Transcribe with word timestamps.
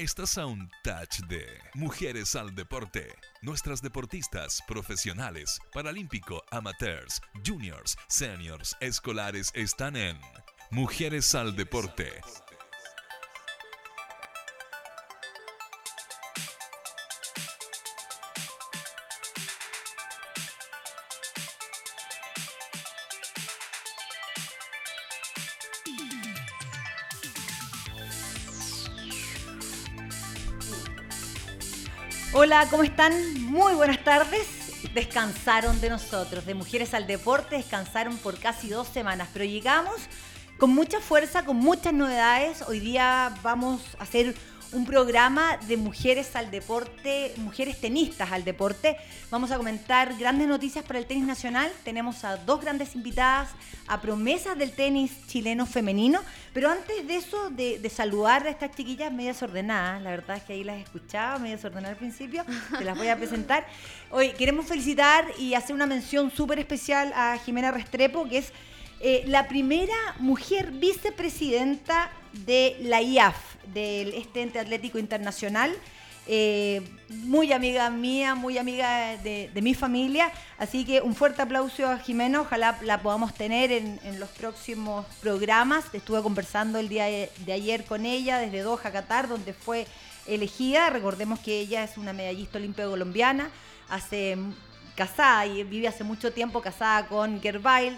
Estás 0.00 0.38
a 0.38 0.46
un 0.46 0.66
touch 0.82 1.18
de 1.28 1.44
Mujeres 1.74 2.34
al 2.34 2.54
Deporte. 2.54 3.14
Nuestras 3.42 3.82
deportistas 3.82 4.62
profesionales, 4.66 5.58
paralímpico, 5.74 6.42
amateurs, 6.50 7.20
juniors, 7.46 7.98
seniors, 8.08 8.74
escolares 8.80 9.52
están 9.54 9.96
en 9.96 10.18
Mujeres 10.70 11.34
al 11.34 11.54
Deporte. 11.54 12.12
Hola, 32.50 32.66
¿cómo 32.68 32.82
están? 32.82 33.12
Muy 33.44 33.74
buenas 33.74 34.02
tardes. 34.02 34.44
Descansaron 34.92 35.80
de 35.80 35.88
nosotros, 35.88 36.44
de 36.44 36.54
Mujeres 36.54 36.94
al 36.94 37.06
Deporte, 37.06 37.54
descansaron 37.54 38.16
por 38.16 38.40
casi 38.40 38.68
dos 38.68 38.88
semanas, 38.88 39.28
pero 39.32 39.44
llegamos 39.44 39.94
con 40.58 40.74
mucha 40.74 40.98
fuerza, 40.98 41.44
con 41.44 41.58
muchas 41.58 41.92
novedades. 41.92 42.62
Hoy 42.62 42.80
día 42.80 43.32
vamos 43.44 43.80
a 44.00 44.02
hacer 44.02 44.34
un 44.72 44.86
programa 44.86 45.56
de 45.68 45.76
mujeres 45.76 46.36
al 46.36 46.50
deporte, 46.50 47.32
mujeres 47.36 47.80
tenistas 47.80 48.30
al 48.30 48.44
deporte. 48.44 48.96
Vamos 49.30 49.50
a 49.50 49.56
comentar 49.56 50.16
grandes 50.16 50.46
noticias 50.46 50.84
para 50.84 50.98
el 50.98 51.06
tenis 51.06 51.24
nacional. 51.24 51.70
Tenemos 51.84 52.24
a 52.24 52.36
dos 52.36 52.60
grandes 52.60 52.94
invitadas, 52.94 53.50
a 53.88 54.00
promesas 54.00 54.56
del 54.56 54.72
tenis 54.72 55.12
chileno 55.26 55.66
femenino. 55.66 56.20
Pero 56.52 56.70
antes 56.70 57.06
de 57.06 57.16
eso, 57.16 57.50
de, 57.50 57.90
saludar 57.90 58.46
a 58.46 58.50
estas 58.50 58.74
chiquillas 58.74 59.12
medio 59.12 59.30
desordenadas, 59.32 60.02
la 60.02 60.10
verdad 60.10 60.36
es 60.36 60.44
que 60.44 60.52
ahí 60.52 60.64
las 60.64 60.80
escuchaba, 60.80 61.38
medio 61.38 61.56
desordenadas 61.56 61.90
al 61.90 61.98
principio, 61.98 62.44
te 62.78 62.84
las 62.84 62.96
voy 62.96 63.08
a 63.08 63.16
presentar. 63.16 63.66
Hoy 64.10 64.30
queremos 64.30 64.66
felicitar 64.66 65.24
y 65.38 65.54
hacer 65.54 65.74
una 65.74 65.86
mención 65.86 66.30
súper 66.30 66.58
especial 66.60 67.12
a 67.14 67.36
Jimena 67.38 67.72
Restrepo, 67.72 68.28
que 68.28 68.38
es 68.38 68.52
eh, 69.02 69.24
la 69.26 69.48
primera 69.48 69.96
mujer 70.18 70.72
vicepresidenta 70.72 72.10
de 72.32 72.76
la 72.82 73.00
IAF, 73.00 73.34
del 73.72 74.12
este 74.12 74.42
ente 74.42 74.58
atlético 74.58 74.98
internacional. 74.98 75.74
Eh, 76.26 76.82
muy 77.08 77.50
amiga 77.52 77.88
mía, 77.88 78.34
muy 78.34 78.58
amiga 78.58 79.16
de, 79.16 79.50
mi 79.62 79.72
familia. 79.72 80.30
Así 80.58 80.84
que 80.84 81.00
un 81.00 81.14
fuerte 81.14 81.40
aplauso 81.40 81.88
a 81.88 81.98
Jimena. 81.98 82.42
Ojalá 82.42 82.78
la 82.82 83.00
podamos 83.00 83.32
tener 83.32 83.72
en, 83.72 83.98
los 84.20 84.28
próximos 84.28 85.06
programas. 85.22 85.86
Estuve 85.94 86.22
conversando 86.22 86.78
el 86.78 86.90
día 86.90 87.06
de, 87.06 87.52
ayer 87.52 87.84
con 87.84 88.04
ella 88.04 88.38
desde 88.38 88.60
Doha, 88.60 88.92
Qatar, 88.92 89.28
donde 89.28 89.54
fue 89.54 89.86
elegida. 90.26 90.90
Recordemos 90.90 91.40
que 91.40 91.58
ella 91.58 91.84
es 91.84 91.96
una 91.96 92.12
medallista 92.12 92.58
olímpica 92.58 92.86
colombiana, 92.86 93.50
hace 93.88 94.36
casada 94.94 95.46
y 95.46 95.64
vive 95.64 95.88
hace 95.88 96.04
mucho 96.04 96.32
tiempo 96.32 96.60
casada 96.60 97.06
con 97.08 97.40
Gervail 97.40 97.96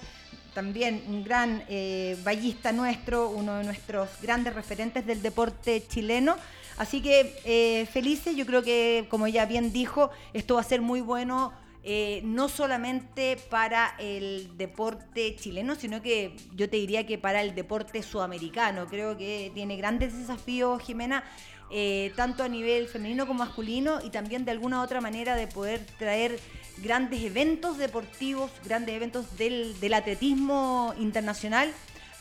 también 0.55 1.05
un 1.09 1.25
gran 1.25 1.65
eh, 1.69 2.17
ballista 2.25 2.73
nuestro, 2.73 3.31
uno 3.31 3.59
de 3.59 3.65
nuestros 3.65 4.09
grandes 4.21 4.55
referentes 4.55 5.07
del 5.07 5.23
deporte 5.23 5.85
chileno. 5.87 6.37
Así 6.77 7.03
que 7.03 7.35
eh, 7.45 7.87
felices, 7.87 8.37
yo 8.37 8.47
creo 8.47 8.63
que 8.63 9.07
como 9.09 9.27
ella 9.27 9.47
bien 9.47 9.73
dijo, 9.73 10.11
esto 10.33 10.55
va 10.55 10.61
a 10.61 10.65
ser 10.65 10.81
muy 10.81 11.01
bueno. 11.01 11.53
Eh, 11.85 12.21
no 12.23 12.49
solamente 12.49 13.37
para 13.51 13.97
el 13.99 14.57
deporte 14.57 15.35
chileno, 15.35 15.75
sino 15.75 16.01
que 16.01 16.37
yo 16.55 16.71
te 16.71 16.77
diría 16.77 17.07
que 17.07 17.19
para 17.19 17.43
el 17.43 17.57
deporte 17.57 18.05
sudamericano. 18.05 18.87
Creo 18.87 19.19
que 19.19 19.51
tiene 19.53 19.77
grandes 19.77 20.17
desafíos, 20.17 20.81
Jimena, 20.81 21.25
eh, 21.75 22.13
tanto 22.17 22.43
a 22.43 22.49
nivel 22.49 22.87
femenino 22.87 23.27
como 23.27 23.45
masculino, 23.45 24.01
y 24.05 24.11
también 24.11 24.45
de 24.45 24.51
alguna 24.51 24.83
otra 24.83 25.01
manera 25.01 25.37
de 25.37 25.47
poder 25.47 25.81
traer 25.99 26.39
grandes 26.83 27.23
eventos 27.23 27.79
deportivos, 27.79 28.51
grandes 28.67 28.95
eventos 28.95 29.39
del, 29.39 29.75
atletismo 29.95 30.95
internacional 30.99 31.73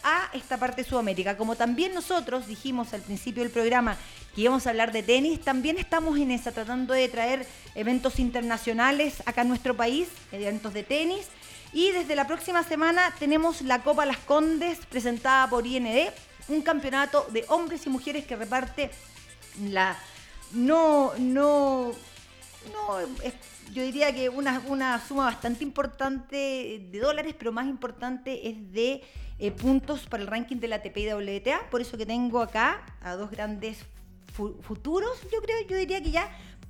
a 0.04 0.30
esta 0.34 0.58
parte 0.58 0.84
de 0.84 0.90
Sudamérica. 0.90 1.36
Como 1.36 1.58
también 1.58 1.94
nosotros 1.94 2.48
dijimos 2.48 2.94
al 2.94 3.02
principio 3.02 3.44
del 3.44 3.52
programa 3.52 3.98
que 4.34 4.42
íbamos 4.42 4.66
a 4.66 4.70
hablar 4.70 4.94
de 4.94 5.04
tenis, 5.04 5.42
también 5.42 5.78
estamos 5.78 6.18
en 6.18 6.32
esa, 6.32 6.54
tratando 6.54 6.94
de 6.94 7.10
traer 7.10 7.46
eventos 7.76 8.20
internacionales 8.20 9.22
acá 9.26 9.42
en 9.42 9.50
nuestro 9.50 9.76
país, 9.76 10.08
eventos 10.32 10.74
de 10.74 10.84
tenis. 10.84 11.28
Y 11.74 11.92
desde 11.92 12.16
la 12.16 12.26
próxima 12.26 12.64
semana 12.64 13.14
tenemos 13.20 13.62
la 13.64 13.84
Copa 13.84 14.06
Las 14.06 14.18
Condes 14.20 14.80
presentada 14.86 15.50
por 15.50 15.68
IND, 15.68 16.10
un 16.48 16.62
campeonato 16.62 17.28
de 17.32 17.44
hombres 17.50 17.86
y 17.86 17.90
mujeres 17.90 18.26
que 18.26 18.36
reparte 18.36 18.92
la 19.60 19.98
no, 20.54 21.14
no, 21.18 21.92
no, 22.74 23.00
yo 23.74 23.84
diría 23.84 24.14
que 24.14 24.30
una, 24.30 24.62
una 24.68 25.00
suma 25.06 25.26
bastante 25.26 25.64
importante 25.64 26.88
de 26.92 27.00
dólares, 27.00 27.36
pero 27.38 27.52
más 27.52 27.68
importante 27.68 28.50
es 28.50 28.72
de 28.74 29.02
eh, 29.40 29.52
puntos 29.52 30.08
para 30.08 30.24
el 30.24 30.28
ranking 30.28 30.58
de 30.58 30.68
la 30.68 30.78
ATP 30.78 30.98
y 30.98 31.14
WTA. 31.14 31.70
Por 31.70 31.82
eso 31.82 31.98
que 31.98 32.06
tengo 32.06 32.42
acá 32.42 32.82
a 33.02 33.16
dos 33.16 33.32
grandes 33.32 33.80
futuros, 34.62 35.12
yo 35.32 35.42
creo, 35.42 35.58
yo 35.68 35.78
diría 35.78 36.02
que 36.02 36.12
ya 36.12 36.30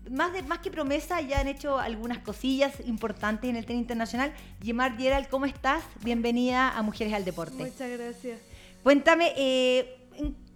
más, 0.09 0.33
de, 0.33 0.41
más 0.43 0.59
que 0.59 0.71
promesa, 0.71 1.21
ya 1.21 1.39
han 1.39 1.47
hecho 1.47 1.79
algunas 1.79 2.19
cosillas 2.19 2.73
importantes 2.85 3.49
en 3.49 3.55
el 3.55 3.65
tenis 3.65 3.81
internacional. 3.81 4.33
Yemar 4.61 4.97
Gerald, 4.97 5.27
¿cómo 5.27 5.45
estás? 5.45 5.83
Bienvenida 6.03 6.69
a 6.69 6.81
Mujeres 6.81 7.13
al 7.13 7.25
Deporte. 7.25 7.63
Muchas 7.63 7.89
gracias. 7.89 8.39
Cuéntame, 8.83 9.33
eh, 9.37 10.00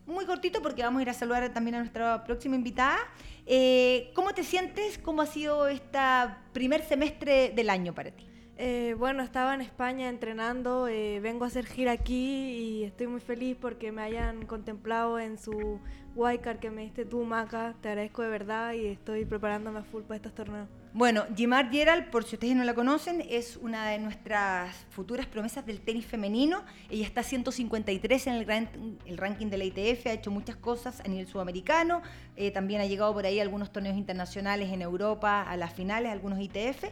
muy 0.06 0.26
cortito 0.26 0.62
porque 0.62 0.84
vamos 0.84 1.00
a 1.00 1.02
ir 1.04 1.10
a 1.10 1.14
saludar 1.14 1.52
también 1.54 1.76
a 1.76 1.80
nuestra 1.80 2.24
próxima 2.24 2.56
invitada. 2.56 2.98
Eh, 3.46 4.12
¿Cómo 4.16 4.34
te 4.34 4.44
sientes? 4.44 4.98
¿Cómo 4.98 5.22
ha 5.22 5.26
sido 5.26 5.68
este 5.68 6.00
primer 6.54 6.84
semestre 6.84 7.52
del 7.56 7.70
año 7.70 7.94
para 7.94 8.12
ti? 8.12 8.28
Eh, 8.58 8.96
bueno, 8.98 9.22
estaba 9.22 9.54
en 9.54 9.60
España 9.62 10.08
entrenando, 10.08 10.88
eh, 10.88 11.20
vengo 11.20 11.44
a 11.44 11.48
hacer 11.48 11.66
gira 11.66 11.92
aquí 11.92 12.80
y 12.80 12.84
estoy 12.84 13.08
muy 13.08 13.20
feliz 13.20 13.58
porque 13.60 13.92
me 13.92 14.02
hayan 14.02 14.46
contemplado 14.46 15.20
en 15.20 15.38
su 15.38 15.82
Wildcard 16.16 16.60
que 16.60 16.72
me 16.72 16.84
diste 16.84 17.04
tú, 17.04 17.24
Maca. 17.24 17.76
Te 17.82 17.90
agradezco 17.90 18.22
de 18.22 18.30
verdad 18.30 18.74
y 18.74 18.86
estoy 18.86 19.26
preparándome 19.26 19.80
a 19.80 19.84
full 19.84 20.04
para 20.04 20.16
estos 20.16 20.34
torneos. 20.34 20.70
Bueno, 20.98 21.26
Jimar 21.36 21.70
Gerald, 21.72 22.10
por 22.10 22.24
si 22.24 22.38
ustedes 22.38 22.56
no 22.56 22.64
la 22.64 22.74
conocen, 22.74 23.22
es 23.30 23.58
una 23.58 23.90
de 23.90 24.00
nuestras 24.00 24.74
futuras 24.92 25.26
promesas 25.26 25.66
del 25.66 25.82
tenis 25.82 26.06
femenino. 26.06 26.64
Ella 26.90 27.06
está 27.06 27.22
153 27.22 28.28
en 28.28 28.34
el, 28.36 28.70
el 29.06 29.18
ranking 29.18 29.48
de 29.48 29.58
la 29.58 29.66
ITF, 29.66 30.08
ha 30.08 30.14
hecho 30.14 30.32
muchas 30.32 30.56
cosas 30.56 31.02
a 31.02 31.10
nivel 31.10 31.28
sudamericano, 31.28 32.02
eh, 32.38 32.50
también 32.52 32.80
ha 32.80 32.86
llegado 32.86 33.14
por 33.14 33.26
ahí 33.26 33.40
a 33.40 33.42
algunos 33.42 33.74
torneos 33.74 33.98
internacionales 33.98 34.72
en 34.72 34.82
Europa, 34.82 35.42
a 35.42 35.58
las 35.58 35.74
finales, 35.74 36.14
algunos 36.14 36.40
ITF. 36.40 36.86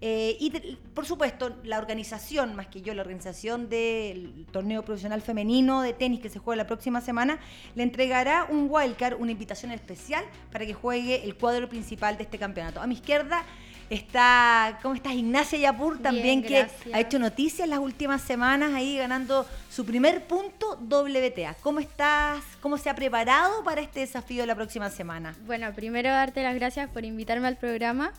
Eh, 0.00 0.36
y 0.38 0.50
por 0.94 1.06
supuesto, 1.06 1.56
la 1.64 1.78
organización, 1.78 2.54
más 2.54 2.66
que 2.66 2.82
yo, 2.82 2.92
la 2.94 3.02
organización 3.02 3.68
del 3.68 4.46
torneo 4.52 4.84
profesional 4.84 5.22
femenino 5.22 5.80
de 5.80 5.92
tenis 5.92 6.20
que 6.20 6.28
se 6.28 6.38
juega 6.38 6.56
la 6.56 6.66
próxima 6.66 7.00
semana, 7.00 7.38
le 7.74 7.82
entregará 7.82 8.46
un 8.50 8.66
wildcard, 8.70 9.18
una 9.18 9.32
invitación 9.32 9.72
especial 9.72 10.24
para 10.52 10.66
que 10.66 10.74
juegue 10.74 11.24
el 11.24 11.36
cuadro 11.36 11.68
principal 11.68 12.16
de 12.16 12.24
este 12.24 12.38
campeonato. 12.38 12.82
A 12.82 12.86
mi 12.86 12.94
izquierda 12.94 13.44
está, 13.90 14.78
¿cómo 14.82 14.94
estás? 14.94 15.14
Ignacia 15.14 15.58
Yapur, 15.58 16.00
también 16.00 16.42
que 16.42 16.66
ha 16.92 17.00
hecho 17.00 17.18
noticias 17.18 17.68
las 17.68 17.78
últimas 17.78 18.20
semanas 18.22 18.72
ahí 18.74 18.96
ganando 18.96 19.46
su 19.70 19.84
primer 19.84 20.26
punto 20.26 20.78
WTA. 20.80 21.56
¿Cómo 21.62 21.80
estás? 21.80 22.42
¿Cómo 22.60 22.78
se 22.78 22.90
ha 22.90 22.94
preparado 22.94 23.62
para 23.64 23.80
este 23.80 24.00
desafío 24.00 24.44
la 24.46 24.54
próxima 24.54 24.90
semana? 24.90 25.34
Bueno, 25.46 25.72
primero 25.74 26.10
darte 26.10 26.42
las 26.42 26.54
gracias 26.54 26.90
por 26.90 27.04
invitarme 27.04 27.48
al 27.48 27.56
programa 27.56 28.12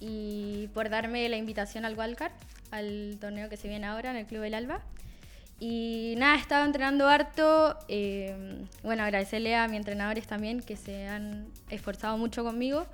y 0.00 0.68
por 0.74 0.90
darme 0.90 1.28
la 1.28 1.36
invitación 1.36 1.84
al 1.84 1.98
Wildcard, 1.98 2.32
al 2.70 3.16
torneo 3.20 3.48
que 3.48 3.56
se 3.56 3.68
viene 3.68 3.86
ahora 3.86 4.10
en 4.10 4.16
el 4.16 4.26
Club 4.26 4.42
del 4.42 4.54
Alba. 4.54 4.80
Y 5.58 6.14
nada, 6.18 6.36
he 6.36 6.40
estado 6.40 6.66
entrenando 6.66 7.08
harto. 7.08 7.78
Eh, 7.88 8.66
bueno, 8.82 9.04
agradecerle 9.04 9.56
a 9.56 9.66
mis 9.68 9.78
entrenadores 9.78 10.26
también 10.26 10.60
que 10.60 10.76
se 10.76 11.08
han 11.08 11.46
esforzado 11.70 12.18
mucho 12.18 12.44
conmigo. 12.44 12.86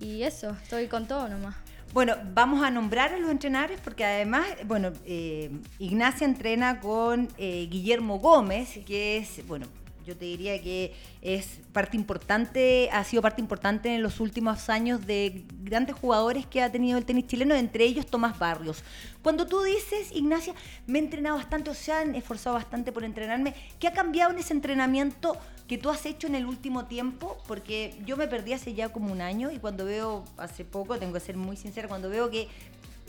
Y 0.00 0.22
eso, 0.22 0.56
estoy 0.62 0.86
con 0.86 1.06
todo 1.06 1.28
nomás. 1.28 1.54
Bueno, 1.92 2.16
vamos 2.32 2.64
a 2.64 2.70
nombrar 2.70 3.12
a 3.12 3.18
los 3.18 3.30
entrenadores 3.30 3.78
porque 3.84 4.04
además, 4.06 4.46
bueno, 4.64 4.92
eh, 5.04 5.50
Ignacia 5.78 6.24
entrena 6.24 6.80
con 6.80 7.28
eh, 7.36 7.68
Guillermo 7.70 8.18
Gómez, 8.18 8.80
que 8.86 9.18
es, 9.18 9.46
bueno, 9.46 9.66
yo 10.04 10.16
te 10.16 10.24
diría 10.24 10.60
que 10.60 10.94
es 11.20 11.60
parte 11.72 11.96
importante, 11.96 12.88
ha 12.92 13.04
sido 13.04 13.22
parte 13.22 13.40
importante 13.40 13.94
en 13.94 14.02
los 14.02 14.20
últimos 14.20 14.68
años 14.68 15.06
de 15.06 15.44
grandes 15.62 15.96
jugadores 15.96 16.46
que 16.46 16.62
ha 16.62 16.70
tenido 16.70 16.98
el 16.98 17.04
tenis 17.04 17.26
chileno, 17.26 17.54
entre 17.54 17.84
ellos 17.84 18.06
Tomás 18.06 18.38
Barrios. 18.38 18.82
Cuando 19.22 19.46
tú 19.46 19.62
dices, 19.62 20.10
Ignacia, 20.12 20.54
me 20.86 20.98
he 20.98 21.02
entrenado 21.02 21.36
bastante, 21.36 21.70
o 21.70 21.74
se 21.74 21.92
han 21.92 22.14
esforzado 22.14 22.56
bastante 22.56 22.92
por 22.92 23.04
entrenarme, 23.04 23.54
¿qué 23.78 23.88
ha 23.88 23.92
cambiado 23.92 24.32
en 24.32 24.38
ese 24.38 24.52
entrenamiento 24.52 25.36
que 25.68 25.78
tú 25.78 25.90
has 25.90 26.04
hecho 26.06 26.26
en 26.26 26.34
el 26.34 26.46
último 26.46 26.86
tiempo? 26.86 27.38
Porque 27.46 27.94
yo 28.04 28.16
me 28.16 28.26
perdí 28.26 28.52
hace 28.52 28.74
ya 28.74 28.88
como 28.90 29.12
un 29.12 29.20
año 29.20 29.50
y 29.50 29.58
cuando 29.58 29.84
veo, 29.84 30.24
hace 30.36 30.64
poco, 30.64 30.98
tengo 30.98 31.12
que 31.12 31.20
ser 31.20 31.36
muy 31.36 31.56
sincera, 31.56 31.88
cuando 31.88 32.10
veo 32.10 32.30
que, 32.30 32.48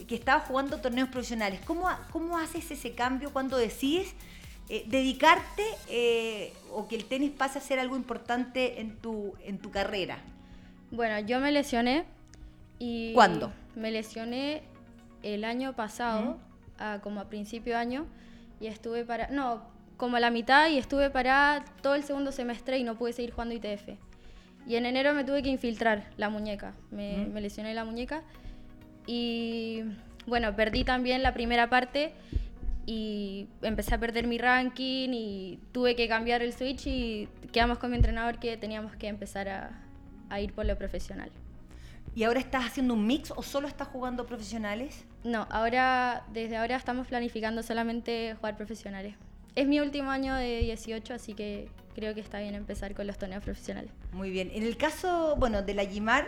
que 0.07 0.15
estaba 0.15 0.41
jugando 0.41 0.79
torneos 0.79 1.09
profesionales, 1.09 1.59
¿cómo, 1.65 1.89
cómo 2.11 2.37
haces 2.37 2.69
ese 2.69 2.93
cambio 2.93 3.31
cuando 3.31 3.57
decides 3.57 4.13
eh, 4.69 4.83
dedicarte 4.87 5.63
eh, 5.89 6.53
o 6.71 6.87
que 6.87 6.95
el 6.95 7.05
tenis 7.05 7.31
pase 7.31 7.59
a 7.59 7.61
ser 7.61 7.79
algo 7.79 7.95
importante 7.95 8.79
en 8.81 8.95
tu, 8.97 9.33
en 9.43 9.57
tu 9.59 9.71
carrera? 9.71 10.17
Bueno, 10.91 11.19
yo 11.27 11.39
me 11.39 11.51
lesioné 11.51 12.05
y... 12.79 13.13
¿Cuándo? 13.13 13.51
Me 13.75 13.91
lesioné 13.91 14.63
el 15.23 15.43
año 15.43 15.73
pasado, 15.73 16.37
a- 16.77 16.99
como 17.01 17.19
a 17.19 17.29
principio 17.29 17.73
de 17.73 17.79
año, 17.79 18.05
y 18.59 18.67
estuve 18.67 19.03
para... 19.05 19.27
No, 19.29 19.63
como 19.97 20.17
a 20.17 20.19
la 20.19 20.31
mitad 20.31 20.69
y 20.69 20.77
estuve 20.77 21.09
para 21.09 21.63
todo 21.81 21.95
el 21.95 22.03
segundo 22.03 22.31
semestre 22.31 22.77
y 22.77 22.83
no 22.83 22.95
pude 22.97 23.13
seguir 23.13 23.31
jugando 23.31 23.55
ITF. 23.55 23.89
Y 24.67 24.75
en 24.75 24.85
enero 24.85 25.13
me 25.13 25.23
tuve 25.23 25.43
que 25.43 25.49
infiltrar 25.49 26.09
la 26.17 26.29
muñeca, 26.29 26.73
me, 26.91 27.25
me 27.27 27.41
lesioné 27.41 27.73
la 27.73 27.85
muñeca 27.85 28.23
y 29.05 29.83
bueno, 30.25 30.55
perdí 30.55 30.83
también 30.83 31.21
la 31.21 31.33
primera 31.33 31.69
parte 31.69 32.13
y 32.85 33.47
empecé 33.61 33.95
a 33.95 33.99
perder 33.99 34.27
mi 34.27 34.37
ranking 34.37 35.09
y 35.13 35.59
tuve 35.71 35.95
que 35.95 36.07
cambiar 36.07 36.41
el 36.41 36.53
switch 36.53 36.87
y 36.87 37.29
quedamos 37.51 37.77
con 37.77 37.91
mi 37.91 37.95
entrenador 37.97 38.39
que 38.39 38.57
teníamos 38.57 38.95
que 38.95 39.07
empezar 39.07 39.47
a, 39.49 39.71
a 40.29 40.39
ir 40.41 40.53
por 40.53 40.65
lo 40.65 40.77
profesional. 40.77 41.31
¿Y 42.15 42.23
ahora 42.23 42.39
estás 42.39 42.65
haciendo 42.65 42.93
un 42.93 43.07
mix 43.07 43.31
o 43.35 43.41
solo 43.41 43.67
estás 43.67 43.87
jugando 43.87 44.25
profesionales? 44.25 45.05
No, 45.23 45.47
ahora, 45.49 46.25
desde 46.31 46.57
ahora 46.57 46.75
estamos 46.75 47.07
planificando 47.07 47.63
solamente 47.63 48.35
jugar 48.35 48.55
profesionales. 48.57 49.15
Es 49.55 49.67
mi 49.67 49.79
último 49.79 50.11
año 50.11 50.35
de 50.35 50.59
18, 50.59 51.13
así 51.13 51.33
que 51.33 51.69
creo 51.95 52.13
que 52.13 52.21
está 52.21 52.39
bien 52.39 52.53
empezar 52.55 52.93
con 52.93 53.07
los 53.07 53.17
torneos 53.17 53.43
profesionales. 53.43 53.91
Muy 54.11 54.29
bien. 54.29 54.51
En 54.53 54.63
el 54.63 54.77
caso, 54.77 55.35
bueno, 55.37 55.61
de 55.63 55.73
la 55.73 55.85
Gimar, 55.85 56.27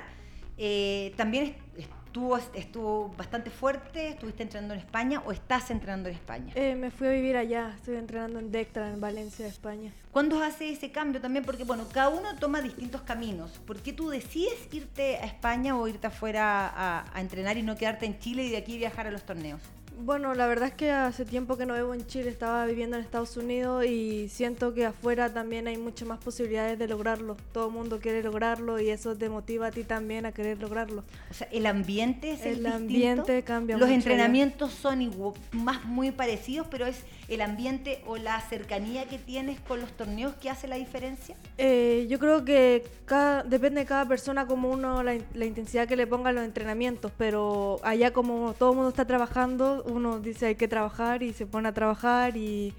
eh, 0.58 1.14
también 1.18 1.56
est- 1.78 1.90
estuvo, 2.16 2.38
estuvo 2.38 3.10
bastante 3.18 3.50
fuerte. 3.50 4.10
¿Estuviste 4.10 4.44
entrenando 4.44 4.74
en 4.74 4.80
España 4.80 5.22
o 5.26 5.34
estás 5.34 5.70
entrenando 5.70 6.08
en 6.08 6.16
España? 6.16 6.54
Eh, 6.56 6.76
me 6.76 6.90
fui 6.90 7.08
a 7.08 7.12
vivir 7.12 7.36
allá, 7.36 7.74
estoy 7.76 7.98
entrenando 7.98 8.40
en 8.40 8.52
Dectra, 8.52 8.90
en 8.90 9.02
Valencia, 9.02 9.46
España. 9.46 9.92
¿Cuándo 10.12 10.42
hace 10.42 10.70
ese 10.70 10.92
cambio 10.92 11.20
también? 11.20 11.44
Porque, 11.44 11.66
bueno, 11.66 11.86
cada 11.92 12.10
uno 12.10 12.36
toma 12.40 12.62
distintos 12.62 13.02
caminos. 13.02 13.52
¿Por 13.68 13.82
qué 13.82 13.92
tú 13.92 14.10
decides 14.10 14.70
irte 14.72 15.18
a 15.18 15.26
España 15.26 15.78
o 15.78 15.88
irte 15.90 16.08
afuera 16.08 16.68
a, 16.68 17.06
a 17.14 17.22
entrenar 17.22 17.58
y 17.58 17.64
no 17.64 17.76
quedarte 17.76 18.06
en 18.06 18.18
Chile 18.20 18.46
y 18.46 18.50
de 18.50 18.58
aquí 18.58 18.78
viajar 18.78 19.08
a 19.08 19.12
los 19.12 19.24
torneos? 19.24 19.60
Bueno, 19.98 20.36
la 20.36 20.46
verdad 20.46 20.68
es 20.68 20.74
que 20.76 20.92
hace 20.92 21.24
tiempo 21.26 21.56
que 21.58 21.66
no 21.66 21.74
vivo 21.74 21.94
en 21.94 22.06
Chile, 22.06 22.30
estaba 22.30 22.66
viviendo 22.66 22.98
en 22.98 23.04
Estados 23.04 23.38
Unidos 23.38 23.86
y 23.86 24.28
siento 24.30 24.74
que 24.74 24.86
afuera 24.86 25.34
también 25.34 25.68
hay 25.68 25.78
muchas 25.78 26.08
más 26.08 26.20
posibilidades 26.20 26.78
de 26.78 26.88
lograrlo. 26.88 27.38
Todo 27.54 27.68
el 27.68 27.74
mundo 27.74 28.00
quiere 28.02 28.22
lograrlo 28.22 28.80
y 28.80 28.90
eso 28.90 29.16
te 29.16 29.30
motiva 29.30 29.68
a 29.68 29.72
ti 29.72 29.84
también 29.84 30.26
a 30.26 30.34
querer 30.34 30.60
lograrlo. 30.62 31.04
O 31.32 31.34
sea, 31.34 31.48
el 31.52 31.66
ambiente 31.66 32.32
es 32.34 32.42
el, 32.42 32.48
El 32.48 32.54
distinto. 32.56 32.76
ambiente 32.76 33.44
cambia 33.44 33.78
Los 33.78 33.88
mucho 33.88 33.96
entrenamientos 34.00 34.74
son 34.74 35.02
igual- 35.02 35.34
más 35.54 35.86
muy 35.86 36.12
parecidos, 36.12 36.68
pero 36.70 36.86
es 36.86 36.98
el 37.28 37.42
ambiente 37.42 38.02
o 38.06 38.18
la 38.18 38.40
cercanía 38.42 39.08
que 39.08 39.18
tienes 39.18 39.60
con 39.60 39.82
los 39.82 39.92
torneos 39.92 40.36
que 40.36 40.50
hace 40.50 40.68
la 40.68 40.76
diferencia. 40.76 41.36
Eh, 41.58 42.06
yo 42.10 42.20
creo 42.20 42.46
que 42.46 42.84
cada, 43.06 43.44
depende 43.44 43.82
de 43.82 43.86
cada 43.86 44.08
persona 44.08 44.46
como 44.46 44.70
uno, 44.70 45.04
la 45.04 45.46
intensidad 45.46 45.88
que 45.88 45.96
le 45.96 46.08
ponga 46.08 46.30
a 46.30 46.34
los 46.34 46.44
entrenamientos, 46.44 47.12
pero 47.18 47.80
allá 47.84 48.12
como 48.12 48.54
todo 48.54 48.72
el 48.72 48.76
mundo 48.76 48.90
está 48.90 49.06
trabajando, 49.06 49.84
uno 49.88 50.20
dice 50.20 50.48
hay 50.48 50.56
que 50.56 50.68
trabajar 50.68 51.24
y 51.24 51.34
se 51.34 51.46
pone 51.46 51.70
a 51.70 51.74
trabajar 51.74 52.38
y, 52.38 52.74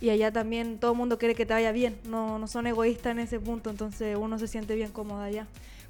y 0.00 0.10
allá 0.10 0.32
también 0.32 0.78
todo 0.78 0.92
el 0.92 0.98
mundo 0.98 1.18
quiere 1.18 1.34
que 1.34 1.46
te 1.46 1.54
vaya 1.54 1.72
bien, 1.72 1.98
no, 2.04 2.38
no 2.38 2.48
son 2.48 2.66
egoístas 2.66 3.12
en 3.12 3.20
ese 3.20 3.38
punto, 3.38 3.70
entonces 3.70 4.16
uno 4.16 4.38
se 4.38 4.48
siente 4.48 4.74
bien 4.74 4.90
cómodo 4.90 5.20
allá. 5.20 5.46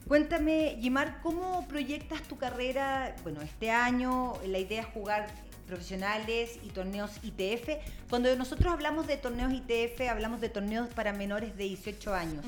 Cuéntame, 0.06 0.76
Gimar, 0.80 1.20
¿cómo 1.22 1.66
proyectas 1.68 2.22
tu 2.22 2.36
carrera? 2.36 3.14
Bueno, 3.22 3.40
este 3.40 3.70
año 3.70 4.34
la 4.46 4.58
idea 4.58 4.82
es 4.82 4.88
jugar 4.88 5.28
profesionales 5.72 6.58
y 6.62 6.68
torneos 6.68 7.12
ITF. 7.22 7.68
Cuando 8.08 8.34
nosotros 8.36 8.72
hablamos 8.72 9.06
de 9.06 9.16
torneos 9.16 9.52
ITF, 9.52 10.08
hablamos 10.10 10.40
de 10.40 10.48
torneos 10.48 10.88
para 10.90 11.12
menores 11.12 11.56
de 11.56 11.64
18 11.64 12.14
años. 12.14 12.44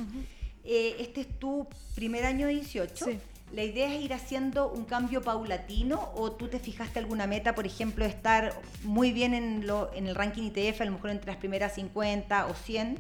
Eh, 0.65 0.97
este 0.99 1.23
es 1.23 1.38
tu 1.38 1.67
primer 1.94 2.25
año 2.25 2.47
de 2.47 2.55
18. 2.55 3.05
Sí. 3.05 3.19
¿La 3.53 3.62
idea 3.62 3.94
es 3.94 4.03
ir 4.03 4.12
haciendo 4.12 4.71
un 4.71 4.85
cambio 4.85 5.23
paulatino 5.23 6.11
o 6.17 6.32
tú 6.32 6.49
te 6.49 6.59
fijaste 6.59 6.99
alguna 6.99 7.26
meta, 7.26 7.55
por 7.55 7.67
ejemplo, 7.67 8.05
estar 8.05 8.53
muy 8.82 9.12
bien 9.12 9.32
en, 9.32 9.67
lo, 9.67 9.93
en 9.94 10.06
el 10.06 10.15
ranking 10.15 10.50
ITF, 10.50 10.81
a 10.81 10.85
lo 10.85 10.93
mejor 10.93 11.11
entre 11.11 11.26
las 11.26 11.37
primeras 11.37 11.75
50 11.75 12.47
o 12.47 12.55
100 12.55 12.99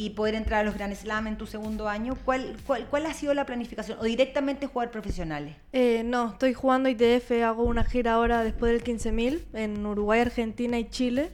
y 0.00 0.10
poder 0.10 0.36
entrar 0.36 0.60
a 0.60 0.62
los 0.62 0.74
Grand 0.74 0.94
Slam 0.94 1.26
en 1.26 1.36
tu 1.36 1.46
segundo 1.46 1.88
año? 1.88 2.16
¿Cuál, 2.24 2.56
cuál, 2.66 2.86
cuál 2.86 3.04
ha 3.06 3.14
sido 3.14 3.34
la 3.34 3.44
planificación? 3.46 3.98
¿O 4.00 4.04
directamente 4.04 4.66
jugar 4.68 4.92
profesionales? 4.92 5.56
Eh, 5.72 6.02
no, 6.04 6.30
estoy 6.34 6.54
jugando 6.54 6.88
ITF, 6.88 7.32
hago 7.44 7.64
una 7.64 7.82
gira 7.82 8.12
ahora 8.12 8.44
después 8.44 8.70
del 8.72 8.84
15.000 8.84 9.40
en 9.54 9.84
Uruguay, 9.84 10.20
Argentina 10.20 10.78
y 10.78 10.88
Chile. 10.88 11.30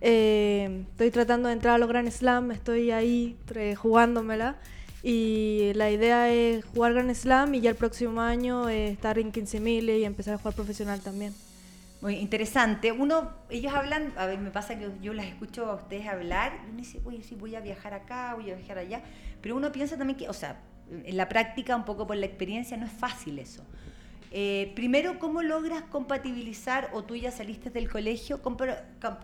Eh, 0.00 0.84
estoy 0.92 1.10
tratando 1.10 1.48
de 1.48 1.54
entrar 1.54 1.74
a 1.74 1.78
los 1.78 1.88
Grand 1.88 2.08
Slam, 2.10 2.50
estoy 2.50 2.92
ahí 2.92 3.36
tre- 3.46 3.74
jugándomela. 3.74 4.56
Y 5.02 5.72
la 5.74 5.90
idea 5.90 6.32
es 6.32 6.64
jugar 6.64 6.94
Grand 6.94 7.14
Slam 7.14 7.54
y 7.54 7.60
ya 7.60 7.70
el 7.70 7.76
próximo 7.76 8.20
año 8.22 8.68
eh, 8.70 8.88
estar 8.88 9.18
en 9.18 9.32
15.000 9.32 9.98
y 9.98 10.04
empezar 10.04 10.34
a 10.34 10.38
jugar 10.38 10.54
profesional 10.54 11.00
también. 11.00 11.34
Muy 12.00 12.14
interesante. 12.16 12.92
Uno, 12.92 13.32
ellos 13.50 13.72
hablan, 13.74 14.12
a 14.16 14.26
ver, 14.26 14.38
me 14.38 14.50
pasa 14.50 14.78
que 14.78 14.88
yo 15.02 15.12
las 15.12 15.26
escucho 15.26 15.66
a 15.66 15.74
ustedes 15.74 16.06
hablar 16.06 16.60
y 16.64 16.70
uno 16.70 16.78
dice, 16.78 17.00
oye, 17.04 17.22
sí, 17.22 17.34
voy 17.34 17.54
a 17.56 17.60
viajar 17.60 17.92
acá, 17.94 18.34
voy 18.34 18.50
a 18.50 18.54
viajar 18.54 18.78
allá. 18.78 19.02
Pero 19.42 19.56
uno 19.56 19.72
piensa 19.72 19.96
también 19.98 20.16
que, 20.16 20.28
o 20.28 20.32
sea, 20.32 20.60
en 20.90 21.16
la 21.16 21.28
práctica, 21.28 21.74
un 21.74 21.84
poco 21.84 22.06
por 22.06 22.16
la 22.16 22.26
experiencia, 22.26 22.76
no 22.76 22.86
es 22.86 22.92
fácil 22.92 23.38
eso. 23.40 23.64
Eh, 24.30 24.72
primero, 24.76 25.18
¿cómo 25.18 25.42
logras 25.42 25.82
compatibilizar, 25.90 26.90
o 26.92 27.02
tú 27.02 27.16
ya 27.16 27.30
saliste 27.30 27.70
del 27.70 27.88
colegio, 27.90 28.42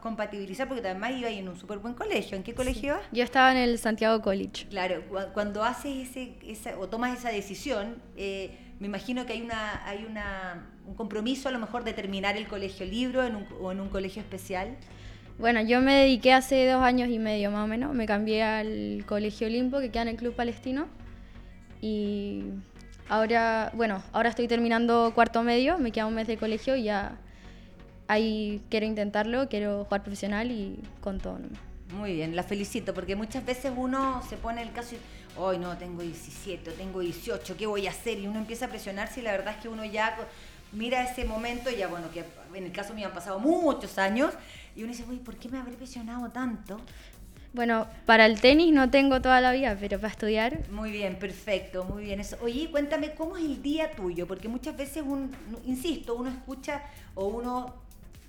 compatibilizar, 0.00 0.66
porque 0.66 0.86
además 0.88 1.12
ibas 1.12 1.32
en 1.32 1.48
un 1.48 1.56
súper 1.56 1.78
buen 1.78 1.94
colegio. 1.94 2.36
¿En 2.36 2.42
qué 2.42 2.54
colegio 2.54 2.94
ibas? 2.94 3.02
Yo 3.12 3.22
estaba 3.22 3.52
en 3.52 3.58
el 3.58 3.78
Santiago 3.78 4.20
College. 4.22 4.66
Claro, 4.68 5.02
cua- 5.10 5.30
cuando 5.32 5.62
haces 5.62 6.08
ese, 6.10 6.34
esa, 6.46 6.78
o 6.78 6.88
tomas 6.88 7.16
esa 7.18 7.28
decisión, 7.28 7.96
eh, 8.16 8.56
me 8.84 8.88
imagino 8.88 9.25
que 9.25 9.32
hay 9.32 9.40
una, 9.40 9.82
hay 9.86 10.04
una, 10.04 10.66
un 10.86 10.94
compromiso 10.94 11.48
a 11.48 11.52
lo 11.52 11.58
mejor 11.58 11.84
de 11.84 11.94
terminar 11.94 12.36
el 12.36 12.46
colegio 12.46 12.84
libro 12.84 13.25
en 13.25 13.36
un- 13.36 13.46
o 13.62 13.72
en 13.72 13.81
un 13.81 13.88
colegio 13.88 14.20
especial. 14.20 14.76
Bueno, 15.38 15.62
yo 15.62 15.81
me 15.81 15.94
dediqué 15.94 16.34
hace 16.34 16.66
dos 16.69 16.82
años 16.82 17.08
y 17.08 17.19
medio 17.19 17.50
más 17.50 17.64
o 17.64 17.66
menos. 17.66 17.94
Me 17.94 18.04
cambié 18.04 18.42
al 18.42 19.02
Colegio 19.06 19.46
Olimpo, 19.46 19.81
que 19.81 19.90
queda 19.90 20.02
en 20.02 20.08
el 20.08 20.16
Club 20.16 20.34
Palestino. 20.34 20.86
Y 21.81 22.42
ahora, 23.08 23.72
bueno, 23.75 24.02
ahora 24.12 24.28
estoy 24.28 24.48
terminando 24.48 25.12
cuarto 25.14 25.42
medio, 25.42 25.78
me 25.78 25.90
queda 25.90 26.04
un 26.04 26.14
mes 26.14 26.26
de 26.26 26.36
colegio 26.36 26.76
y 26.76 26.82
ya 26.82 27.16
ahí 28.06 28.60
quiero 28.69 28.84
intentarlo, 28.84 29.48
quiero 29.48 29.84
jugar 29.84 30.02
profesional 30.02 30.50
y 30.50 30.78
con 31.00 31.19
todo. 31.20 31.38
nomás. 31.38 31.58
Muy 31.98 32.12
bien, 32.14 32.36
la 32.36 32.42
felicito, 32.42 32.92
porque 32.92 33.16
muchas 33.16 33.44
veces 33.46 33.72
uno 33.75 34.20
se 34.28 34.36
pone 34.36 34.60
el 34.62 34.72
caso 34.72 34.94
y, 34.94 34.98
hoy 35.36 35.58
no, 35.58 35.76
tengo 35.76 36.03
17, 36.03 36.70
o 36.70 36.72
tengo 36.74 37.00
18, 37.00 37.56
¿qué 37.56 37.67
voy 37.67 37.86
a 37.86 37.91
hacer? 37.91 38.19
Y 38.19 38.26
uno 38.26 38.38
empieza 38.38 38.67
a 38.67 38.69
presionarse 38.69 39.20
y 39.20 39.22
la 39.22 39.32
verdad 39.32 39.55
es 39.55 39.62
que 39.62 39.69
uno 39.69 39.84
ya 39.84 40.17
mira 40.72 41.03
ese 41.03 41.24
momento, 41.24 41.70
y 41.70 41.76
ya 41.76 41.88
bueno, 41.88 42.10
que 42.12 42.24
en 42.55 42.64
el 42.64 42.72
caso 42.72 42.94
mío 42.94 43.06
han 43.06 43.14
pasado 43.14 43.38
muchos 43.38 43.98
años, 43.98 44.34
y 44.76 44.82
uno 44.82 44.93
dice, 44.93 45.05
uy, 45.08 45.17
¿por 45.17 45.36
qué 45.36 45.48
me 45.48 45.58
habré 45.58 45.74
presionado 45.74 46.31
tanto? 46.31 46.81
Bueno, 47.55 47.86
para 48.05 48.26
el 48.26 48.41
tenis 48.41 48.72
no 48.72 48.91
tengo 48.91 49.22
toda 49.22 49.41
la 49.41 49.53
vida, 49.53 49.76
pero 49.79 50.00
para 50.00 50.12
estudiar 50.12 50.69
Muy 50.70 50.91
bien, 50.91 51.17
perfecto, 51.20 51.84
muy 51.84 52.03
bien. 52.03 52.19
Eso. 52.19 52.36
Oye, 52.43 52.69
cuéntame, 52.69 53.14
¿cómo 53.14 53.36
es 53.36 53.44
el 53.44 53.62
día 53.62 53.93
tuyo? 53.93 54.26
Porque 54.26 54.48
muchas 54.48 54.76
veces, 54.76 55.05
un, 55.06 55.31
insisto, 55.64 56.17
uno 56.17 56.31
escucha 56.31 56.82
o 57.14 57.26
uno 57.26 57.76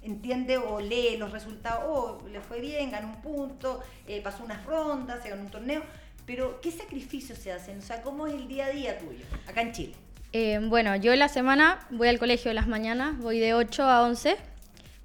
entiende 0.04 0.58
o 0.60 0.80
lee 0.80 1.18
los 1.18 1.32
resultados, 1.32 1.84
oh, 1.88 2.22
le 2.32 2.40
fue 2.40 2.62
bien, 2.62 2.92
ganó 2.92 3.08
un 3.08 3.22
punto, 3.24 3.82
eh, 4.08 4.22
pasó 4.22 4.44
unas 4.44 4.64
rondas, 4.64 5.24
se 5.24 5.32
ganó 5.32 5.42
un 5.42 5.50
torneo, 5.50 5.82
pero 6.26 6.60
¿qué 6.62 6.72
sacrificios 6.72 7.38
se 7.40 7.52
hacen? 7.52 7.80
O 7.80 7.82
sea, 7.82 8.02
¿cómo 8.02 8.28
es 8.28 8.34
el 8.34 8.48
día 8.48 8.66
a 8.68 8.70
día 8.70 8.98
tuyo 8.98 9.24
acá 9.48 9.62
en 9.62 9.72
Chile? 9.72 9.94
Eh, 10.34 10.60
bueno, 10.64 10.96
yo 10.96 11.14
en 11.14 11.20
la 11.20 11.30
semana 11.30 11.80
voy 11.92 12.08
al 12.08 12.20
colegio 12.20 12.50
de 12.50 12.56
las 12.56 12.68
mañanas, 12.68 13.18
voy 13.20 13.40
de 13.40 13.54
8 13.54 13.84
a 13.84 14.02
11 14.04 14.36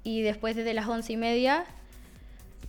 y 0.03 0.21
después 0.21 0.55
desde 0.55 0.73
las 0.73 0.87
11 0.87 1.13
y 1.13 1.17
media, 1.17 1.65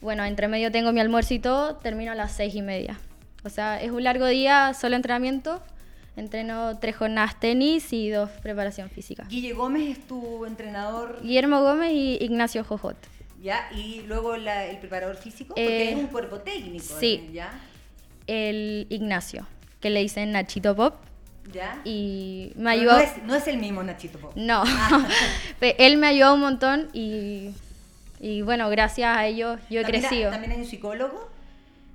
bueno, 0.01 0.25
entre 0.25 0.49
medio 0.49 0.71
tengo 0.71 0.93
mi 0.93 1.01
almuerzo 1.01 1.35
y 1.35 1.39
todo, 1.39 1.77
termino 1.77 2.13
a 2.13 2.15
las 2.15 2.33
6 2.33 2.55
y 2.55 2.63
media. 2.63 3.01
O 3.45 3.49
sea, 3.51 3.83
es 3.83 3.91
un 3.91 4.05
largo 4.05 4.27
día, 4.27 4.75
solo 4.75 4.95
entrenamiento, 4.95 5.61
entreno 6.15 6.79
tres 6.79 6.95
jornadas 6.97 7.41
tenis 7.41 7.93
y 7.93 8.11
dos 8.11 8.31
preparación 8.43 8.91
física. 8.91 9.25
Guille 9.29 9.55
Gómez 9.55 9.99
es 9.99 10.07
tu 10.07 10.45
entrenador, 10.45 11.21
Guillermo 11.23 11.61
Gómez 11.63 11.91
y 11.93 12.19
Ignacio 12.21 12.63
Jojot. 12.63 12.97
¿ya? 13.43 13.69
Y 13.75 14.03
luego 14.07 14.37
la- 14.37 14.67
el 14.67 14.79
preparador 14.79 15.17
físico, 15.17 15.55
porque 15.55 15.89
Eh, 15.89 15.91
es 15.91 15.97
un 15.97 16.07
cuerpo 16.07 16.39
técnico, 16.41 16.85
sí. 17.01 17.29
¿ya? 17.33 17.51
El 18.33 18.87
Ignacio, 18.91 19.47
que 19.81 19.91
le 19.91 20.01
dicen 20.01 20.33
Nachito 20.33 20.75
Pop, 20.77 20.95
¿Ya? 21.53 21.81
y 21.85 22.53
me 22.57 22.71
Pero 22.77 22.93
ayudó... 22.93 22.93
no, 22.93 22.99
es, 23.01 23.23
no 23.25 23.35
es 23.35 23.47
el 23.49 23.59
mismo 23.59 23.83
Nachito 23.83 24.19
Pop. 24.19 24.33
No, 24.37 24.63
Ah. 24.67 25.07
Él 25.61 25.97
me 25.99 26.07
ayudó 26.09 26.35
un 26.35 26.41
montón 26.41 26.89
y, 26.93 27.51
y 28.21 28.43
bueno, 28.43 28.69
gracias 28.71 29.17
a 29.17 29.27
ellos 29.27 29.61
yo 29.71 29.81
he 29.81 29.83
¿También, 29.83 30.03
crecido. 30.05 30.31
¿También 30.31 30.53
hay 30.53 30.59
un 30.61 30.67
psicólogo? 30.67 31.31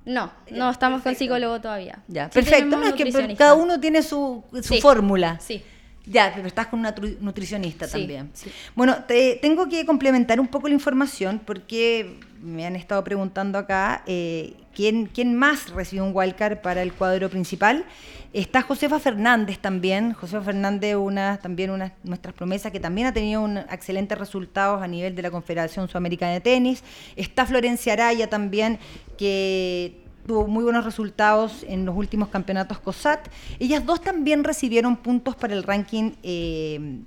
No, 0.04 0.32
Ya, 0.50 0.56
no 0.56 0.70
estamos 0.70 1.02
con 1.02 1.14
psicólogo 1.14 1.60
todavía. 1.60 1.98
Ya, 2.08 2.26
Sí 2.30 2.34
perfecto. 2.34 2.76
No, 2.78 2.86
es 2.86 2.94
que 2.94 3.34
cada 3.36 3.54
uno 3.54 3.78
tiene 3.78 4.02
su, 4.02 4.42
su 4.54 4.62
Sí. 4.74 4.80
fórmula. 4.80 5.38
Sí. 5.40 5.62
Ya, 6.06 6.32
pero 6.34 6.48
estás 6.48 6.68
con 6.68 6.80
una 6.80 6.94
nutricionista 7.20 7.86
Sí, 7.86 7.92
también. 7.98 8.30
sí. 8.32 8.50
Bueno, 8.74 9.04
te, 9.06 9.38
tengo 9.42 9.68
que 9.68 9.84
complementar 9.84 10.40
un 10.40 10.48
poco 10.48 10.66
la 10.68 10.72
información 10.74 11.38
porque 11.44 12.18
me 12.40 12.64
han 12.66 12.76
estado 12.76 13.04
preguntando 13.04 13.58
acá 13.58 14.02
eh, 14.06 14.54
¿quién, 14.78 15.34
más 15.34 15.70
recibió 15.70 16.04
un 16.04 16.12
wildcard 16.14 16.58
para 16.58 16.82
el 16.82 16.92
cuadro 16.92 17.28
principal. 17.28 17.84
Está 18.32 18.62
Josefa 18.62 19.00
Fernández 19.00 19.58
también. 19.58 20.12
Josefa 20.12 20.42
Fernández, 20.42 20.94
una, 20.94 21.38
también 21.38 21.70
una 21.70 21.86
de 21.86 21.94
nuestras 22.04 22.34
promesas, 22.34 22.70
que 22.70 22.78
también 22.78 23.08
ha 23.08 23.12
tenido 23.12 23.44
excelentes 23.70 24.16
resultados 24.16 24.80
a 24.80 24.86
nivel 24.86 25.16
de 25.16 25.22
la 25.22 25.30
Confederación 25.30 25.88
Sudamericana 25.88 26.32
de 26.32 26.40
Tenis. 26.40 26.84
Está 27.16 27.44
Florencia 27.44 27.94
Araya 27.94 28.30
también, 28.30 28.78
que 29.16 30.04
tuvo 30.26 30.46
muy 30.46 30.62
buenos 30.62 30.84
resultados 30.84 31.64
en 31.66 31.84
los 31.84 31.96
últimos 31.96 32.28
campeonatos 32.28 32.78
COSAT. 32.78 33.28
Ellas 33.58 33.84
dos 33.84 34.00
también 34.00 34.44
recibieron 34.44 34.96
puntos 34.96 35.34
para 35.34 35.54
el 35.54 35.64
ranking 35.64 36.12
eh, 36.22 37.00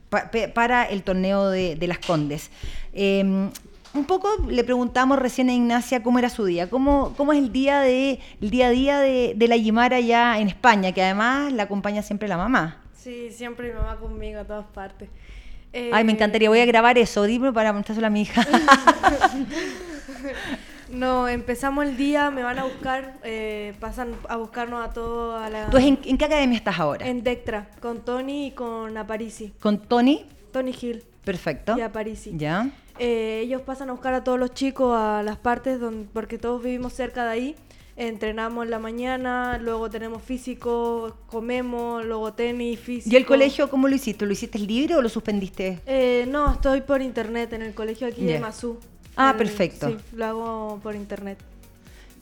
para 0.53 0.83
el 0.85 1.03
torneo 1.03 1.49
de, 1.49 1.75
de 1.75 1.87
las 1.87 1.99
Condes. 1.99 2.49
Eh, 2.93 3.49
un 3.93 4.05
poco 4.05 4.29
le 4.47 4.63
preguntamos 4.63 5.19
recién 5.19 5.49
a 5.49 5.53
Ignacia 5.53 6.01
cómo 6.03 6.19
era 6.19 6.29
su 6.29 6.45
día, 6.45 6.69
cómo, 6.69 7.13
cómo 7.17 7.33
es 7.33 7.39
el 7.39 7.51
día 7.51 7.79
de 7.81 8.19
el 8.41 8.49
día 8.49 8.67
a 8.67 8.69
día 8.71 8.99
de, 8.99 9.33
de 9.35 9.47
la 9.47 9.57
Yimara 9.57 9.97
allá 9.97 10.39
en 10.39 10.47
España, 10.47 10.91
que 10.91 11.01
además 11.03 11.51
la 11.53 11.63
acompaña 11.63 12.01
siempre 12.01 12.27
la 12.27 12.37
mamá. 12.37 12.77
Sí, 12.95 13.29
siempre 13.31 13.69
mi 13.69 13.73
mamá 13.73 13.97
conmigo 13.97 14.39
a 14.39 14.43
todas 14.45 14.65
partes. 14.67 15.09
Ay, 15.73 16.03
me 16.03 16.11
Eh, 16.11 16.15
encantaría, 16.15 16.49
voy 16.49 16.59
a 16.59 16.65
grabar 16.65 16.97
eso, 16.97 17.23
dime 17.23 17.51
para 17.53 17.73
mostrárselo 17.73 18.07
a 18.07 18.09
mi 18.09 18.21
hija. 18.21 18.45
No, 20.91 21.29
empezamos 21.29 21.85
el 21.85 21.95
día, 21.95 22.31
me 22.31 22.43
van 22.43 22.59
a 22.59 22.65
buscar, 22.65 23.13
eh, 23.23 23.73
pasan 23.79 24.13
a 24.27 24.35
buscarnos 24.35 24.85
a 24.85 24.91
todos 24.91 25.41
a 25.41 25.49
la... 25.49 25.69
¿Tú 25.69 25.77
en, 25.77 25.97
en 26.03 26.17
qué 26.17 26.25
academia 26.25 26.57
estás 26.57 26.77
ahora? 26.79 27.07
En 27.07 27.23
Dectra, 27.23 27.69
con 27.79 28.01
Tony 28.01 28.47
y 28.47 28.51
con 28.51 28.97
Aparisi. 28.97 29.53
Con 29.61 29.79
Tony, 29.79 30.25
Tony 30.51 30.75
Hill 30.79 31.01
perfecto. 31.23 31.77
y 31.77 31.81
Aparisi. 31.81 32.33
Ya. 32.35 32.69
Eh, 32.99 33.41
ellos 33.43 33.61
pasan 33.61 33.89
a 33.89 33.93
buscar 33.93 34.13
a 34.13 34.23
todos 34.23 34.39
los 34.39 34.53
chicos 34.53 34.95
a 34.95 35.23
las 35.23 35.37
partes 35.37 35.79
donde, 35.79 36.07
porque 36.13 36.37
todos 36.37 36.61
vivimos 36.63 36.93
cerca 36.93 37.25
de 37.25 37.29
ahí. 37.31 37.55
Entrenamos 37.97 38.65
en 38.65 38.71
la 38.71 38.79
mañana, 38.79 39.57
luego 39.57 39.89
tenemos 39.89 40.23
físico, 40.23 41.17
comemos, 41.27 42.05
luego 42.05 42.33
tenis, 42.33 42.79
físico. 42.79 43.13
¿Y 43.13 43.17
el 43.17 43.25
colegio 43.25 43.69
cómo 43.69 43.87
lo 43.87 43.95
hiciste? 43.95 44.25
¿Lo 44.25 44.31
hiciste 44.31 44.57
libre 44.59 44.95
o 44.95 45.01
lo 45.01 45.09
suspendiste? 45.09 45.79
Eh, 45.85 46.25
no, 46.29 46.53
estoy 46.53 46.81
por 46.81 47.01
internet 47.01 47.53
en 47.53 47.61
el 47.61 47.73
colegio 47.73 48.07
aquí 48.07 48.23
de 48.23 48.39
Mazú. 48.39 48.79
Ah, 49.15 49.35
perfecto. 49.37 49.89
Sí, 49.89 49.97
lo 50.15 50.25
hago 50.25 50.79
por 50.81 50.95
internet. 50.95 51.37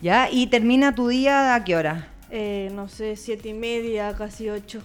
¿Ya? 0.02 0.30
¿Y 0.32 0.48
termina 0.48 0.96
tu 0.96 1.08
día 1.08 1.54
a 1.54 1.64
qué 1.64 1.76
hora? 1.76 2.10
Eh, 2.32 2.72
no 2.74 2.88
sé, 2.88 3.16
siete 3.16 3.50
y 3.50 3.54
media, 3.54 4.16
casi 4.18 4.50
ocho. 4.50 4.82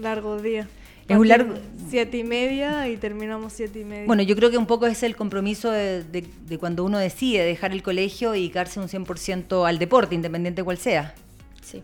Largo 0.00 0.40
día. 0.40 0.68
Es 1.14 1.18
un 1.18 1.28
largo- 1.28 1.54
Siete 1.88 2.18
y 2.18 2.24
media 2.24 2.88
y 2.88 2.96
terminamos 2.96 3.52
siete 3.52 3.80
y 3.80 3.84
media. 3.84 4.06
Bueno, 4.06 4.22
yo 4.22 4.36
creo 4.36 4.48
que 4.50 4.56
un 4.56 4.66
poco 4.66 4.86
es 4.86 5.02
el 5.02 5.16
compromiso 5.16 5.70
de, 5.72 6.04
de- 6.04 6.24
de 6.46 6.58
cuando 6.58 6.84
uno 6.84 6.98
decide 6.98 7.44
dejar 7.44 7.72
el 7.72 7.82
colegio 7.82 8.34
y 8.36 8.40
dedicarse 8.42 8.78
un 8.78 8.86
100% 8.88 9.66
al 9.68 9.78
deporte, 9.80 10.14
independiente 10.14 10.62
cual 10.62 10.78
sea. 10.78 11.14
Sí. 11.62 11.82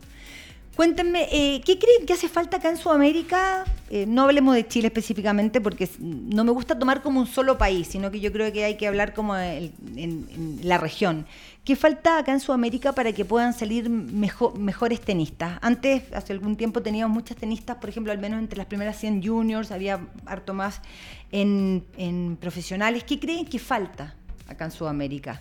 Cuéntenme, 0.76 1.26
eh, 1.32 1.62
¿qué 1.64 1.78
creen 1.78 2.04
que 2.06 2.12
hace 2.12 2.28
falta 2.28 2.58
acá 2.58 2.68
en 2.68 2.76
Sudamérica? 2.76 3.64
Eh, 3.90 4.04
no 4.06 4.24
hablemos 4.24 4.54
de 4.54 4.66
Chile 4.68 4.88
específicamente 4.88 5.60
porque 5.60 5.88
no 5.98 6.44
me 6.44 6.50
gusta 6.52 6.78
tomar 6.78 7.02
como 7.02 7.18
un 7.18 7.26
solo 7.26 7.56
país, 7.56 7.86
sino 7.88 8.10
que 8.10 8.20
yo 8.20 8.30
creo 8.30 8.52
que 8.52 8.62
hay 8.64 8.76
que 8.76 8.86
hablar 8.86 9.14
como 9.14 9.34
el- 9.36 9.72
en, 9.96 10.28
en 10.34 10.60
la 10.62 10.76
región. 10.76 11.26
¿Qué 11.66 11.74
falta 11.74 12.18
acá 12.18 12.30
en 12.32 12.38
Sudamérica 12.38 12.92
para 12.92 13.10
que 13.12 13.24
puedan 13.24 13.52
salir 13.52 13.90
mejo- 13.90 14.54
mejores 14.56 15.00
tenistas? 15.00 15.58
Antes, 15.62 16.04
hace 16.12 16.32
algún 16.32 16.54
tiempo, 16.56 16.80
teníamos 16.80 17.12
muchas 17.12 17.36
tenistas, 17.36 17.78
por 17.78 17.88
ejemplo, 17.90 18.12
al 18.12 18.18
menos 18.18 18.38
entre 18.38 18.56
las 18.56 18.66
primeras 18.66 18.96
100 19.00 19.20
juniors, 19.26 19.72
había 19.72 19.98
harto 20.26 20.54
más 20.54 20.80
en, 21.32 22.38
profesionales. 22.40 23.02
¿Qué 23.02 23.18
creen 23.18 23.46
que 23.46 23.58
falta 23.58 24.14
acá 24.46 24.66
en 24.66 24.70
Sudamérica? 24.70 25.40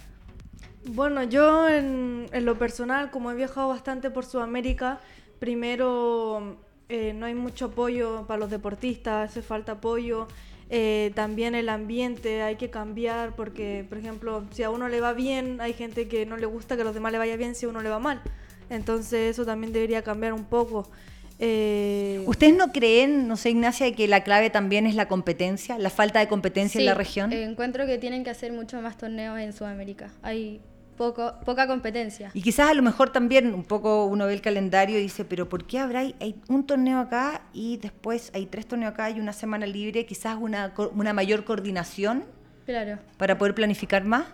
Bueno, 0.87 1.21
yo 1.21 1.69
en, 1.69 2.25
en 2.31 2.43
lo 2.45 2.57
personal, 2.57 3.11
como 3.11 3.29
he 3.29 3.35
viajado 3.35 3.67
bastante 3.67 4.09
por 4.09 4.25
Sudamérica, 4.25 4.99
primero 5.37 6.57
eh, 6.89 7.13
no 7.13 7.27
hay 7.27 7.35
mucho 7.35 7.65
apoyo 7.65 8.25
para 8.25 8.39
los 8.39 8.49
deportistas, 8.49 9.29
hace 9.29 9.43
falta 9.43 9.73
apoyo. 9.73 10.27
Eh, 10.69 11.11
también 11.13 11.53
el 11.53 11.69
ambiente 11.69 12.41
hay 12.41 12.55
que 12.55 12.69
cambiar 12.71 13.35
porque, 13.35 13.85
por 13.87 13.97
ejemplo, 13.99 14.43
si 14.51 14.63
a 14.63 14.69
uno 14.71 14.87
le 14.89 14.99
va 14.99 15.13
bien, 15.13 15.61
hay 15.61 15.73
gente 15.73 16.07
que 16.07 16.25
no 16.25 16.37
le 16.37 16.47
gusta 16.47 16.75
que 16.75 16.81
a 16.81 16.85
los 16.85 16.93
demás 16.95 17.11
le 17.11 17.19
vaya 17.19 17.35
bien 17.37 17.53
si 17.55 17.65
a 17.65 17.69
uno 17.69 17.81
le 17.81 17.89
va 17.89 17.99
mal. 17.99 18.21
Entonces 18.69 19.31
eso 19.31 19.45
también 19.45 19.73
debería 19.73 20.01
cambiar 20.01 20.33
un 20.33 20.43
poco. 20.45 20.89
Eh, 21.37 22.23
¿Ustedes 22.25 22.55
no 22.55 22.71
creen, 22.71 23.27
no 23.27 23.35
sé, 23.37 23.49
Ignacia, 23.51 23.93
que 23.93 24.07
la 24.07 24.23
clave 24.23 24.49
también 24.49 24.87
es 24.87 24.95
la 24.95 25.07
competencia, 25.07 25.77
la 25.77 25.89
falta 25.89 26.19
de 26.19 26.27
competencia 26.27 26.79
en 26.79 26.83
Sí, 26.83 26.85
la 26.85 26.93
región? 26.93 27.31
eh, 27.33 27.43
encuentro 27.43 27.85
que 27.85 27.97
tienen 27.97 28.23
que 28.23 28.29
hacer 28.29 28.51
mucho 28.53 28.81
más 28.81 28.97
torneos 28.97 29.37
en 29.39 29.51
Sudamérica. 29.53 30.09
Hay 30.23 30.61
poco, 30.97 31.33
poca 31.45 31.67
competencia. 31.67 32.31
Y 32.33 32.41
quizás 32.41 32.69
a 32.69 32.73
lo 32.73 32.81
mejor 32.81 33.09
también 33.11 33.53
un 33.53 33.63
poco 33.63 34.05
uno 34.05 34.25
ve 34.27 34.33
el 34.33 34.41
calendario 34.41 34.97
y 34.99 35.01
dice, 35.03 35.25
pero 35.25 35.47
¿por 35.49 35.65
qué 35.65 35.79
habrá 35.79 35.99
hay 35.99 36.35
un 36.47 36.65
torneo 36.65 36.99
acá 36.99 37.41
y 37.53 37.77
después 37.77 38.31
hay 38.33 38.45
tres 38.45 38.65
torneos 38.67 38.93
acá 38.93 39.09
y 39.09 39.19
una 39.19 39.33
semana 39.33 39.65
libre? 39.65 40.05
Quizás 40.05 40.37
una, 40.39 40.73
una 40.93 41.13
mayor 41.13 41.43
coordinación 41.43 42.23
Claro. 42.65 42.97
para 43.17 43.37
poder 43.37 43.53
planificar 43.55 44.03
más. 44.03 44.25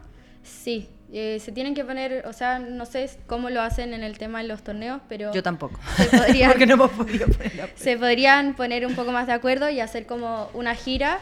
Sí, 0.43 0.89
eh, 1.13 1.39
se 1.41 1.51
tienen 1.51 1.73
que 1.75 1.83
poner, 1.83 2.25
o 2.25 2.33
sea, 2.33 2.57
no 2.59 2.85
sé 2.85 3.09
cómo 3.27 3.49
lo 3.49 3.61
hacen 3.61 3.93
en 3.93 4.01
el 4.03 4.17
tema 4.17 4.41
de 4.41 4.47
los 4.47 4.63
torneos, 4.63 5.01
pero 5.09 5.33
Yo 5.33 5.43
tampoco. 5.43 5.79
Se 5.97 6.05
podría- 6.05 6.47
Porque 6.49 6.65
no 6.65 6.75
hemos 6.75 6.91
podido 6.91 7.27
ponerlo. 7.27 7.63
se 7.75 7.97
podrían 7.97 8.55
poner 8.55 8.85
un 8.87 8.95
poco 8.95 9.11
más 9.11 9.27
de 9.27 9.33
acuerdo 9.33 9.69
y 9.69 9.79
hacer 9.81 10.05
como 10.05 10.49
una 10.53 10.73
gira 10.75 11.19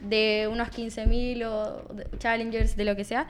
de 0.00 0.48
unos 0.50 0.68
15.000 0.68 1.44
o 1.46 1.82
challengers, 2.18 2.76
de 2.76 2.84
lo 2.84 2.96
que 2.96 3.04
sea, 3.04 3.26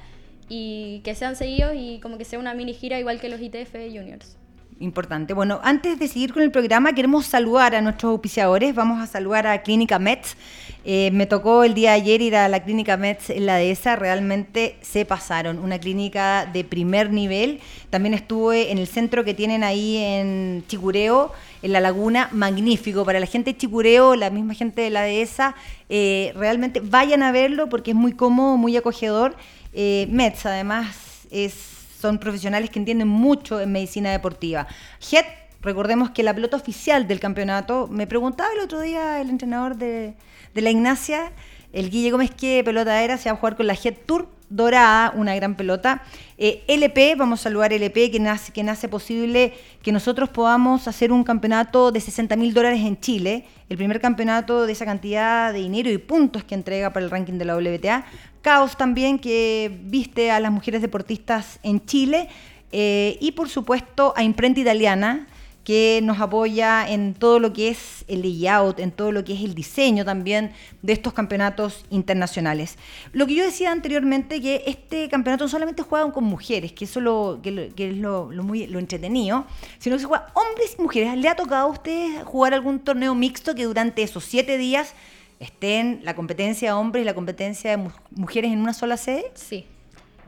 y 0.48 1.00
que 1.04 1.14
sean 1.14 1.36
seguidos 1.36 1.72
y 1.76 1.98
como 2.00 2.18
que 2.18 2.24
sea 2.24 2.38
una 2.38 2.54
mini 2.54 2.74
gira 2.74 2.98
igual 2.98 3.20
que 3.20 3.28
los 3.28 3.40
ITF 3.40 3.74
Juniors. 3.92 4.36
Importante. 4.78 5.32
Bueno, 5.32 5.58
antes 5.62 5.98
de 5.98 6.06
seguir 6.06 6.34
con 6.34 6.42
el 6.42 6.50
programa, 6.50 6.92
queremos 6.92 7.24
saludar 7.24 7.74
a 7.74 7.80
nuestros 7.80 8.10
auspiciadores. 8.10 8.74
Vamos 8.74 9.00
a 9.00 9.06
saludar 9.06 9.46
a 9.46 9.62
Clínica 9.62 9.98
Mets. 9.98 10.36
Eh, 10.84 11.10
me 11.12 11.24
tocó 11.24 11.64
el 11.64 11.72
día 11.72 11.92
de 11.92 11.96
ayer 11.96 12.20
ir 12.20 12.36
a 12.36 12.46
la 12.46 12.62
Clínica 12.62 12.98
Mets 12.98 13.30
en 13.30 13.46
la 13.46 13.56
dehesa. 13.56 13.96
Realmente 13.96 14.76
se 14.82 15.06
pasaron. 15.06 15.58
Una 15.60 15.78
clínica 15.78 16.44
de 16.52 16.62
primer 16.62 17.10
nivel. 17.10 17.60
También 17.88 18.12
estuve 18.12 18.70
en 18.70 18.76
el 18.76 18.86
centro 18.86 19.24
que 19.24 19.32
tienen 19.32 19.64
ahí 19.64 19.96
en 19.96 20.62
Chicureo, 20.68 21.32
en 21.62 21.72
la 21.72 21.80
laguna. 21.80 22.28
Magnífico. 22.32 23.06
Para 23.06 23.18
la 23.18 23.26
gente 23.26 23.54
de 23.54 23.56
Chicureo, 23.56 24.14
la 24.14 24.28
misma 24.28 24.52
gente 24.52 24.82
de 24.82 24.90
la 24.90 25.02
dehesa, 25.04 25.54
eh, 25.88 26.34
realmente 26.36 26.80
vayan 26.80 27.22
a 27.22 27.32
verlo 27.32 27.70
porque 27.70 27.92
es 27.92 27.96
muy 27.96 28.12
cómodo, 28.12 28.58
muy 28.58 28.76
acogedor. 28.76 29.36
Eh, 29.78 30.08
Mets, 30.10 30.46
además, 30.46 30.96
es 31.30 31.76
son 32.00 32.18
profesionales 32.18 32.70
que 32.70 32.78
entienden 32.78 33.08
mucho 33.08 33.60
en 33.60 33.72
medicina 33.72 34.10
deportiva. 34.10 34.66
HED, 35.00 35.24
recordemos 35.60 36.10
que 36.10 36.22
la 36.22 36.34
pelota 36.34 36.56
oficial 36.56 37.06
del 37.08 37.20
campeonato, 37.20 37.88
me 37.88 38.06
preguntaba 38.06 38.52
el 38.52 38.60
otro 38.60 38.80
día 38.80 39.20
el 39.20 39.30
entrenador 39.30 39.76
de, 39.76 40.14
de 40.54 40.60
la 40.60 40.70
Ignacia, 40.70 41.32
el 41.72 41.90
Guille 41.90 42.10
Gómez, 42.10 42.30
qué 42.30 42.62
pelota 42.64 43.02
era, 43.02 43.18
se 43.18 43.28
va 43.28 43.34
a 43.34 43.38
jugar 43.38 43.56
con 43.56 43.66
la 43.66 43.74
HED 43.74 43.96
Tour 44.06 44.28
dorada, 44.48 45.12
una 45.16 45.34
gran 45.34 45.56
pelota. 45.56 46.02
Eh, 46.38 46.62
LP, 46.68 47.16
vamos 47.16 47.40
a 47.40 47.42
saludar 47.44 47.72
LP, 47.72 48.10
que 48.10 48.20
nace, 48.20 48.52
que 48.52 48.62
nace 48.62 48.88
posible 48.88 49.54
que 49.82 49.92
nosotros 49.92 50.28
podamos 50.28 50.86
hacer 50.86 51.10
un 51.12 51.24
campeonato 51.24 51.90
de 51.90 52.00
60 52.00 52.36
mil 52.36 52.54
dólares 52.54 52.80
en 52.80 52.98
Chile, 53.00 53.44
el 53.68 53.76
primer 53.76 54.00
campeonato 54.00 54.66
de 54.66 54.72
esa 54.72 54.84
cantidad 54.84 55.52
de 55.52 55.58
dinero 55.60 55.90
y 55.90 55.98
puntos 55.98 56.44
que 56.44 56.54
entrega 56.54 56.92
para 56.92 57.04
el 57.04 57.10
ranking 57.10 57.34
de 57.34 57.44
la 57.44 57.56
WTA. 57.56 58.04
Caos 58.46 58.76
también, 58.76 59.18
que 59.18 59.76
viste 59.82 60.30
a 60.30 60.38
las 60.38 60.52
mujeres 60.52 60.80
deportistas 60.80 61.58
en 61.64 61.84
Chile. 61.84 62.28
Eh, 62.70 63.18
y 63.20 63.32
por 63.32 63.48
supuesto 63.48 64.12
a 64.16 64.22
Imprenta 64.22 64.60
Italiana, 64.60 65.26
que 65.64 65.98
nos 66.04 66.20
apoya 66.20 66.88
en 66.88 67.14
todo 67.14 67.40
lo 67.40 67.52
que 67.52 67.70
es 67.70 68.04
el 68.06 68.22
layout, 68.22 68.78
en 68.78 68.92
todo 68.92 69.10
lo 69.10 69.24
que 69.24 69.32
es 69.34 69.40
el 69.40 69.56
diseño 69.56 70.04
también 70.04 70.52
de 70.82 70.92
estos 70.92 71.12
campeonatos 71.12 71.84
internacionales. 71.90 72.78
Lo 73.12 73.26
que 73.26 73.34
yo 73.34 73.42
decía 73.44 73.72
anteriormente, 73.72 74.40
que 74.40 74.62
este 74.66 75.08
campeonato 75.08 75.42
no 75.42 75.48
solamente 75.48 75.82
juegan 75.82 76.12
con 76.12 76.22
mujeres, 76.22 76.70
que 76.72 76.84
eso 76.84 77.00
lo, 77.00 77.40
que, 77.42 77.50
lo- 77.50 77.74
que 77.74 77.90
es 77.90 77.96
lo, 77.96 78.30
muy, 78.44 78.68
lo 78.68 78.78
entretenido, 78.78 79.44
sino 79.80 79.96
que 79.96 80.02
se 80.02 80.06
juega 80.06 80.28
hombres 80.34 80.76
y 80.78 80.82
mujeres. 80.82 81.16
¿Le 81.18 81.28
ha 81.28 81.34
tocado 81.34 81.66
a 81.66 81.72
ustedes 81.72 82.22
jugar 82.22 82.54
algún 82.54 82.78
torneo 82.78 83.16
mixto 83.16 83.56
que 83.56 83.64
durante 83.64 84.04
esos 84.04 84.22
siete 84.24 84.56
días 84.58 84.94
estén 85.40 86.00
la 86.04 86.14
competencia 86.14 86.68
de 86.70 86.72
hombres 86.74 87.02
y 87.02 87.04
la 87.04 87.14
competencia 87.14 87.70
de 87.72 87.76
mu- 87.76 87.90
mujeres 88.10 88.52
en 88.52 88.58
una 88.60 88.72
sola 88.74 88.96
sede? 88.96 89.24
Sí. 89.34 89.66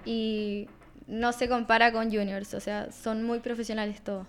Y 0.04 0.68
no 1.06 1.32
se 1.32 1.48
compara 1.48 1.92
con 1.92 2.10
juniors, 2.10 2.54
o 2.54 2.60
sea, 2.60 2.90
son 2.92 3.22
muy 3.24 3.40
profesionales 3.40 4.00
todos. 4.02 4.26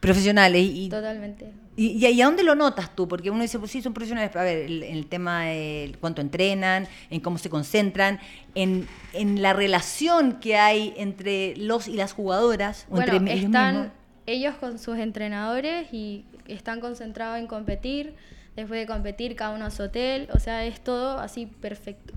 Profesionales 0.00 0.62
y, 0.62 0.88
Totalmente. 0.88 1.50
¿Y, 1.74 1.86
y, 1.88 2.06
y 2.06 2.22
a 2.22 2.26
dónde 2.26 2.42
lo 2.42 2.54
notas 2.54 2.94
tú? 2.94 3.08
Porque 3.08 3.30
uno 3.30 3.42
dice, 3.42 3.58
pues 3.58 3.70
sí, 3.70 3.82
son 3.82 3.92
profesionales, 3.92 4.34
a 4.36 4.42
ver, 4.42 4.58
el, 4.66 4.82
el 4.82 5.06
tema 5.06 5.44
de 5.46 5.94
cuánto 6.00 6.20
entrenan, 6.20 6.86
en 7.10 7.20
cómo 7.20 7.38
se 7.38 7.50
concentran, 7.50 8.20
en, 8.54 8.86
en 9.14 9.42
la 9.42 9.52
relación 9.52 10.34
que 10.34 10.56
hay 10.56 10.94
entre 10.96 11.56
los 11.56 11.88
y 11.88 11.94
las 11.94 12.12
jugadoras, 12.12 12.86
o 12.88 12.96
Bueno, 12.96 13.14
entre 13.14 13.32
ellos 13.34 13.44
están 13.46 13.74
mismos. 13.74 13.92
ellos 14.26 14.54
con 14.56 14.78
sus 14.78 14.98
entrenadores 14.98 15.92
y 15.92 16.24
están 16.46 16.80
concentrados 16.80 17.38
en 17.38 17.46
competir. 17.46 18.14
Después 18.56 18.80
de 18.80 18.86
competir, 18.86 19.36
cada 19.36 19.54
uno 19.54 19.66
a 19.66 19.70
su 19.70 19.82
hotel, 19.84 20.28
o 20.34 20.38
sea, 20.40 20.64
es 20.64 20.80
todo 20.80 21.18
así 21.18 21.46
perfecto. 21.46 22.14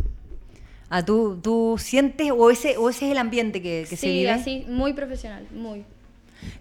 Ah, 0.89 1.05
¿tú, 1.05 1.39
tú 1.41 1.75
sientes 1.77 2.31
o 2.35 2.49
ese, 2.49 2.77
o 2.77 2.89
ese 2.89 3.05
es 3.05 3.11
el 3.11 3.17
ambiente 3.19 3.61
que, 3.61 3.85
que 3.87 3.95
se 3.95 4.07
Sí, 4.07 4.11
vive? 4.19 4.31
así, 4.31 4.65
muy 4.67 4.93
profesional, 4.93 5.45
muy. 5.53 5.83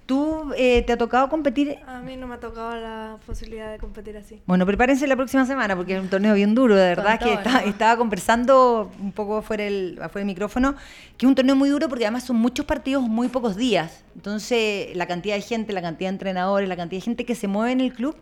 ¿Tú 0.06 0.52
eh, 0.56 0.82
te 0.82 0.92
ha 0.92 0.96
tocado 0.98 1.28
competir? 1.28 1.78
A 1.86 2.00
mí 2.00 2.16
no 2.16 2.26
me 2.26 2.34
ha 2.36 2.40
tocado 2.40 2.74
la 2.76 3.18
posibilidad 3.26 3.70
de 3.70 3.78
competir 3.78 4.16
así. 4.16 4.40
Bueno, 4.46 4.64
prepárense 4.64 5.06
la 5.06 5.16
próxima 5.16 5.44
semana 5.46 5.76
porque 5.76 5.96
es 5.96 6.00
un 6.02 6.08
torneo 6.08 6.34
bien 6.34 6.54
duro, 6.54 6.74
de 6.74 6.82
verdad, 6.88 7.18
que 7.18 7.26
todo, 7.26 7.34
está- 7.34 7.60
¿no? 7.62 7.68
estaba 7.68 7.96
conversando 7.96 8.90
un 9.00 9.12
poco 9.12 9.36
afuera 9.38 9.64
del, 9.64 9.98
afuera 10.02 10.20
del 10.24 10.26
micrófono, 10.26 10.74
que 11.16 11.26
es 11.26 11.28
un 11.28 11.34
torneo 11.34 11.56
muy 11.56 11.68
duro 11.68 11.88
porque 11.88 12.04
además 12.06 12.24
son 12.24 12.36
muchos 12.36 12.64
partidos, 12.66 13.02
muy 13.02 13.28
pocos 13.28 13.56
días. 13.56 14.04
Entonces, 14.14 14.96
la 14.96 15.06
cantidad 15.06 15.34
de 15.36 15.42
gente, 15.42 15.72
la 15.72 15.82
cantidad 15.82 16.08
de 16.10 16.14
entrenadores, 16.14 16.68
la 16.68 16.76
cantidad 16.76 17.00
de 17.00 17.04
gente 17.04 17.24
que 17.24 17.34
se 17.34 17.46
mueve 17.46 17.72
en 17.72 17.80
el 17.80 17.92
club. 17.92 18.16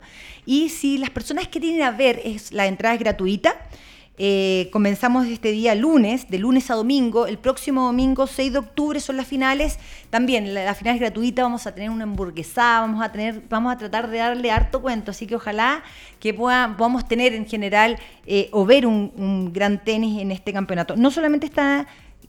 Y 0.44 0.68
si 0.70 0.98
las 0.98 1.10
personas 1.10 1.48
que 1.48 1.60
tienen 1.60 1.82
a 1.82 1.90
ver, 1.92 2.20
es, 2.24 2.52
la 2.52 2.66
entrada 2.66 2.94
es 2.94 3.00
gratuita. 3.00 3.54
Eh, 4.18 4.70
comenzamos 4.72 5.26
este 5.26 5.52
día 5.52 5.74
lunes, 5.74 6.28
de 6.30 6.38
lunes 6.38 6.70
a 6.70 6.74
domingo. 6.74 7.26
El 7.26 7.38
próximo 7.38 7.84
domingo, 7.84 8.26
6 8.26 8.52
de 8.52 8.58
octubre, 8.58 9.00
son 9.00 9.16
las 9.18 9.26
finales. 9.26 9.78
También 10.08 10.54
la, 10.54 10.64
la 10.64 10.74
final 10.74 10.94
es 10.94 11.00
gratuita, 11.00 11.42
vamos 11.42 11.66
a 11.66 11.74
tener 11.74 11.90
una 11.90 12.04
hamburguesada, 12.04 12.80
vamos 12.80 13.04
a 13.04 13.12
tener, 13.12 13.42
vamos 13.48 13.72
a 13.72 13.78
tratar 13.78 14.08
de 14.08 14.18
darle 14.18 14.50
harto 14.50 14.80
cuento. 14.80 15.10
Así 15.10 15.26
que 15.26 15.36
ojalá 15.36 15.82
que 16.18 16.32
podamos 16.32 17.06
tener 17.06 17.34
en 17.34 17.46
general 17.46 17.98
eh, 18.26 18.48
o 18.52 18.64
ver 18.64 18.86
un 18.86 19.52
gran 19.52 19.84
tenis 19.84 20.20
en 20.20 20.30
este 20.30 20.52
campeonato. 20.52 20.96
No 20.96 21.10
solamente 21.10 21.46
está 21.46 21.86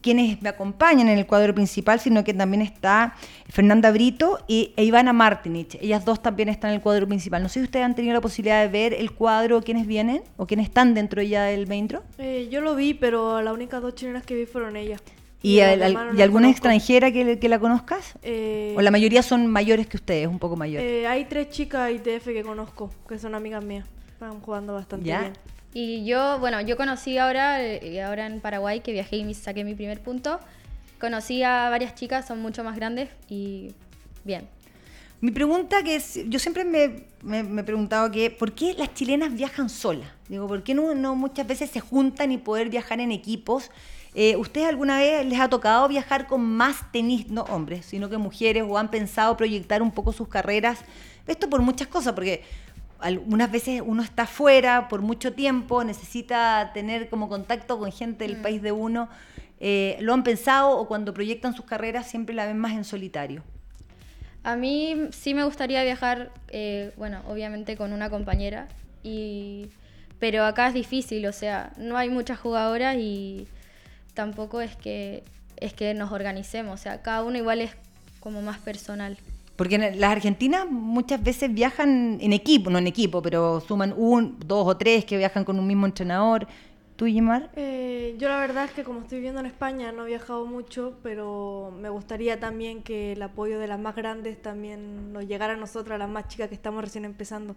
quienes 0.08 0.40
me 0.40 0.48
acompañan 0.48 1.06
en 1.10 1.18
el 1.18 1.26
cuadro 1.26 1.54
principal, 1.54 2.00
sino 2.00 2.24
que 2.24 2.32
también 2.32 2.62
está 2.62 3.14
Fernanda 3.50 3.90
Brito 3.90 4.38
y, 4.48 4.72
e 4.78 4.84
Ivana 4.84 5.12
Martinich. 5.12 5.76
Ellas 5.82 6.06
dos 6.06 6.22
también 6.22 6.48
están 6.48 6.70
en 6.70 6.76
el 6.76 6.80
cuadro 6.80 7.06
principal. 7.06 7.42
No 7.42 7.50
sé 7.50 7.60
si 7.60 7.64
ustedes 7.64 7.84
han 7.84 7.94
tenido 7.94 8.14
la 8.14 8.22
posibilidad 8.22 8.62
de 8.62 8.68
ver 8.68 8.94
el 8.94 9.12
cuadro, 9.12 9.60
quiénes 9.60 9.86
vienen 9.86 10.22
o 10.38 10.46
quiénes 10.46 10.68
están 10.68 10.94
dentro 10.94 11.20
ya 11.20 11.42
del 11.44 11.66
main 11.66 11.88
draw. 11.88 12.00
Eh, 12.16 12.48
yo 12.50 12.62
lo 12.62 12.74
vi, 12.74 12.94
pero 12.94 13.42
las 13.42 13.52
únicas 13.52 13.82
dos 13.82 13.94
chilenas 13.94 14.22
que 14.24 14.34
vi 14.34 14.46
fueron 14.46 14.76
ellas. 14.76 15.02
¿Y, 15.42 15.58
las 15.58 15.80
al- 15.82 15.92
no 15.92 16.00
¿y 16.18 16.22
alguna 16.22 16.46
conozco. 16.46 16.50
extranjera 16.52 17.12
que, 17.12 17.38
que 17.38 17.48
la 17.50 17.58
conozcas? 17.58 18.14
Eh, 18.22 18.74
¿O 18.78 18.80
la 18.80 18.90
mayoría 18.90 19.22
son 19.22 19.46
mayores 19.46 19.86
que 19.86 19.98
ustedes, 19.98 20.26
un 20.26 20.38
poco 20.38 20.56
mayores? 20.56 20.88
eh, 20.90 21.06
hay 21.06 21.26
tres 21.26 21.50
chicas 21.50 21.92
ITF 21.92 22.24
que 22.24 22.42
conozco, 22.42 22.90
que 23.06 23.18
son 23.18 23.34
amigas 23.34 23.62
mías. 23.62 23.84
Están 24.08 24.40
jugando 24.40 24.72
bastante 24.72 25.04
¿Ya? 25.06 25.20
bien. 25.20 25.32
Y 25.80 26.04
yo, 26.04 26.40
bueno, 26.40 26.60
yo 26.62 26.76
conocí 26.76 27.18
ahora, 27.18 27.62
eh, 27.62 28.02
ahora 28.02 28.26
en 28.26 28.40
Paraguay, 28.40 28.80
que 28.80 28.90
viajé 28.90 29.18
y 29.18 29.32
saqué 29.32 29.62
mi 29.62 29.76
primer 29.76 30.00
punto. 30.00 30.40
Conocí 30.98 31.44
a 31.44 31.68
varias 31.70 31.94
chicas, 31.94 32.26
son 32.26 32.42
mucho 32.42 32.64
más 32.64 32.74
grandes 32.74 33.08
y 33.28 33.70
bien. 34.24 34.48
Mi 35.20 35.30
pregunta 35.30 35.84
que 35.84 35.94
es, 35.94 36.18
yo 36.26 36.40
siempre 36.40 36.64
me, 36.64 37.04
me- 37.22 37.44
me 37.44 37.60
he 37.60 37.64
preguntado 37.64 38.10
que, 38.10 38.28
¿por 38.28 38.54
qué 38.56 38.74
las 38.76 38.92
chilenas 38.92 39.32
viajan 39.32 39.68
solas? 39.68 40.08
Digo, 40.28 40.48
¿por 40.48 40.64
qué 40.64 40.74
no, 40.74 40.96
no 40.96 41.14
muchas 41.14 41.46
veces 41.46 41.70
se 41.70 41.78
juntan 41.78 42.32
y 42.32 42.38
poder 42.38 42.70
viajar 42.70 42.98
en 42.98 43.12
equipos? 43.12 43.70
Eh, 44.16 44.34
¿Ustedes 44.34 44.66
alguna 44.66 44.98
vez 44.98 45.24
les 45.26 45.38
ha 45.38 45.48
tocado 45.48 45.86
viajar 45.86 46.26
con 46.26 46.40
más 46.40 46.90
tenis, 46.90 47.28
no 47.28 47.42
hombres, 47.42 47.86
sino 47.86 48.10
que 48.10 48.18
mujeres, 48.18 48.64
o 48.66 48.78
han 48.78 48.90
pensado 48.90 49.36
proyectar 49.36 49.80
un 49.80 49.92
poco 49.92 50.12
sus 50.12 50.26
carreras? 50.26 50.80
Esto 51.28 51.48
por 51.48 51.62
muchas 51.62 51.86
cosas, 51.86 52.14
porque 52.14 52.42
algunas 52.98 53.50
veces 53.50 53.82
uno 53.84 54.02
está 54.02 54.26
fuera 54.26 54.88
por 54.88 55.02
mucho 55.02 55.32
tiempo, 55.32 55.84
necesita 55.84 56.72
tener 56.74 57.08
como 57.08 57.28
contacto 57.28 57.78
con 57.78 57.92
gente 57.92 58.26
del 58.26 58.36
país 58.36 58.62
de 58.62 58.72
uno. 58.72 59.08
Eh, 59.60 59.96
¿Lo 60.00 60.14
han 60.14 60.22
pensado 60.22 60.76
o 60.78 60.86
cuando 60.86 61.14
proyectan 61.14 61.54
sus 61.54 61.64
carreras 61.64 62.08
siempre 62.08 62.34
la 62.34 62.46
ven 62.46 62.58
más 62.58 62.72
en 62.72 62.84
solitario? 62.84 63.42
A 64.44 64.56
mí 64.56 64.96
sí 65.10 65.34
me 65.34 65.44
gustaría 65.44 65.82
viajar, 65.82 66.30
eh, 66.48 66.92
bueno, 66.96 67.22
obviamente 67.28 67.76
con 67.76 67.92
una 67.92 68.08
compañera, 68.08 68.68
y, 69.02 69.66
pero 70.18 70.44
acá 70.44 70.68
es 70.68 70.74
difícil, 70.74 71.26
o 71.26 71.32
sea, 71.32 71.72
no 71.76 71.96
hay 71.96 72.08
muchas 72.08 72.38
jugadoras 72.38 72.96
y 72.96 73.46
tampoco 74.14 74.60
es 74.60 74.76
que, 74.76 75.24
es 75.56 75.72
que 75.72 75.92
nos 75.94 76.12
organicemos, 76.12 76.80
o 76.80 76.82
sea, 76.82 77.02
cada 77.02 77.24
uno 77.24 77.36
igual 77.36 77.60
es 77.60 77.72
como 78.20 78.40
más 78.42 78.58
personal. 78.58 79.18
Porque 79.58 79.76
las 79.76 80.12
argentinas 80.12 80.70
muchas 80.70 81.20
veces 81.20 81.52
viajan 81.52 82.18
en 82.20 82.32
equipo, 82.32 82.70
no 82.70 82.78
en 82.78 82.86
equipo, 82.86 83.20
pero 83.20 83.60
suman 83.60 83.92
un, 83.96 84.38
dos 84.46 84.64
o 84.64 84.76
tres 84.76 85.04
que 85.04 85.16
viajan 85.16 85.44
con 85.44 85.58
un 85.58 85.66
mismo 85.66 85.84
entrenador. 85.84 86.46
¿Tú, 86.94 87.08
Yimar? 87.08 87.50
Eh, 87.56 88.14
yo 88.20 88.28
la 88.28 88.38
verdad 88.38 88.66
es 88.66 88.70
que 88.70 88.84
como 88.84 89.00
estoy 89.00 89.18
viviendo 89.18 89.40
en 89.40 89.46
España 89.46 89.90
no 89.90 90.04
he 90.04 90.10
viajado 90.10 90.46
mucho, 90.46 91.00
pero 91.02 91.72
me 91.76 91.88
gustaría 91.88 92.38
también 92.38 92.84
que 92.84 93.14
el 93.14 93.22
apoyo 93.22 93.58
de 93.58 93.66
las 93.66 93.80
más 93.80 93.96
grandes 93.96 94.40
también 94.40 95.12
nos 95.12 95.26
llegara 95.26 95.54
a 95.54 95.56
nosotras, 95.56 95.98
las 95.98 96.08
más 96.08 96.28
chicas 96.28 96.48
que 96.48 96.54
estamos 96.54 96.84
recién 96.84 97.04
empezando. 97.04 97.56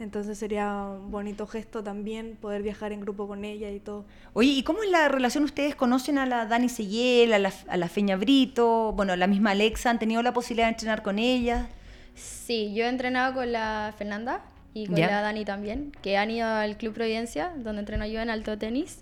Entonces 0.00 0.38
sería 0.38 0.72
un 0.74 1.10
bonito 1.10 1.46
gesto 1.46 1.84
también 1.84 2.36
poder 2.40 2.62
viajar 2.62 2.90
en 2.92 3.02
grupo 3.02 3.28
con 3.28 3.44
ella 3.44 3.70
y 3.70 3.80
todo. 3.80 4.06
Oye, 4.32 4.48
¿y 4.48 4.62
cómo 4.62 4.82
es 4.82 4.90
la 4.90 5.08
relación? 5.08 5.44
¿Ustedes 5.44 5.74
conocen 5.74 6.16
a 6.16 6.24
la 6.24 6.46
Dani 6.46 6.70
Seyel, 6.70 7.34
a 7.34 7.38
la, 7.38 7.52
a 7.68 7.76
la 7.76 7.86
Feña 7.86 8.16
Brito, 8.16 8.92
bueno, 8.96 9.12
a 9.12 9.16
la 9.16 9.26
misma 9.26 9.50
Alexa? 9.50 9.90
¿Han 9.90 9.98
tenido 9.98 10.22
la 10.22 10.32
posibilidad 10.32 10.68
de 10.68 10.72
entrenar 10.72 11.02
con 11.02 11.18
ella? 11.18 11.68
Sí, 12.14 12.72
yo 12.74 12.86
he 12.86 12.88
entrenado 12.88 13.34
con 13.34 13.52
la 13.52 13.94
Fernanda 13.98 14.40
y 14.72 14.86
con 14.86 14.98
la 14.98 15.20
Dani 15.20 15.44
también, 15.44 15.92
que 16.00 16.16
han 16.16 16.30
ido 16.30 16.46
al 16.46 16.78
Club 16.78 16.94
Providencia, 16.94 17.52
donde 17.56 17.80
entreno 17.80 18.06
yo 18.06 18.20
en 18.20 18.30
alto 18.30 18.56
tenis. 18.56 19.00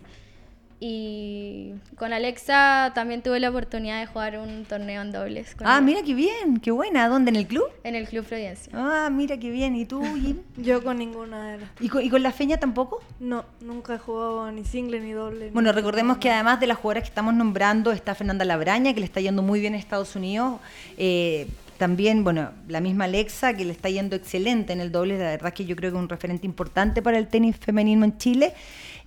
Y 0.80 1.72
con 1.96 2.12
Alexa 2.12 2.92
también 2.94 3.20
tuve 3.22 3.40
la 3.40 3.50
oportunidad 3.50 3.98
de 3.98 4.06
jugar 4.06 4.38
un 4.38 4.64
torneo 4.64 5.02
en 5.02 5.10
dobles. 5.10 5.54
con 5.56 5.66
Ah, 5.66 5.72
ella, 5.72 5.80
mira 5.80 6.02
qué 6.02 6.14
bien, 6.14 6.58
qué 6.60 6.70
buena. 6.70 7.08
¿Dónde? 7.08 7.30
¿En 7.30 7.36
el 7.36 7.46
club? 7.48 7.64
En 7.82 7.96
el 7.96 8.06
Club 8.06 8.24
Providencia. 8.24 8.72
Ah, 8.76 9.08
mira 9.10 9.36
qué 9.38 9.50
bien. 9.50 9.74
¿Y 9.74 9.84
tú, 9.86 10.02
Jim? 10.02 10.38
Yo 10.56 10.82
con 10.84 10.98
ninguna 10.98 11.50
de 11.52 11.58
las... 11.58 11.70
¿Y 11.80 11.88
con, 11.88 12.02
y 12.04 12.08
con 12.10 12.22
la 12.22 12.30
Feña 12.30 12.58
tampoco? 12.58 13.02
No, 13.18 13.44
nunca 13.60 13.94
he 13.94 13.98
jugado 13.98 14.50
ni 14.52 14.64
single 14.64 15.00
ni 15.00 15.10
doble. 15.12 15.50
Bueno, 15.50 15.70
ni- 15.70 15.74
recordemos 15.74 16.18
que 16.18 16.30
además 16.30 16.60
de 16.60 16.68
las 16.68 16.76
jugadoras 16.78 17.02
que 17.02 17.08
estamos 17.08 17.34
nombrando 17.34 17.90
está 17.90 18.14
Fernanda 18.14 18.44
Labraña, 18.44 18.94
que 18.94 19.00
le 19.00 19.06
está 19.06 19.20
yendo 19.20 19.42
muy 19.42 19.58
bien 19.60 19.74
en 19.74 19.80
Estados 19.80 20.14
Unidos. 20.14 20.60
Eh, 20.96 21.48
también, 21.76 22.24
bueno, 22.24 22.50
la 22.66 22.80
misma 22.80 23.04
Alexa, 23.04 23.54
que 23.54 23.64
le 23.64 23.72
está 23.72 23.88
yendo 23.88 24.16
excelente 24.16 24.72
en 24.72 24.80
el 24.80 24.90
doble. 24.90 25.16
La 25.16 25.30
verdad 25.30 25.48
es 25.48 25.54
que 25.54 25.64
yo 25.64 25.76
creo 25.76 25.90
que 25.92 25.96
es 25.96 26.02
un 26.02 26.08
referente 26.08 26.44
importante 26.46 27.02
para 27.02 27.18
el 27.18 27.28
tenis 27.28 27.56
femenino 27.56 28.04
en 28.04 28.16
Chile. 28.18 28.52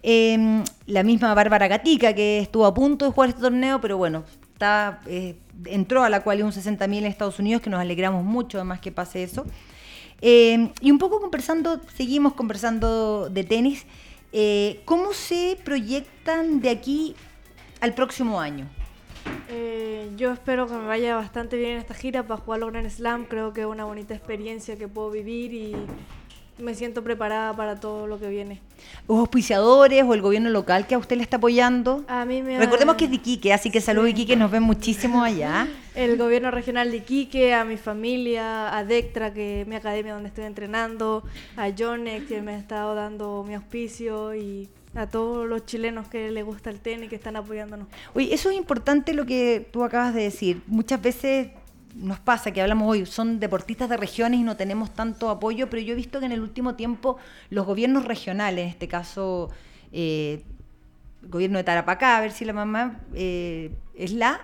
Eh, 0.03 0.63
la 0.87 1.03
misma 1.03 1.33
Bárbara 1.33 1.67
Gatica, 1.67 2.13
que 2.13 2.39
estuvo 2.39 2.65
a 2.65 2.73
punto 2.73 3.05
de 3.05 3.11
jugar 3.11 3.29
este 3.29 3.41
torneo, 3.41 3.79
pero 3.79 3.97
bueno, 3.97 4.23
está, 4.53 5.01
eh, 5.05 5.35
entró 5.65 6.03
a 6.03 6.09
la 6.09 6.23
cual 6.23 6.43
un 6.43 6.51
60.000 6.51 6.97
en 6.97 7.05
Estados 7.05 7.39
Unidos, 7.39 7.61
que 7.61 7.69
nos 7.69 7.79
alegramos 7.79 8.23
mucho 8.23 8.57
además 8.57 8.79
que 8.79 8.91
pase 8.91 9.23
eso. 9.23 9.45
Eh, 10.21 10.71
y 10.81 10.91
un 10.91 10.99
poco 10.99 11.19
conversando, 11.19 11.81
seguimos 11.95 12.33
conversando 12.33 13.29
de 13.29 13.43
tenis. 13.43 13.85
Eh, 14.31 14.81
¿Cómo 14.85 15.13
se 15.13 15.57
proyectan 15.63 16.61
de 16.61 16.69
aquí 16.69 17.15
al 17.81 17.93
próximo 17.93 18.39
año? 18.39 18.67
Eh, 19.49 20.11
yo 20.15 20.31
espero 20.31 20.67
que 20.67 20.73
me 20.73 20.85
vaya 20.85 21.15
bastante 21.15 21.57
bien 21.57 21.71
en 21.71 21.77
esta 21.79 21.93
gira 21.93 22.23
para 22.23 22.39
jugar 22.39 22.59
los 22.59 22.71
Grand 22.71 22.89
Slam. 22.89 23.25
Creo 23.25 23.51
que 23.51 23.61
es 23.61 23.67
una 23.67 23.83
bonita 23.83 24.13
experiencia 24.13 24.77
que 24.77 24.87
puedo 24.87 25.09
vivir 25.09 25.53
y 25.53 25.75
me 26.61 26.75
siento 26.75 27.03
preparada 27.03 27.55
para 27.55 27.79
todo 27.79 28.07
lo 28.07 28.19
que 28.19 28.27
viene. 28.27 28.61
¿Los 29.07 29.19
auspiciadores 29.19 30.03
o 30.03 30.13
el 30.13 30.21
gobierno 30.21 30.49
local 30.49 30.87
que 30.87 30.95
a 30.95 30.97
usted 30.97 31.17
le 31.17 31.23
está 31.23 31.37
apoyando? 31.37 32.03
A 32.07 32.25
mí 32.25 32.41
me 32.41 32.57
Recordemos 32.57 32.95
que 32.95 33.05
es 33.05 33.09
de 33.11 33.17
Iquique, 33.17 33.53
así 33.53 33.69
que 33.69 33.81
salud 33.81 34.05
Iquique, 34.07 34.35
nos 34.35 34.51
ven 34.51 34.63
muchísimo 34.63 35.23
allá. 35.23 35.67
el 35.95 36.17
gobierno 36.17 36.51
regional 36.51 36.91
de 36.91 36.97
Iquique, 36.97 37.53
a 37.53 37.65
mi 37.65 37.77
familia, 37.77 38.75
a 38.75 38.83
Dectra, 38.85 39.33
que 39.33 39.61
es 39.61 39.67
mi 39.67 39.75
academia 39.75 40.13
donde 40.13 40.29
estoy 40.29 40.45
entrenando, 40.45 41.23
a 41.57 41.69
Jonex, 41.77 42.27
que 42.27 42.41
me 42.41 42.53
ha 42.53 42.57
estado 42.57 42.95
dando 42.95 43.43
mi 43.47 43.53
auspicio 43.53 44.35
y 44.35 44.69
a 44.95 45.07
todos 45.07 45.47
los 45.47 45.65
chilenos 45.65 46.07
que 46.07 46.31
les 46.31 46.43
gusta 46.43 46.69
el 46.69 46.79
tenis 46.79 47.09
que 47.09 47.15
están 47.15 47.35
apoyándonos. 47.35 47.87
Oye, 48.13 48.33
eso 48.33 48.49
es 48.49 48.57
importante 48.57 49.13
lo 49.13 49.25
que 49.25 49.65
tú 49.71 49.83
acabas 49.83 50.13
de 50.13 50.23
decir. 50.23 50.61
Muchas 50.67 51.01
veces 51.01 51.49
nos 51.95 52.19
pasa 52.19 52.51
que 52.51 52.61
hablamos 52.61 52.89
hoy, 52.89 53.05
son 53.05 53.39
deportistas 53.39 53.89
de 53.89 53.97
regiones 53.97 54.39
y 54.39 54.43
no 54.43 54.55
tenemos 54.57 54.91
tanto 54.93 55.29
apoyo, 55.29 55.69
pero 55.69 55.81
yo 55.81 55.93
he 55.93 55.95
visto 55.95 56.19
que 56.19 56.25
en 56.25 56.31
el 56.31 56.41
último 56.41 56.75
tiempo 56.75 57.17
los 57.49 57.65
gobiernos 57.65 58.05
regionales, 58.05 58.63
en 58.63 58.69
este 58.69 58.87
caso 58.87 59.49
eh, 59.91 60.43
el 61.23 61.29
gobierno 61.29 61.57
de 61.57 61.63
Tarapacá, 61.63 62.17
a 62.17 62.21
ver 62.21 62.31
si 62.31 62.45
la 62.45 62.53
mamá 62.53 62.99
eh, 63.13 63.71
es 63.95 64.11
la, 64.13 64.41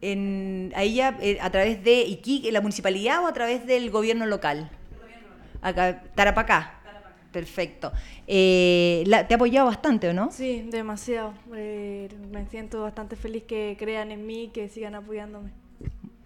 en, 0.00 0.72
a 0.74 0.82
ella 0.82 1.16
eh, 1.20 1.38
a 1.40 1.50
través 1.50 1.82
de 1.84 2.02
Iquique, 2.02 2.50
la 2.52 2.60
municipalidad 2.60 3.22
o 3.22 3.26
a 3.26 3.32
través 3.32 3.66
del 3.66 3.90
gobierno 3.90 4.26
local. 4.26 4.70
Acá, 5.60 6.02
Tarapacá. 6.14 6.78
Perfecto. 7.30 7.92
Eh, 8.26 9.04
la- 9.06 9.26
te 9.26 9.32
ha 9.32 9.36
apoyado 9.36 9.66
bastante, 9.66 10.08
¿o 10.08 10.12
no? 10.12 10.30
Sí, 10.30 10.66
demasiado. 10.70 11.32
Eh, 11.54 12.08
me 12.30 12.46
siento 12.46 12.82
bastante 12.82 13.16
feliz 13.16 13.44
que 13.44 13.76
crean 13.78 14.10
en 14.10 14.26
mí, 14.26 14.50
que 14.52 14.68
sigan 14.68 14.94
apoyándome. 14.94 15.50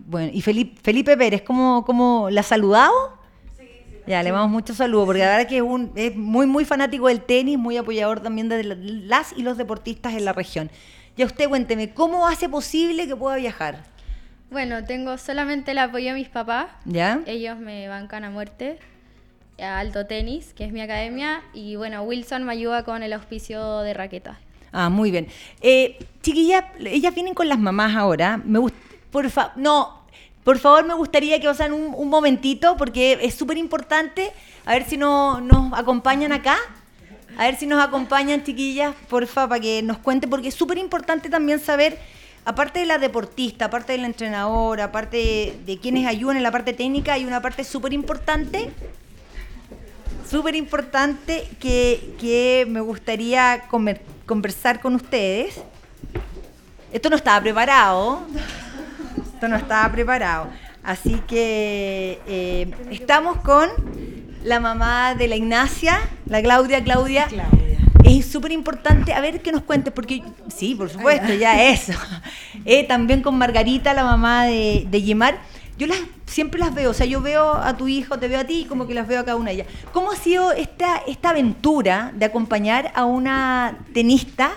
Bueno, 0.09 0.31
y 0.33 0.41
Felipe, 0.41 0.81
Felipe 0.83 1.17
Pérez, 1.17 1.43
¿cómo, 1.43 1.85
cómo 1.85 2.29
la 2.31 2.41
has 2.41 2.47
saludado? 2.47 2.93
Ya, 4.07 4.23
le 4.23 4.31
damos 4.31 4.49
muchos 4.51 4.77
saludos, 4.77 5.07
porque 5.07 5.21
la 5.23 5.31
verdad 5.31 5.49
que 5.49 5.57
es, 5.57 5.63
un, 5.63 5.91
es 5.97 6.15
muy, 6.15 6.47
muy 6.47 6.65
fanático 6.65 7.09
del 7.09 7.21
tenis, 7.23 7.59
muy 7.59 7.77
apoyador 7.77 8.21
también 8.21 8.49
de 8.49 8.63
la- 8.63 8.77
las 8.79 9.33
y 9.37 9.43
los 9.43 9.57
deportistas 9.59 10.15
en 10.15 10.25
la 10.25 10.33
región. 10.33 10.71
Ya 11.17 11.27
usted 11.27 11.49
cuénteme, 11.49 11.93
¿cómo 11.93 12.29
hace 12.29 12.49
posible 12.49 13.09
que 13.09 13.17
pueda 13.17 13.35
viajar? 13.37 13.83
Bueno, 14.49 14.85
tengo 14.85 15.19
solamente 15.19 15.73
el 15.73 15.79
apoyo 15.79 16.11
de 16.11 16.15
mis 16.15 16.29
papás. 16.29 16.67
¿Ya? 16.85 17.21
Ellos 17.27 17.59
me 17.59 17.89
bancan 17.89 18.23
a 18.23 18.31
muerte. 18.31 18.79
a 19.59 19.79
Alto 19.81 20.07
Tenis, 20.07 20.53
que 20.55 20.67
es 20.67 20.73
mi 20.73 20.83
academia, 20.83 21.41
y 21.55 21.75
bueno, 21.77 22.03
Wilson 22.03 22.45
me 22.45 22.53
ayuda 22.53 22.85
con 22.85 23.03
el 23.03 23.13
auspicio 23.13 23.81
de 23.81 23.93
raquetas. 23.95 24.37
Ah, 24.71 24.89
muy 24.91 25.11
bien. 25.11 25.27
Eh, 25.63 25.99
chiquillas, 26.23 26.63
ellas 26.79 27.13
vienen 27.15 27.33
con 27.35 27.49
las 27.49 27.59
mamás 27.59 27.97
ahora. 27.97 28.37
Me 28.45 28.59
gust- 28.61 28.75
por 29.11 29.29
fa- 29.31 29.53
no, 29.57 30.03
por 30.45 30.59
favor, 30.59 30.85
me 30.85 30.95
gustaría 30.95 31.41
que 31.41 31.47
pasen 31.47 31.73
un, 31.73 32.09
momentito 32.09 32.77
porque 32.77 33.19
es 33.23 33.35
súper 33.35 33.59
importante. 33.59 34.33
A 34.65 34.73
ver 34.73 34.85
si 34.85 34.97
no, 34.97 35.41
nos 35.41 35.73
acompañan 35.73 36.33
acá. 36.33 36.57
A 37.37 37.45
ver 37.45 37.57
si 37.57 37.67
nos 37.67 37.83
acompañan, 37.83 38.45
chiquillas, 38.45 38.95
porfa, 39.09 39.49
para 39.49 39.61
que 39.61 39.83
nos 39.83 39.99
cuenten, 39.99 40.31
porque 40.31 40.49
es 40.49 40.55
súper 40.55 40.79
importante 40.79 41.29
también 41.29 41.61
saber, 41.61 41.99
aparte 42.45 42.81
de 42.81 42.87
la 42.87 42.99
deportista, 42.99 43.67
aparte 43.67 43.93
del 43.93 44.05
entrenador, 44.05 44.81
aparte 44.81 45.17
de, 45.17 45.59
de 45.67 45.79
quienes 45.79 46.07
ayudan 46.07 46.39
en 46.39 46.43
la 46.43 46.51
parte 46.51 46.73
técnica, 46.73 47.13
hay 47.15 47.25
una 47.25 47.43
parte 47.43 47.63
súper 47.65 47.93
importante 47.93 48.71
súper 50.29 50.57
importante 50.57 51.49
que, 51.61 52.15
que 52.21 52.67
me 52.69 52.81
gustaría 52.81 53.65
conversar 54.27 54.81
con 54.81 54.95
ustedes. 54.95 55.57
Esto 56.93 57.11
no 57.11 57.17
estaba 57.17 57.41
preparado. 57.41 58.23
Esto 59.37 59.49
no 59.49 59.57
estaba 59.57 59.93
preparado. 59.93 60.47
Así 60.83 61.21
que 61.29 62.19
eh, 62.27 62.71
estamos 62.91 63.37
con 63.43 63.69
la 64.43 64.61
mamá 64.61 65.15
de 65.15 65.29
la 65.29 65.37
Ignacia, 65.37 66.01
la 66.25 66.41
Claudia. 66.41 66.83
Claudia, 66.83 67.27
Claudia. 67.27 67.79
es 68.03 68.25
súper 68.25 68.53
importante, 68.53 69.13
a 69.13 69.21
ver 69.21 69.43
qué 69.43 69.53
nos 69.53 69.61
cuentes, 69.61 69.93
porque 69.93 70.23
sí, 70.49 70.75
por 70.75 70.89
supuesto, 70.89 71.35
ya 71.35 71.65
eso. 71.65 71.93
Eh, 72.65 72.85
también 72.85 73.21
con 73.21 73.37
Margarita, 73.37 73.93
la 73.93 74.05
mamá 74.05 74.47
de, 74.47 74.87
de 74.91 75.03
Yemar. 75.03 75.39
Yo 75.77 75.87
las, 75.87 75.99
siempre 76.25 76.59
las 76.59 76.75
veo, 76.75 76.91
o 76.91 76.95
sea, 76.95 77.05
yo 77.05 77.21
veo 77.21 77.57
a 77.57 77.77
tu 77.77 77.89
hijo, 77.89 78.19
te 78.19 78.27
veo 78.29 78.41
a 78.41 78.45
ti, 78.45 78.65
como 78.67 78.87
que 78.89 78.95
las 78.95 79.07
veo 79.07 79.21
a 79.21 79.25
cada 79.25 79.37
una 79.37 79.51
de 79.51 79.57
ellas. 79.57 79.67
¿Cómo 79.93 80.13
ha 80.13 80.17
sido 80.17 80.51
esta, 80.53 80.97
esta 81.07 81.29
aventura 81.31 82.11
de 82.15 82.25
acompañar 82.25 82.91
a 82.95 83.05
una 83.05 83.77
tenista 83.93 84.53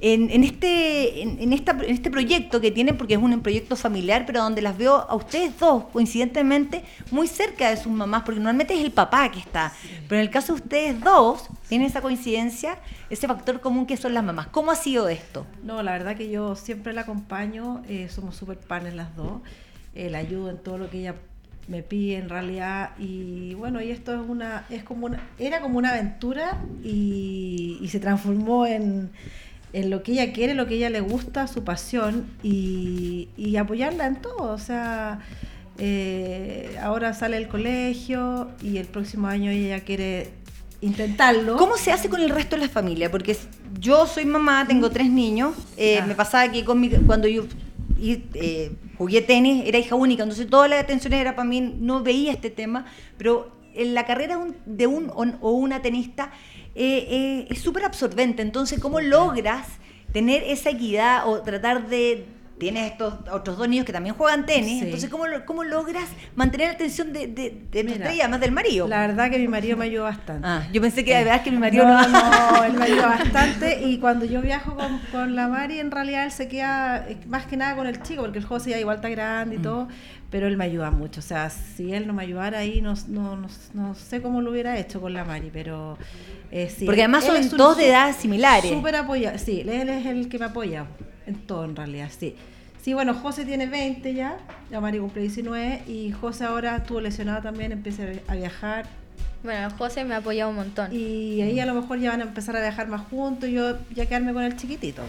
en, 0.00 0.30
en 0.30 0.44
este, 0.44 1.22
en, 1.22 1.38
en 1.40 1.52
esta, 1.52 1.72
en 1.72 1.90
este 1.90 2.10
proyecto 2.10 2.60
que 2.60 2.70
tienen, 2.70 2.96
porque 2.96 3.14
es 3.14 3.20
un 3.20 3.40
proyecto 3.40 3.76
familiar, 3.76 4.24
pero 4.26 4.40
donde 4.42 4.60
las 4.60 4.76
veo 4.76 4.94
a 4.94 5.14
ustedes 5.14 5.58
dos, 5.58 5.84
coincidentemente, 5.92 6.84
muy 7.10 7.28
cerca 7.28 7.70
de 7.70 7.76
sus 7.76 7.92
mamás, 7.92 8.22
porque 8.22 8.38
normalmente 8.38 8.74
es 8.74 8.84
el 8.84 8.92
papá 8.92 9.30
que 9.30 9.38
está. 9.38 9.72
Pero 10.08 10.20
en 10.20 10.26
el 10.26 10.30
caso 10.30 10.54
de 10.54 10.62
ustedes 10.62 11.00
dos, 11.00 11.48
tienen 11.68 11.86
esa 11.86 12.02
coincidencia, 12.02 12.78
ese 13.08 13.26
factor 13.26 13.60
común 13.60 13.86
que 13.86 13.96
son 13.96 14.12
las 14.12 14.24
mamás. 14.24 14.48
¿Cómo 14.48 14.70
ha 14.70 14.76
sido 14.76 15.08
esto? 15.08 15.46
No, 15.62 15.82
la 15.82 15.92
verdad 15.92 16.16
que 16.16 16.28
yo 16.28 16.56
siempre 16.56 16.92
la 16.92 17.02
acompaño, 17.02 17.82
eh, 17.88 18.08
somos 18.10 18.36
súper 18.36 18.58
panes 18.58 18.94
las 18.94 19.16
dos, 19.16 19.40
eh, 19.94 20.10
la 20.10 20.18
ayudo 20.18 20.50
en 20.50 20.58
todo 20.58 20.76
lo 20.78 20.90
que 20.90 20.98
ella 20.98 21.14
me 21.68 21.82
pide 21.82 22.18
en 22.18 22.28
realidad 22.28 22.90
y 22.96 23.54
bueno, 23.54 23.82
y 23.82 23.90
esto 23.90 24.14
es 24.14 24.20
una, 24.28 24.66
es 24.70 24.84
como 24.84 25.06
una, 25.06 25.20
era 25.36 25.60
como 25.60 25.78
una 25.78 25.90
aventura 25.90 26.62
y, 26.84 27.78
y 27.80 27.88
se 27.88 27.98
transformó 27.98 28.66
en, 28.66 29.10
en 29.78 29.90
lo 29.90 30.02
que 30.02 30.12
ella 30.12 30.32
quiere, 30.32 30.54
lo 30.54 30.66
que 30.66 30.74
ella 30.76 30.88
le 30.90 31.00
gusta, 31.00 31.46
su 31.46 31.62
pasión 31.62 32.26
y, 32.42 33.28
y 33.36 33.56
apoyarla 33.56 34.06
en 34.06 34.16
todo, 34.22 34.52
o 34.52 34.58
sea, 34.58 35.20
eh, 35.78 36.76
ahora 36.82 37.12
sale 37.12 37.36
del 37.36 37.48
colegio 37.48 38.50
y 38.62 38.78
el 38.78 38.86
próximo 38.86 39.26
año 39.28 39.50
ella 39.50 39.80
quiere 39.80 40.30
intentarlo. 40.80 41.56
¿Cómo 41.56 41.76
se 41.76 41.92
hace 41.92 42.08
con 42.08 42.20
el 42.22 42.30
resto 42.30 42.56
de 42.56 42.62
la 42.62 42.68
familia? 42.68 43.10
Porque 43.10 43.36
yo 43.78 44.06
soy 44.06 44.24
mamá, 44.24 44.64
tengo 44.66 44.90
tres 44.90 45.10
niños. 45.10 45.54
eh. 45.76 46.00
Me 46.06 46.14
pasaba 46.14 46.50
que 46.50 46.64
con 46.64 46.80
mi- 46.80 46.88
cuando 46.90 47.28
yo 47.28 47.44
y, 48.00 48.22
eh, 48.34 48.72
jugué 48.98 49.20
tenis 49.22 49.64
era 49.66 49.78
hija 49.78 49.94
única, 49.94 50.22
entonces 50.22 50.48
toda 50.48 50.68
la 50.68 50.78
atención 50.80 51.12
era 51.12 51.34
para 51.36 51.48
mí, 51.48 51.60
no 51.80 52.02
veía 52.02 52.32
este 52.32 52.50
tema, 52.50 52.86
pero 53.18 53.52
en 53.74 53.92
la 53.94 54.06
carrera 54.06 54.38
un- 54.38 54.56
de 54.64 54.86
un 54.86 55.10
o 55.40 55.50
una 55.52 55.82
tenista 55.82 56.30
eh, 56.76 57.06
eh, 57.10 57.46
es 57.50 57.60
súper 57.60 57.84
absorbente. 57.84 58.42
Entonces, 58.42 58.78
¿cómo 58.78 59.00
logras 59.00 59.66
tener 60.12 60.42
esa 60.44 60.70
equidad 60.70 61.28
o 61.28 61.42
tratar 61.42 61.88
de... 61.88 62.26
Tienes 62.58 62.90
estos 62.92 63.12
otros 63.30 63.58
dos 63.58 63.68
niños 63.68 63.84
que 63.84 63.92
también 63.92 64.14
juegan 64.14 64.46
tenis, 64.46 64.78
Sí. 64.78 64.84
entonces 64.86 65.10
¿cómo, 65.10 65.24
¿cómo 65.44 65.62
logras 65.62 66.08
mantener 66.36 66.68
la 66.68 66.72
atención 66.74 67.12
de, 67.12 67.26
de, 67.26 67.50
de 67.70 67.82
tu 67.82 67.90
Mira, 67.90 68.04
estrella, 68.06 68.28
más 68.28 68.40
del 68.40 68.52
marido? 68.52 68.88
La 68.88 69.06
verdad 69.06 69.30
que 69.30 69.38
mi 69.38 69.46
marido 69.46 69.76
me 69.76 69.84
ayudó 69.84 70.04
bastante. 70.04 70.46
Ah, 70.48 70.66
yo 70.72 70.80
pensé 70.80 71.04
que 71.04 71.14
de 71.14 71.24
verdad 71.24 71.42
que 71.42 71.50
mi 71.50 71.58
marido 71.58 71.84
no, 71.84 72.08
no... 72.08 72.52
no, 72.52 72.64
él 72.64 72.72
me 72.72 72.84
ayuda 72.86 73.08
bastante 73.08 73.82
y 73.86 73.98
cuando 73.98 74.24
yo 74.24 74.40
viajo 74.40 74.74
con, 74.74 74.98
con 75.12 75.34
la 75.36 75.48
Mari 75.48 75.80
en 75.80 75.90
realidad 75.90 76.24
él 76.24 76.32
se 76.32 76.48
queda 76.48 77.06
eh, 77.08 77.18
más 77.26 77.44
que 77.44 77.58
nada 77.58 77.76
con 77.76 77.86
el 77.86 78.00
chico 78.00 78.22
porque 78.22 78.38
el 78.38 78.44
José 78.46 78.70
ya 78.70 78.78
igual 78.80 78.96
está 78.96 79.10
grande 79.10 79.56
y 79.56 79.58
todo, 79.58 79.88
pero 80.30 80.46
él 80.46 80.56
me 80.56 80.64
ayuda 80.64 80.90
mucho, 80.90 81.20
o 81.20 81.22
sea, 81.22 81.50
si 81.50 81.92
él 81.92 82.06
no 82.06 82.14
me 82.14 82.22
ayudara 82.22 82.60
ahí 82.60 82.80
no, 82.80 82.94
no, 83.08 83.36
no, 83.36 83.48
no 83.74 83.94
sé 83.94 84.22
cómo 84.22 84.40
lo 84.40 84.50
hubiera 84.50 84.78
hecho 84.78 84.98
con 85.02 85.12
la 85.12 85.24
Mari, 85.26 85.50
pero 85.52 85.98
eh, 86.50 86.72
sí. 86.74 86.86
Porque 86.86 87.02
además 87.02 87.24
son 87.24 87.50
todos 87.50 87.76
de 87.76 87.88
edades 87.90 88.16
similares. 88.16 88.70
Súper 88.70 88.96
apoyado, 88.96 89.36
sí, 89.38 89.60
él 89.60 89.88
es 89.90 90.06
el 90.06 90.30
que 90.30 90.38
me 90.38 90.46
apoya 90.46 90.86
en 91.26 91.34
todo 91.46 91.64
en 91.64 91.76
realidad, 91.76 92.10
sí. 92.16 92.34
Sí, 92.82 92.94
bueno, 92.94 93.14
José 93.14 93.44
tiene 93.44 93.66
20 93.66 94.14
ya, 94.14 94.38
la 94.70 94.80
Mari 94.80 94.98
cumple 94.98 95.22
19 95.22 95.82
y 95.88 96.12
José 96.12 96.44
ahora 96.44 96.76
estuvo 96.76 97.00
lesionado 97.00 97.42
también, 97.42 97.72
empieza 97.72 98.04
a 98.28 98.34
viajar, 98.36 98.86
Bueno, 99.42 99.70
José 99.76 100.04
me 100.04 100.14
ha 100.14 100.18
apoyado 100.18 100.50
un 100.50 100.56
montón. 100.56 100.92
y 100.92 101.40
ahí 101.42 101.58
a 101.58 101.66
lo 101.66 101.74
mejor 101.74 101.98
ya 101.98 102.10
van 102.10 102.20
a 102.20 102.24
empezar 102.24 102.56
a 102.56 102.60
viajar 102.60 102.86
más 102.86 103.02
juntos, 103.08 103.48
yo 103.50 103.76
ya 103.92 104.06
quedarme 104.06 104.32
con 104.32 104.44
el 104.44 104.56
chiquitito. 104.56 105.02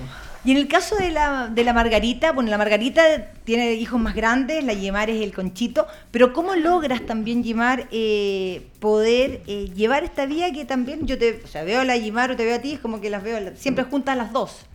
Y 0.43 0.51
en 0.51 0.57
el 0.57 0.67
caso 0.67 0.95
de 0.95 1.11
la, 1.11 1.49
de 1.53 1.63
la 1.63 1.73
Margarita, 1.73 2.31
bueno, 2.31 2.49
la 2.49 2.57
Margarita 2.57 3.01
tiene 3.43 3.73
hijos 3.73 3.99
más 3.99 4.15
grandes, 4.15 4.63
la 4.63 4.73
Yemar 4.73 5.09
es 5.09 5.21
el 5.21 5.33
conchito, 5.33 5.85
pero 6.09 6.33
¿cómo 6.33 6.55
logras 6.55 7.01
también, 7.05 7.43
Yemar, 7.43 7.87
eh, 7.91 8.65
poder 8.79 9.41
eh, 9.45 9.69
llevar 9.75 10.03
esta 10.03 10.25
vía 10.25 10.51
que 10.51 10.65
también 10.65 11.05
yo 11.05 11.17
te, 11.17 11.41
o 11.43 11.47
sea, 11.47 11.63
veo 11.63 11.81
a 11.81 11.85
la 11.85 11.95
Yemar 11.97 12.31
o 12.31 12.35
te 12.35 12.43
veo 12.43 12.55
a 12.55 12.59
ti, 12.59 12.73
es 12.73 12.79
como 12.79 13.01
que 13.01 13.09
las 13.09 13.21
veo 13.21 13.37
siempre 13.55 13.83
juntas 13.83 14.17
las 14.17 14.33
dos? 14.33 14.65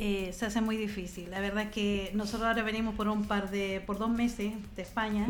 Eh, 0.00 0.32
se 0.32 0.46
hace 0.46 0.60
muy 0.60 0.76
difícil. 0.76 1.28
La 1.28 1.40
verdad 1.40 1.64
es 1.64 1.70
que 1.70 2.12
nosotros 2.14 2.46
ahora 2.46 2.62
venimos 2.62 2.94
por 2.94 3.08
un 3.08 3.24
par 3.24 3.50
de, 3.50 3.82
por 3.84 3.98
dos 3.98 4.08
meses 4.08 4.52
de 4.76 4.82
España. 4.82 5.26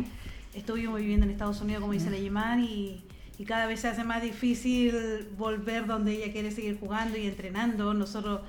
Estuvimos 0.53 0.99
viviendo 0.99 1.25
en 1.25 1.31
Estados 1.31 1.59
Unidos, 1.61 1.81
como 1.81 1.93
dice 1.93 2.11
la 2.11 2.17
Yemar, 2.17 2.59
y, 2.59 3.03
y 3.39 3.45
cada 3.45 3.65
vez 3.65 3.79
se 3.79 3.87
hace 3.87 4.03
más 4.03 4.21
difícil 4.21 5.27
volver 5.39 5.87
donde 5.87 6.11
ella 6.11 6.31
quiere 6.31 6.51
seguir 6.51 6.79
jugando 6.79 7.17
y 7.17 7.25
entrenando. 7.25 7.95
Nosotros 7.95 8.41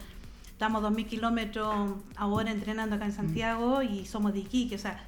estamos 0.51 0.83
2.000 0.83 1.07
kilómetros 1.07 1.75
ahora 2.17 2.51
entrenando 2.51 2.97
acá 2.97 3.07
en 3.07 3.13
Santiago 3.13 3.81
y 3.81 4.05
somos 4.05 4.35
de 4.35 4.41
Iquique, 4.41 4.75
o 4.75 4.79
sea, 4.79 5.03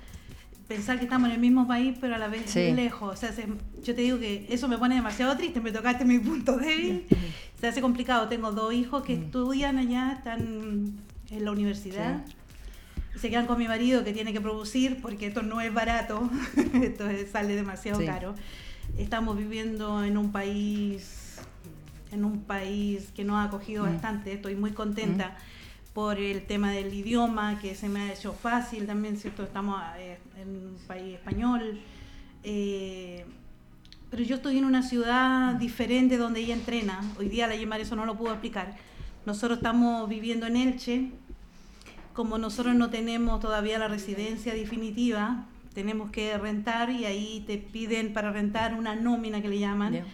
pensar 0.72 0.98
que 0.98 1.04
estamos 1.04 1.28
en 1.28 1.34
el 1.34 1.40
mismo 1.40 1.66
país, 1.66 1.96
pero 2.00 2.14
a 2.14 2.18
la 2.18 2.28
vez 2.28 2.42
Sí. 2.50 2.72
lejos. 2.72 3.12
O 3.12 3.16
sea, 3.16 3.32
se- 3.32 3.46
yo 3.82 3.94
te 3.94 4.00
digo 4.02 4.18
que 4.18 4.46
eso 4.50 4.68
me 4.68 4.78
pone 4.78 4.94
demasiado 4.94 5.36
triste, 5.36 5.60
me 5.60 5.72
tocaste 5.72 6.04
mi 6.04 6.18
punto 6.18 6.56
débil. 6.56 7.06
Se 7.60 7.66
hace 7.68 7.80
complicado. 7.80 8.28
Tengo 8.28 8.52
dos 8.52 8.72
hijos 8.74 9.02
que 9.02 9.14
estudian 9.14 9.78
allá, 9.78 10.12
están 10.16 10.94
en 11.30 11.44
la 11.44 11.50
universidad. 11.52 12.24
Y 13.14 13.18
se 13.18 13.28
quedan 13.30 13.46
con 13.46 13.58
mi 13.58 13.68
marido 13.68 14.02
que 14.04 14.12
tiene 14.12 14.32
que 14.32 14.40
producir 14.40 15.00
porque 15.02 15.26
esto 15.26 15.42
no 15.42 15.60
es 15.60 15.72
barato, 15.72 16.30
esto 16.82 17.08
es- 17.08 17.30
sale 17.30 17.54
demasiado 17.54 18.00
Sí. 18.00 18.06
caro. 18.06 18.34
Estamos 18.98 19.36
viviendo 19.36 20.02
en 20.04 20.16
un 20.18 20.32
país 20.32 21.18
en 22.10 22.26
un 22.26 22.40
país 22.42 23.10
que 23.16 23.24
nos 23.24 23.36
ha 23.36 23.44
acogido 23.44 23.84
Mm. 23.84 23.92
bastante, 23.92 24.32
estoy 24.34 24.54
muy 24.54 24.72
contenta 24.72 25.34
por 25.94 26.18
el 26.18 26.46
tema 26.46 26.72
del 26.72 26.92
idioma 26.92 27.58
que 27.60 27.74
se 27.74 27.88
me 27.88 28.00
ha 28.00 28.12
hecho 28.12 28.32
fácil 28.32 28.86
también, 28.86 29.16
¿cierto? 29.16 29.42
Estamos 29.42 29.80
eh, 29.98 30.18
en 30.40 30.48
un 30.48 30.76
país 30.86 31.14
español. 31.14 31.80
eh, 32.44 33.24
pero 34.12 34.24
yo 34.24 34.36
estoy 34.36 34.58
en 34.58 34.66
una 34.66 34.82
ciudad 34.82 35.54
diferente 35.54 36.18
donde 36.18 36.40
ella 36.40 36.52
entrena. 36.52 37.00
Hoy 37.18 37.30
día 37.30 37.46
la 37.46 37.56
Yemar 37.56 37.80
eso 37.80 37.96
no 37.96 38.04
lo 38.04 38.18
puedo 38.18 38.32
explicar. 38.32 38.76
Nosotros 39.24 39.56
estamos 39.56 40.06
viviendo 40.06 40.46
en 40.46 40.56
Elche. 40.56 41.12
Como 42.12 42.36
nosotros 42.36 42.74
no 42.74 42.90
tenemos 42.90 43.40
todavía 43.40 43.78
la 43.78 43.88
residencia 43.88 44.52
definitiva, 44.52 45.46
tenemos 45.72 46.10
que 46.10 46.36
rentar 46.36 46.90
y 46.90 47.06
ahí 47.06 47.42
te 47.46 47.56
piden 47.56 48.12
para 48.12 48.30
rentar 48.30 48.74
una 48.74 48.94
nómina 48.94 49.40
que 49.40 49.48
le 49.48 49.58
llaman. 49.58 50.04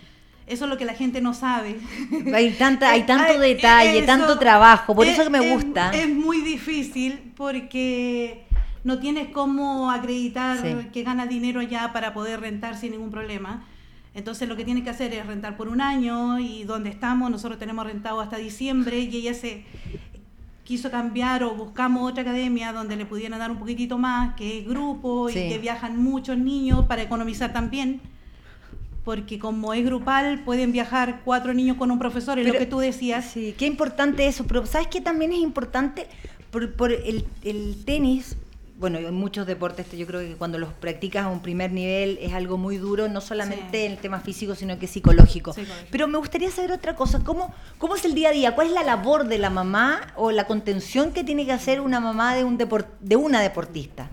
Eso 0.48 0.64
es 0.64 0.70
lo 0.70 0.78
que 0.78 0.84
la 0.87 0.94
gente 0.94 1.20
no 1.20 1.34
sabe. 1.34 1.76
Hay, 2.34 2.52
tanta, 2.52 2.90
hay 2.90 3.02
tanto 3.06 3.38
detalle, 3.38 3.98
eso 3.98 4.06
tanto 4.06 4.38
trabajo, 4.38 4.94
por 4.94 5.06
es- 5.06 5.12
eso 5.14 5.24
que 5.24 5.30
me 5.30 5.52
gusta. 5.52 5.90
Es, 5.90 6.08
muy 6.08 6.40
difícil 6.40 7.32
porque 7.37 8.44
no 8.84 8.98
tienes 8.98 9.28
cómo 9.28 9.90
acreditar 9.90 10.58
Sí. 10.62 10.88
que 10.92 11.02
ganas 11.02 11.28
dinero 11.28 11.61
allá 11.61 11.92
para 11.92 12.14
poder 12.14 12.40
rentar 12.40 12.76
sin 12.76 12.92
ningún 12.92 13.11
problema. 13.11 13.64
Entonces 14.14 14.48
lo 14.48 14.56
que 14.56 14.64
tienes 14.64 14.82
que 14.84 14.90
hacer 14.90 15.12
es 15.14 15.26
rentar 15.26 15.56
por 15.56 15.68
un 15.68 15.80
año 15.80 16.38
y 16.40 16.64
donde 16.64 16.90
estamos, 16.90 17.30
nosotros 17.30 17.58
tenemos 17.58 17.84
rentado 17.87 18.20
hasta 18.20 18.37
diciembre 18.38 18.98
y 19.00 19.14
ella 19.16 19.34
se 19.34 19.64
quiso 20.64 20.90
cambiar 20.90 21.44
o 21.44 21.54
buscamos 21.54 22.11
otra 22.11 22.22
academia 22.22 22.72
donde 22.72 22.96
le 22.96 23.06
pudieran 23.06 23.38
dar 23.38 23.50
un 23.50 23.58
poquitito 23.58 23.96
más, 23.98 24.34
que 24.34 24.58
es 24.61 24.66
grupo 24.66 25.28
Sí. 25.28 25.38
y 25.40 25.48
que 25.50 25.58
viajan 25.58 26.02
muchos 26.02 26.37
niños 26.37 26.87
para 26.87 27.02
economizar 27.02 27.52
también. 27.52 28.00
Porque 29.09 29.38
como 29.38 29.73
es 29.73 29.83
grupal, 29.87 30.40
pueden 30.44 30.71
viajar 30.71 31.23
cuatro 31.25 31.55
niños 31.55 31.79
con 31.79 31.90
un 31.90 31.99
profesor, 31.99 32.38
es 32.38 32.47
lo 32.47 32.53
que 32.53 32.66
tú 32.66 32.79
decías. 32.79 33.25
Sí, 33.25 33.55
qué 33.57 33.64
importante 33.64 34.27
eso, 34.27 34.47
pero 34.47 34.66
¿sabes 34.66 34.88
qué 34.88 35.01
también 35.01 35.33
es 35.33 35.38
importante? 35.38 36.07
Por, 36.51 36.75
por 36.75 36.92
el, 36.92 37.25
el 37.42 37.83
tenis, 37.87 38.37
bueno, 38.79 38.99
en 38.99 39.14
muchos 39.14 39.47
deportes 39.47 39.87
yo 39.92 40.07
creo 40.07 40.21
que 40.21 40.35
cuando 40.37 40.59
los 40.59 40.75
practicas 40.75 41.25
a 41.25 41.29
un 41.29 41.40
primer 41.40 41.73
nivel 41.73 42.18
es 42.21 42.35
algo 42.35 42.59
muy 42.59 42.77
duro, 42.77 43.09
no 43.09 43.23
solamente 43.23 43.79
Sí. 43.81 43.87
en 43.87 43.92
el 43.92 43.99
tema 43.99 44.21
físico, 44.21 44.55
sino 44.55 44.79
que 44.79 44.87
psicológico. 44.87 45.55
Psicológico. 45.55 45.88
Pero 45.90 46.07
me 46.07 46.18
gustaría 46.18 46.51
saber 46.51 46.73
otra 46.73 46.94
cosa, 46.94 47.25
¿cómo, 47.25 47.55
¿cómo 47.79 47.97
es 47.97 48.05
el 48.05 48.12
día 48.12 48.29
a 48.29 48.33
día? 48.33 48.55
¿Cuál 48.55 48.66
es 48.66 48.73
la 48.75 48.83
labor 48.83 49.27
de 49.27 49.38
la 49.38 49.49
mamá 49.49 50.12
o 50.16 50.33
la 50.33 50.47
contención 50.47 51.14
que 51.14 51.25
tiene 51.25 51.47
que 51.47 51.53
hacer 51.53 51.81
una 51.81 51.99
mamá 51.99 52.35
de, 52.35 52.44
un 52.44 52.59
de 52.59 53.16
una 53.16 53.40
deportista? 53.40 54.11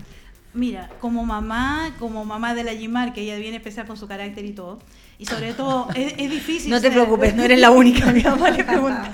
Mira, 0.56 0.90
como 1.00 1.24
mamá, 1.24 1.92
como 1.98 2.24
mamá 2.24 2.54
de 2.54 2.64
la 2.64 2.72
Gimar, 2.74 3.12
que 3.12 3.20
ella 3.20 3.36
viene 3.36 3.56
especial 3.58 3.86
con 3.86 3.96
su 3.96 4.08
carácter 4.08 4.44
y 4.44 4.52
todo, 4.52 4.78
y 5.18 5.26
sobre 5.26 5.52
todo 5.52 5.88
es, 5.94 6.14
es 6.16 6.30
difícil. 6.30 6.70
No 6.70 6.76
te 6.80 6.84
ser- 6.88 6.92
preocupes, 6.94 7.34
no 7.36 7.42
eres 7.44 7.60
la 7.60 7.70
única, 7.82 8.10
mi 8.12 8.22
mamá 8.22 8.50
le 8.50 8.64
pregunta. 8.64 9.12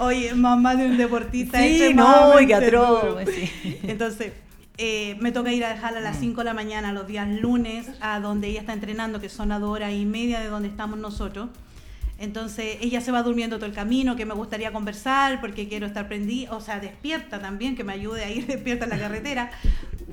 Oye, 0.00 0.34
mamá 0.34 0.74
de 0.74 0.86
un 0.86 0.96
deportista. 0.96 1.60
Sí, 1.62 1.92
no, 1.94 2.40
y 2.40 2.46
que 2.46 2.54
atroz, 2.54 3.02
duro. 3.04 3.18
sí. 3.32 3.78
Entonces, 3.84 4.32
eh, 4.78 5.16
me 5.20 5.32
toca 5.32 5.52
ir 5.52 5.64
a 5.64 5.68
dejarla 5.70 5.98
a 6.00 6.02
las 6.02 6.18
5 6.18 6.40
de 6.42 6.44
la 6.44 6.52
mañana 6.54 6.92
los 6.92 7.06
días 7.06 7.28
lunes 7.28 7.86
a 8.00 8.20
donde 8.20 8.48
ella 8.48 8.60
está 8.60 8.72
entrenando, 8.72 9.20
que 9.20 9.28
son 9.28 9.52
a 9.52 9.58
dos 9.58 9.70
horas 9.70 9.92
y 9.92 10.04
media 10.04 10.40
de 10.40 10.48
donde 10.48 10.68
estamos 10.68 10.98
nosotros. 10.98 11.48
Entonces, 12.18 12.78
ella 12.80 13.00
se 13.00 13.12
va 13.12 13.22
durmiendo 13.22 13.56
todo 13.56 13.66
el 13.66 13.74
camino, 13.74 14.16
que 14.16 14.24
me 14.24 14.34
gustaría 14.34 14.72
conversar 14.72 15.40
porque 15.40 15.68
quiero 15.68 15.86
estar 15.86 16.08
prendida, 16.08 16.52
o 16.52 16.60
sea, 16.60 16.80
despierta 16.80 17.40
también, 17.40 17.76
que 17.76 17.84
me 17.84 17.92
ayude 17.92 18.24
a 18.24 18.30
ir 18.30 18.46
despierta 18.46 18.84
en 18.84 18.90
la 18.90 18.98
carretera. 18.98 19.50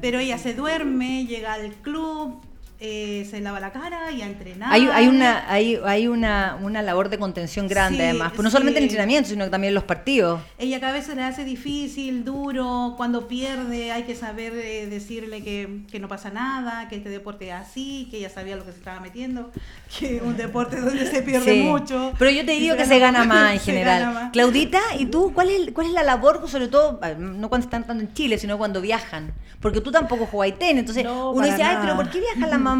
Pero 0.01 0.19
ella 0.19 0.37
se 0.37 0.53
duerme, 0.53 1.25
llega 1.25 1.53
al 1.53 1.71
club, 1.75 2.41
eh, 2.85 3.25
se 3.31 3.39
lava 3.39 3.61
la 3.61 3.71
cara 3.71 4.11
y 4.11 4.21
a 4.21 4.25
entrenar. 4.27 4.67
Hay, 4.73 4.87
hay 4.91 5.07
una 5.07 5.49
hay, 5.49 5.79
hay 5.85 6.07
una, 6.07 6.57
una 6.61 6.81
labor 6.81 7.07
de 7.07 7.17
contención 7.17 7.69
grande 7.69 7.99
Sí, 7.99 8.03
además, 8.03 8.33
pues 8.35 8.43
no 8.43 8.51
solamente 8.51 8.79
el 8.79 8.83
sí. 8.83 8.89
entrenamiento, 8.89 9.29
sino 9.29 9.49
también 9.49 9.69
en 9.69 9.75
los 9.75 9.85
partidos. 9.85 10.41
Ella 10.57 10.81
cada 10.81 10.91
vez 10.91 11.05
se 11.05 11.15
le 11.15 11.23
hace 11.23 11.45
difícil, 11.45 12.25
duro, 12.25 12.95
cuando 12.97 13.27
pierde 13.29 13.91
hay 13.93 14.03
que 14.03 14.15
saber 14.15 14.51
eh, 14.53 14.87
decirle 14.87 15.41
que, 15.43 15.83
que 15.89 15.99
no 16.01 16.09
pasa 16.09 16.29
nada, 16.29 16.89
que 16.89 16.97
este 16.97 17.07
deporte 17.09 17.47
es 17.47 17.53
así, 17.53 18.07
que 18.11 18.17
ella 18.17 18.29
sabía 18.29 18.57
lo 18.57 18.65
que 18.65 18.73
se 18.73 18.79
estaba 18.79 18.99
metiendo, 18.99 19.51
que 19.99 20.21
un 20.21 20.35
deporte 20.35 20.81
donde 20.81 21.05
se 21.09 21.21
pierde 21.21 21.53
Sí. 21.53 21.61
mucho. 21.63 22.11
Pero 22.19 22.31
yo 22.31 22.45
te 22.45 22.51
digo 22.51 22.75
que 22.75 22.85
se 22.85 22.99
gana 22.99 23.23
más 23.23 23.53
en 23.53 23.59
general. 23.61 24.13
más. 24.13 24.31
Claudita, 24.33 24.79
¿y 24.99 25.05
tú 25.05 25.31
cuál 25.33 25.49
es, 25.49 25.71
cuál 25.71 25.87
es 25.87 25.93
la 25.93 26.03
labor, 26.03 26.43
sobre 26.49 26.67
todo, 26.67 26.99
eh, 27.03 27.15
no 27.17 27.47
cuando 27.47 27.65
están 27.65 27.85
tanto 27.87 28.03
en 28.03 28.13
Chile, 28.13 28.37
sino 28.37 28.57
cuando 28.57 28.81
viajan? 28.81 29.31
Porque 29.61 29.79
tú 29.79 29.89
tampoco 29.91 30.25
jugáis 30.25 30.59
tenis, 30.59 30.79
entonces 30.81 31.05
No, 31.05 31.31
uno 31.31 31.45
dice, 31.45 31.63
ay, 31.63 31.75
nada. 31.75 31.81
pero 31.81 31.95
¿por 31.95 32.09
qué 32.09 32.19
viajan 32.19 32.49
las 32.49 32.59
mamás? 32.59 32.72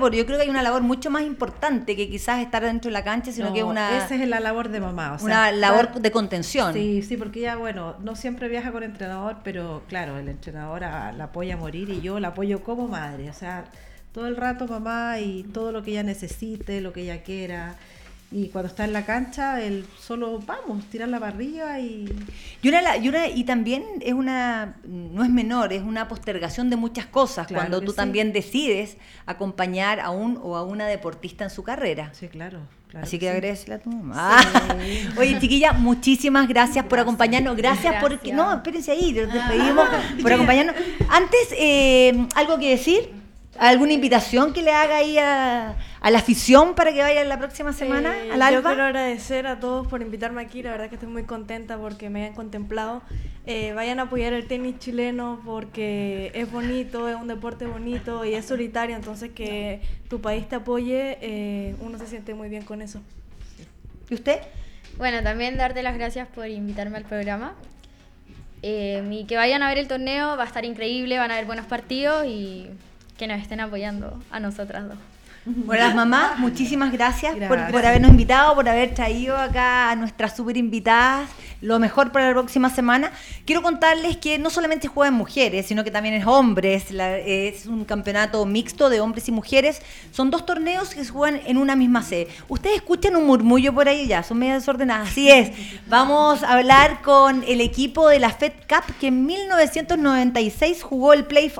Porque 0.00 0.16
yo 0.18 0.26
creo 0.26 0.38
que 0.38 0.44
hay 0.44 0.50
una 0.50 0.62
labor 0.62 0.82
mucho 0.82 1.10
más 1.10 1.22
importante 1.22 1.96
que 1.96 2.08
quizás 2.08 2.40
estar 2.40 2.62
dentro 2.62 2.88
de 2.88 2.92
la 2.92 3.04
cancha, 3.04 3.32
sino 3.32 3.48
No, 3.48 3.52
que 3.54 3.62
una, 3.64 3.96
Esa 4.04 4.14
es 4.14 4.28
la 4.28 4.40
labor 4.40 4.68
de 4.68 4.80
mamá. 4.80 5.12
o 5.14 5.18
sea, 5.18 5.26
una 5.26 5.52
labor 5.52 5.92
de 6.00 6.10
contención. 6.10 6.72
Sí, 6.72 7.02
sí, 7.02 7.16
porque 7.16 7.40
ella, 7.40 7.56
bueno, 7.56 7.96
no 8.02 8.16
siempre 8.16 8.48
viaja 8.48 8.72
con 8.72 8.82
entrenador, 8.82 9.38
pero 9.44 9.82
claro, 9.88 10.18
el 10.18 10.28
entrenador 10.28 10.84
a- 10.84 11.12
la 11.12 11.24
apoya 11.24 11.54
a 11.54 11.56
morir 11.56 11.90
y 11.90 12.00
yo 12.00 12.20
la 12.20 12.28
apoyo 12.28 12.62
como 12.62 12.88
madre. 12.88 13.30
O 13.30 13.34
sea, 13.34 13.64
todo 14.12 14.26
el 14.26 14.36
rato 14.36 14.66
mamá 14.66 15.18
y 15.20 15.42
todo 15.44 15.72
lo 15.72 15.82
que 15.82 15.90
ella 15.92 16.02
necesite, 16.02 16.80
lo 16.80 16.92
que 16.92 17.02
ella 17.02 17.22
quiera. 17.22 17.74
Y 18.32 18.48
cuando 18.48 18.68
está 18.68 18.84
en 18.84 18.92
la 18.92 19.04
cancha, 19.06 19.62
él 19.62 19.86
solo 20.00 20.40
vamos, 20.44 20.84
tirarla 20.86 21.20
para 21.20 21.32
arriba 21.32 21.78
y. 21.78 22.12
Y, 22.60 22.68
una, 22.68 22.82
la- 22.82 22.96
y, 22.96 23.08
una- 23.08 23.28
y 23.28 23.44
también 23.44 23.84
es 24.00 24.14
una, 24.14 24.74
no 24.84 25.22
es 25.22 25.30
menor, 25.30 25.72
es 25.72 25.82
una 25.82 26.08
postergación 26.08 26.68
de 26.68 26.74
muchas 26.76 27.06
cosas 27.06 27.46
Claro 27.46 27.60
cuando 27.62 27.80
que 27.80 27.86
tú 27.86 27.92
sí. 27.92 27.96
también 27.96 28.32
decides 28.32 28.96
acompañar 29.26 30.00
a 30.00 30.10
un 30.10 30.40
o 30.42 30.56
a 30.56 30.64
una 30.64 30.86
deportista 30.88 31.44
en 31.44 31.50
su 31.50 31.62
carrera. 31.62 32.10
Sí, 32.14 32.26
claro. 32.26 32.58
claro 32.88 33.06
Así 33.06 33.20
que 33.20 33.26
sí. 33.26 33.30
agradecele 33.32 33.74
a 33.76 33.78
tu 33.78 33.90
mamá. 33.90 34.38
Oye, 35.18 35.38
chiquilla, 35.38 35.72
muchísimas 35.72 36.48
gracias 36.48 36.84
por 36.86 36.98
acompañarnos. 36.98 37.56
Gracias, 37.56 37.84
Gracias. 37.92 38.02
porque. 38.02 38.32
No, 38.32 38.52
espérense 38.54 38.90
ahí, 38.90 39.12
nos 39.12 39.32
despedimos 39.32 39.88
por 40.20 40.32
acompañarnos. 40.32 40.74
Antes, 41.08 41.48
eh, 41.56 42.26
¿algo 42.34 42.58
que 42.58 42.70
decir? 42.70 43.10
¿Alguna 43.58 43.92
invitación 43.92 44.52
que 44.52 44.62
le 44.62 44.72
haga 44.72 44.96
ahí 44.96 45.18
a, 45.18 45.76
a 46.00 46.10
la 46.10 46.18
afición 46.18 46.74
para 46.74 46.92
que 46.92 47.00
vaya 47.00 47.24
la 47.24 47.38
próxima 47.38 47.72
semana 47.72 48.16
Eh, 48.16 48.32
al 48.32 48.38
Yo 48.38 48.58
Alba? 48.58 48.70
quiero 48.70 48.84
agradecer 48.84 49.46
a 49.46 49.58
todos 49.60 49.86
por 49.86 50.02
invitarme 50.02 50.42
aquí. 50.42 50.62
La 50.62 50.70
verdad 50.72 50.88
que 50.88 50.96
estoy 50.96 51.08
muy 51.08 51.24
contenta 51.24 51.78
porque 51.78 52.10
me 52.10 52.22
hayan 52.22 52.34
contemplado. 52.34 53.02
Eh, 53.46 53.72
vayan 53.74 54.00
a 54.00 54.02
apoyar 54.04 54.32
el 54.32 54.46
tenis 54.46 54.78
chileno 54.78 55.40
porque 55.44 56.30
es 56.34 56.50
bonito, 56.50 57.08
es 57.08 57.16
un 57.16 57.28
deporte 57.28 57.66
bonito 57.66 58.24
y 58.24 58.34
es 58.34 58.44
solitario. 58.44 58.96
Entonces 58.96 59.30
que 59.32 59.80
tu 60.08 60.20
país 60.20 60.48
te 60.48 60.56
apoye, 60.56 61.18
eh, 61.20 61.76
uno 61.80 61.98
se 61.98 62.06
siente 62.06 62.34
muy 62.34 62.48
bien 62.48 62.64
con 62.64 62.82
eso. 62.82 63.00
¿Y 64.10 64.14
usted? 64.14 64.40
Bueno, 64.98 65.22
también 65.22 65.56
darte 65.56 65.82
las 65.82 65.94
gracias 65.96 66.26
por 66.28 66.46
invitarme 66.48 66.96
al 66.96 67.04
programa. 67.04 67.54
Eh, 68.62 69.06
y 69.12 69.24
que 69.26 69.36
vayan 69.36 69.62
a 69.62 69.68
ver 69.68 69.78
el 69.78 69.86
torneo, 69.86 70.36
va 70.36 70.42
a 70.44 70.46
estar 70.46 70.64
increíble, 70.64 71.18
van 71.18 71.30
a 71.30 71.34
haber 71.34 71.46
buenos 71.46 71.66
partidos 71.66 72.24
y 72.26 72.68
que 73.18 73.26
nos 73.26 73.40
estén 73.40 73.60
apoyando 73.60 74.18
a 74.30 74.40
nosotras 74.40 74.88
dos. 74.88 74.98
Bueno, 75.48 75.84
las 75.84 75.94
mamás, 75.94 76.40
muchísimas 76.40 76.90
gracias, 76.90 77.36
Por, 77.46 77.70
por 77.70 77.86
habernos 77.86 78.10
invitado, 78.10 78.52
por 78.56 78.68
haber 78.68 78.94
traído 78.94 79.36
acá 79.36 79.92
a 79.92 79.94
nuestras 79.94 80.34
super 80.34 80.56
invitadas. 80.56 81.30
Lo 81.60 81.78
mejor 81.78 82.10
para 82.10 82.26
la 82.26 82.32
próxima 82.32 82.68
semana. 82.68 83.12
Quiero 83.44 83.62
contarles 83.62 84.16
que 84.16 84.38
no 84.40 84.50
solamente 84.50 84.88
juegan 84.88 85.14
mujeres, 85.14 85.66
sino 85.66 85.84
que 85.84 85.92
también 85.92 86.16
es 86.16 86.26
hombres. 86.26 86.90
La- 86.90 87.16
es 87.18 87.66
un 87.66 87.84
campeonato 87.84 88.44
mixto 88.44 88.88
de 88.90 89.00
hombres 89.00 89.28
y 89.28 89.32
mujeres. 89.32 89.80
Son 90.10 90.32
dos 90.32 90.44
torneos 90.44 90.92
que 90.92 91.04
se 91.04 91.10
juegan 91.12 91.40
en 91.46 91.58
una 91.58 91.76
misma 91.76 92.02
sede. 92.02 92.26
Ustedes 92.48 92.78
escuchan 92.78 93.14
un 93.14 93.24
murmullo 93.26 93.72
por 93.72 93.88
ahí 93.88 94.08
ya, 94.08 94.24
son 94.24 94.38
medio 94.40 94.54
desordenadas. 94.54 95.10
Así 95.10 95.30
es. 95.30 95.52
Vamos 95.86 96.42
a 96.42 96.54
hablar 96.54 97.02
con 97.02 97.44
el 97.46 97.60
equipo 97.60 98.08
de 98.08 98.18
la 98.18 98.30
Fed 98.30 98.52
Cup 98.68 98.92
que 99.00 99.06
en 99.06 99.24
1996 99.26 100.82
jugó 100.82 101.12
el 101.12 101.24
playoff 101.24 101.58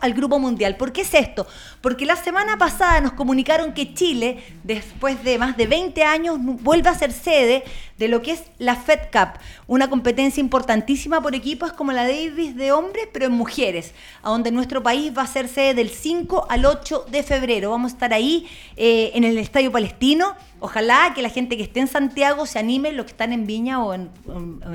al 0.00 0.14
Grupo 0.14 0.38
Mundial. 0.38 0.76
¿Por 0.76 0.92
qué 0.92 1.02
es 1.02 1.14
esto? 1.14 1.46
Porque 1.80 2.04
la 2.04 2.16
semana 2.16 2.58
pasada 2.58 3.00
nos 3.00 3.12
comunicaron 3.12 3.72
que 3.72 3.94
Chile, 3.94 4.38
después 4.64 5.22
de 5.22 5.38
más 5.38 5.56
de 5.56 5.66
20 5.66 6.02
años, 6.02 6.36
vuelve 6.40 6.88
a 6.88 6.94
ser 6.94 7.12
sede 7.12 7.62
de 7.96 8.08
lo 8.08 8.22
que 8.22 8.32
es 8.32 8.42
la 8.58 8.76
Fed 8.76 9.00
Cup, 9.12 9.40
una 9.66 9.88
competencia 9.90 10.40
importantísima 10.40 11.20
por 11.20 11.34
equipos 11.34 11.72
como 11.72 11.92
la 11.92 12.06
Davis 12.06 12.56
de 12.56 12.72
hombres, 12.72 13.08
pero 13.12 13.26
en 13.26 13.32
mujeres, 13.32 13.92
a 14.22 14.30
donde 14.30 14.50
nuestro 14.50 14.82
país 14.82 15.12
va 15.16 15.22
a 15.22 15.26
ser 15.26 15.48
sede 15.48 15.74
del 15.74 15.90
5 15.90 16.46
al 16.48 16.64
8 16.64 17.06
de 17.10 17.22
febrero. 17.22 17.70
Vamos 17.70 17.92
a 17.92 17.94
estar 17.94 18.12
ahí 18.12 18.46
eh, 18.76 19.12
en 19.14 19.24
el 19.24 19.38
Estadio 19.38 19.70
Palestino. 19.72 20.36
Ojalá 20.60 21.12
que 21.14 21.22
la 21.22 21.28
gente 21.28 21.56
que 21.56 21.62
esté 21.62 21.80
en 21.80 21.88
Santiago 21.88 22.46
se 22.46 22.58
anime, 22.58 22.92
los 22.92 23.06
que 23.06 23.12
están 23.12 23.32
en 23.32 23.46
Viña 23.46 23.82
o 23.82 23.94
en, 23.94 24.10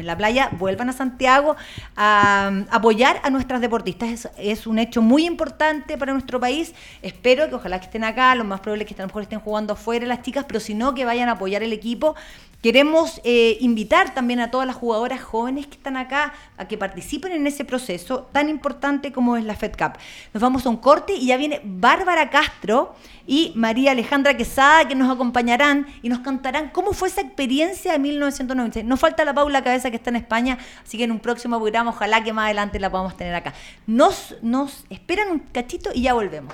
la 0.01 0.17
playa, 0.17 0.49
vuelvan 0.57 0.89
a 0.89 0.93
Santiago 0.93 1.55
a, 1.95 2.51
apoyar 2.71 3.19
a 3.23 3.29
nuestras 3.29 3.59
deportistas. 3.61 4.09
Es, 4.09 4.29
es 4.37 4.67
un 4.67 4.79
hecho 4.79 5.01
muy 5.01 5.25
importante 5.25 5.97
para 5.97 6.13
nuestro 6.13 6.39
país. 6.39 6.73
Espero 7.01 7.49
que 7.49 7.55
ojalá 7.55 7.79
que 7.79 7.85
estén 7.85 8.03
acá, 8.03 8.33
lo 8.35 8.43
más 8.43 8.61
probable 8.61 8.83
es 8.83 8.87
que 8.87 8.95
a 8.95 9.03
lo 9.03 9.07
mejor 9.07 9.23
estén 9.23 9.39
jugando 9.39 9.73
afuera 9.73 10.05
las 10.05 10.21
chicas, 10.21 10.45
pero 10.47 10.59
si 10.59 10.73
no, 10.73 10.93
que 10.93 11.05
vayan 11.05 11.29
a 11.29 11.33
apoyar 11.33 11.63
el 11.63 11.73
equipo. 11.73 12.15
Queremos 12.63 13.19
eh, 13.25 13.57
invitar 13.59 14.13
también 14.13 14.39
a 14.39 14.49
todas 14.49 14.65
las 14.65 14.77
jugadoras 14.77 15.21
jóvenes 15.21 15.67
que 15.67 15.73
están 15.73 15.97
acá 15.97 16.33
a 16.55 16.65
que 16.65 16.77
participen 16.77 17.33
en 17.33 17.45
ese 17.45 17.65
proceso 17.65 18.29
tan 18.31 18.47
importante 18.47 19.11
como 19.11 19.35
es 19.35 19.43
la 19.43 19.53
Fed 19.53 19.73
Cup. 19.73 19.97
Nos 20.33 20.41
vamos 20.41 20.65
a 20.65 20.69
un 20.69 20.77
corte 20.77 21.13
y 21.13 21.25
ya 21.25 21.35
viene 21.35 21.59
Bárbara 21.65 22.29
Castro 22.29 22.95
y 23.27 23.51
María 23.55 23.91
Alejandra 23.91 24.37
Quesada 24.37 24.87
que 24.87 24.95
nos 24.95 25.13
acompañarán 25.13 25.87
y 26.01 26.07
nos 26.07 26.19
contarán 26.19 26.69
cómo 26.69 26.93
fue 26.93 27.09
esa 27.09 27.19
experiencia 27.19 27.91
de 27.91 27.99
1996. 27.99 28.85
Nos 28.85 28.97
falta 28.97 29.25
la 29.25 29.33
Paula 29.33 29.61
Cabeza 29.61 29.89
que 29.89 29.97
está 29.97 30.11
en 30.11 30.15
España, 30.15 30.57
así 30.85 30.97
que 30.97 31.03
en 31.03 31.11
un 31.11 31.19
próximo 31.19 31.59
programa 31.59 31.89
ojalá 31.89 32.23
que 32.23 32.31
más 32.31 32.45
adelante 32.45 32.79
la 32.79 32.89
podamos 32.89 33.17
tener 33.17 33.35
acá. 33.35 33.53
Nos, 33.87 34.37
nos 34.41 34.85
esperan 34.89 35.31
un 35.31 35.39
cachito 35.39 35.89
y 35.93 36.03
ya 36.03 36.13
volvemos. 36.13 36.53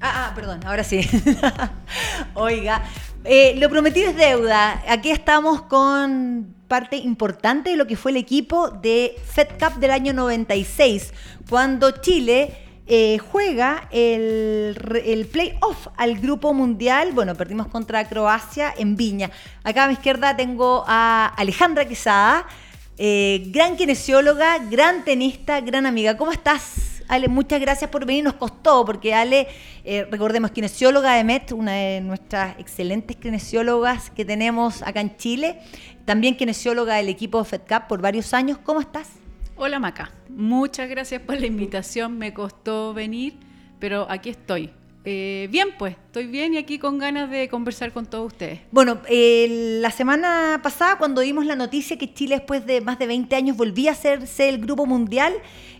Ah, 0.00 0.28
ah, 0.28 0.32
perdón, 0.34 0.60
ahora 0.64 0.84
sí. 0.84 1.00
Oiga, 2.34 2.82
eh, 3.24 3.54
lo 3.58 3.68
prometido 3.68 4.10
es 4.10 4.16
deuda. 4.16 4.82
Aquí 4.88 5.10
estamos 5.10 5.62
con 5.62 6.54
parte 6.68 6.96
importante 6.96 7.70
de 7.70 7.76
lo 7.76 7.86
que 7.86 7.96
fue 7.96 8.12
el 8.12 8.16
equipo 8.18 8.70
de 8.70 9.16
Fed 9.24 9.48
Cup 9.58 9.80
del 9.80 9.90
año 9.90 10.12
96, 10.12 11.12
cuando 11.48 11.90
Chile 11.90 12.56
eh, 12.86 13.18
juega 13.18 13.88
el, 13.90 15.02
el 15.04 15.26
playoff 15.26 15.88
al 15.96 16.18
grupo 16.18 16.54
mundial. 16.54 17.12
Bueno, 17.12 17.34
perdimos 17.34 17.66
contra 17.66 18.08
Croacia 18.08 18.72
en 18.76 18.96
Viña. 18.96 19.30
Acá 19.64 19.84
a 19.84 19.86
mi 19.88 19.94
izquierda 19.94 20.36
tengo 20.36 20.84
a 20.86 21.26
Alejandra 21.36 21.86
Quesada, 21.86 22.46
eh, 22.96 23.42
gran 23.48 23.76
kinesióloga, 23.76 24.58
gran 24.70 25.04
tenista, 25.04 25.60
gran 25.60 25.86
amiga. 25.86 26.16
¿Cómo 26.16 26.32
estás? 26.32 26.87
Ale, 27.08 27.28
muchas 27.28 27.60
gracias 27.60 27.90
por 27.90 28.04
venir. 28.06 28.24
Nos 28.24 28.34
costó, 28.34 28.84
porque 28.84 29.14
Ale, 29.14 29.48
eh, 29.84 30.06
recordemos, 30.10 30.50
kinesióloga 30.50 31.14
de 31.14 31.24
MET, 31.24 31.52
una 31.52 31.72
de 31.72 32.00
nuestras 32.00 32.58
excelentes 32.58 33.16
kinesiólogas 33.16 34.10
que 34.10 34.24
tenemos 34.24 34.82
acá 34.82 35.00
en 35.00 35.16
Chile. 35.16 35.60
También 36.04 36.36
kinesióloga 36.36 36.96
del 36.96 37.08
equipo 37.08 37.42
FedCap 37.42 37.88
por 37.88 38.00
varios 38.00 38.34
años. 38.34 38.58
¿Cómo 38.58 38.80
estás? 38.80 39.08
Hola 39.60 39.80
Maca, 39.80 40.12
muchas 40.28 40.88
gracias 40.88 41.20
por 41.20 41.40
la 41.40 41.46
invitación, 41.46 42.16
me 42.16 42.32
costó 42.32 42.94
venir, 42.94 43.34
pero 43.80 44.06
aquí 44.08 44.30
estoy. 44.30 44.70
Eh, 45.04 45.48
bien 45.50 45.70
pues, 45.78 45.96
estoy 46.06 46.26
bien 46.26 46.54
y 46.54 46.58
aquí 46.58 46.78
con 46.78 46.98
ganas 46.98 47.30
de 47.30 47.48
conversar 47.48 47.92
con 47.92 48.06
todos 48.06 48.26
ustedes. 48.26 48.60
Bueno, 48.70 49.00
eh, 49.08 49.78
la 49.80 49.90
semana 49.90 50.60
pasada 50.62 50.98
cuando 50.98 51.22
dimos 51.22 51.46
la 51.46 51.56
noticia 51.56 51.96
que 51.96 52.12
Chile 52.12 52.36
después 52.36 52.66
de 52.66 52.80
más 52.82 52.98
de 52.98 53.06
20 53.06 53.34
años 53.34 53.56
volvía 53.56 53.90
a 53.90 53.94
hacerse 53.94 54.48
el 54.48 54.58
grupo 54.58 54.86
mundial, 54.86 55.32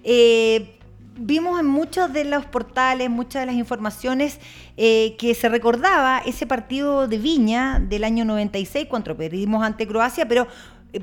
eh, 0.03 0.78
vimos 1.19 1.59
en 1.61 1.67
muchos 1.67 2.13
de 2.13 2.25
los 2.25 2.47
portales, 2.47 3.11
muchas 3.11 3.43
de 3.43 3.47
las 3.47 3.55
informaciones 3.57 4.39
eh, 4.77 5.17
que 5.19 5.35
se 5.35 5.49
recordaba 5.49 6.19
ese 6.25 6.47
partido 6.47 7.09
de 7.09 7.19
Viña 7.19 7.81
del 7.81 8.05
año 8.05 8.25
96 8.25 8.87
cuando 8.89 9.17
perdimos 9.17 9.65
ante 9.65 9.87
Croacia, 9.87 10.27
pero 10.29 10.47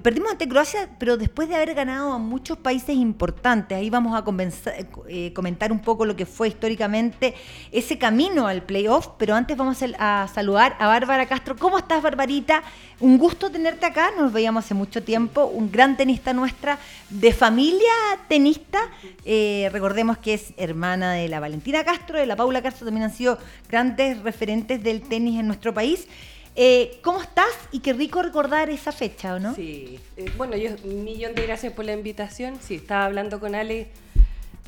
perdimos 0.02 0.32
ante 0.32 0.48
Croacia, 0.48 0.90
pero 0.98 1.16
después 1.16 1.48
de 1.48 1.56
haber 1.56 1.76
ganado 1.76 2.12
a 2.12 2.18
muchos 2.18 2.58
países 2.58 2.96
importantes. 2.96 3.78
Ahí 3.78 3.92
vamos 3.92 4.16
a 4.20 4.24
convenza- 4.24 4.74
eh, 5.08 5.32
comentar 5.34 5.72
un 5.72 5.80
poco 5.80 6.06
lo 6.06 6.16
que 6.16 6.26
fue 6.26 6.48
históricamente 6.48 7.36
ese 7.72 7.98
camino 8.00 8.48
al 8.48 8.64
playoff, 8.64 9.10
pero 9.20 9.36
antes 9.36 9.56
vamos 9.56 9.78
a, 9.78 9.80
sal- 9.80 9.96
a 10.00 10.28
saludar 10.34 10.76
a 10.80 10.88
Bárbara 10.88 11.28
Castro. 11.28 11.56
¿Cómo 11.56 11.78
estás, 11.78 12.02
Barbarita? 12.02 12.64
Un 13.00 13.18
gusto 13.20 13.52
tenerte 13.52 13.86
acá, 13.86 14.10
nos 14.18 14.34
veíamos 14.34 14.66
hace 14.66 14.74
mucho 14.74 15.04
tiempo, 15.04 15.46
un 15.46 15.72
gran 15.72 15.98
tenista 15.98 16.34
nuestra, 16.34 16.80
de 17.10 17.32
familia 17.32 17.92
tenista. 18.28 18.80
Eh, 19.24 19.70
recordemos 19.72 20.18
que 20.18 20.34
es 20.34 20.54
hermana 20.58 21.14
de 21.14 21.30
la 21.30 21.40
Valentina 21.40 21.84
Castro, 21.84 22.18
de 22.18 22.26
la 22.26 22.36
Paula 22.36 22.64
Castro, 22.64 22.86
también 22.86 23.04
han 23.04 23.14
sido 23.14 23.38
grandes 23.70 24.20
referentes 24.24 24.82
del 24.82 25.02
tenis 25.02 25.40
en 25.40 25.46
nuestro 25.46 25.74
país. 25.76 26.08
Eh, 26.56 27.00
¿Cómo 27.02 27.22
estás? 27.22 27.52
Y 27.72 27.80
qué 27.80 27.92
rico 27.94 28.22
recordar 28.22 28.70
esa 28.70 28.92
fecha, 28.92 29.36
¿o 29.36 29.40
no? 29.40 29.54
Sí, 29.56 30.00
eh, 30.16 30.32
bueno, 30.38 30.56
yo 30.56 30.72
un 30.86 31.04
millón 31.04 31.36
de 31.36 31.44
gracias 31.46 31.74
por 31.74 31.84
la 31.86 31.94
invitación. 31.94 32.58
Sí, 32.62 32.76
estaba 32.76 33.06
hablando 33.06 33.40
con 33.40 33.56
Ale 33.56 33.90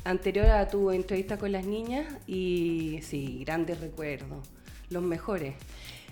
anterior 0.04 0.46
a 0.46 0.68
tu 0.68 0.90
entrevista 0.90 1.38
con 1.38 1.52
las 1.52 1.64
niñas 1.64 2.06
y 2.26 3.00
sí, 3.02 3.42
grandes 3.44 3.80
recuerdos, 3.80 4.46
los 4.90 5.02
mejores. 5.02 5.54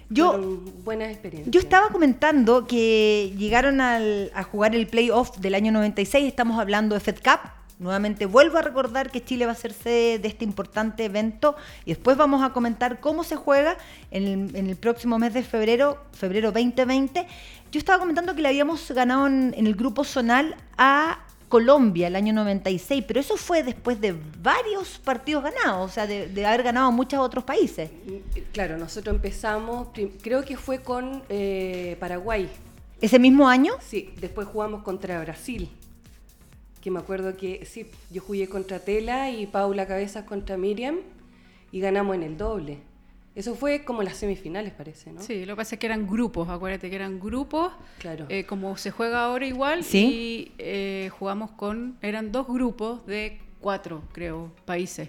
Yo- 0.09 0.39
buenas 0.85 1.11
experiencias. 1.11 1.53
Yo 1.53 1.61
estaba 1.61 1.89
comentando 1.89 2.67
que 2.67 3.35
llegaron 3.37 3.81
al- 3.81 4.31
a 4.35 4.45
jugar 4.45 4.75
el 4.75 4.87
playoff 4.87 5.37
del 5.39 5.55
año 5.55 5.73
96, 5.73 6.27
estamos 6.27 6.59
hablando 6.59 6.95
de 6.95 7.01
Fed 7.01 7.17
Cup. 7.17 7.41
Nuevamente 7.79 8.25
vuelvo 8.25 8.57
a 8.57 8.63
recordar 8.63 9.11
que 9.11 9.23
Chile 9.23 9.45
va 9.45 9.53
a 9.53 9.57
ser 9.57 9.73
sede 9.73 10.19
de 10.19 10.29
este 10.29 10.45
importante 10.45 11.05
evento 11.05 11.57
y 11.85 11.91
después 11.91 12.17
vamos 12.17 12.43
a 12.43 12.53
comentar 12.55 13.01
cómo 13.01 13.23
se 13.23 13.37
juega 13.37 13.77
en 14.11 14.27
el, 14.27 14.57
en 14.57 14.67
el 14.69 14.77
próximo 14.77 15.19
mes 15.19 15.35
de 15.35 15.43
febrero, 15.43 15.99
febrero 16.13 16.53
2020. 16.53 17.27
Yo 17.71 17.79
estaba 17.79 17.99
comentando 17.99 18.35
que 18.35 18.41
le 18.41 18.49
habíamos 18.49 18.91
ganado 18.93 19.27
en, 19.27 19.53
en 19.57 19.67
el 19.67 19.75
grupo 19.75 20.05
zonal 20.05 20.57
a 20.79 21.19
Colombia 21.49 22.09
el 22.09 22.17
año 22.17 22.33
96, 22.33 23.05
pero 23.07 23.21
eso 23.21 23.37
fue 23.37 23.63
después 23.63 24.01
de 24.01 24.17
varios 24.43 24.99
partidos 24.99 25.45
ganados, 25.45 25.91
o 25.91 25.95
sea, 25.95 26.07
de, 26.07 26.29
de 26.29 26.47
haber 26.47 26.63
ganado 26.63 26.89
a 26.89 26.91
muchos 26.91 27.21
otros 27.21 27.45
países. 27.45 27.91
Claro, 28.53 28.77
nosotros 28.79 29.15
empezamos, 29.15 29.89
creo 30.23 30.45
que 30.45 30.57
fue 30.57 30.81
con 30.81 31.23
eh, 31.29 31.97
Paraguay. 32.01 32.49
Ese 33.01 33.19
mismo 33.19 33.49
año, 33.49 33.75
Sí, 33.81 34.15
después 34.21 34.49
jugamos 34.49 34.83
contra 34.83 35.21
Brasil. 35.21 35.71
Que 36.87 36.93
me 36.93 37.01
acuerdo 37.01 37.37
que 37.37 37.65
sí, 37.67 37.91
yo 38.13 38.23
jugué 38.23 38.49
contra 38.49 38.79
Tela 38.79 39.29
y 39.33 39.49
Paula 39.49 39.89
Cabezas 39.89 40.23
contra 40.23 40.57
Miriam 40.57 40.99
y 41.73 41.81
ganamos 41.81 42.15
en 42.15 42.23
el 42.23 42.37
doble. 42.39 42.79
Eso 43.35 43.57
fue 43.57 43.85
como 43.85 44.05
las 44.05 44.17
semifinales, 44.19 44.73
parece, 44.73 45.11
¿no? 45.13 45.21
Sí, 45.21 45.45
lo 45.47 45.55
que 45.55 45.57
pasa 45.57 45.75
es 45.75 45.81
que 45.81 45.87
eran 45.87 46.07
grupos, 46.07 46.49
acuérdate 46.49 46.89
que 46.89 46.95
eran 46.95 47.19
grupos, 47.19 47.73
Claro. 47.99 48.27
eh, 48.29 48.45
como 48.47 48.77
se 48.77 48.93
juega 48.93 49.25
ahora 49.25 49.45
igual, 49.49 49.83
Sí. 49.83 49.99
y 50.07 50.53
eh, 50.59 51.11
jugamos 51.19 51.51
con, 51.51 51.99
eran 52.03 52.31
dos 52.31 52.47
grupos 52.47 53.05
de 53.05 53.41
cuatro, 53.61 54.05
creo, 54.13 54.53
países. 54.65 55.09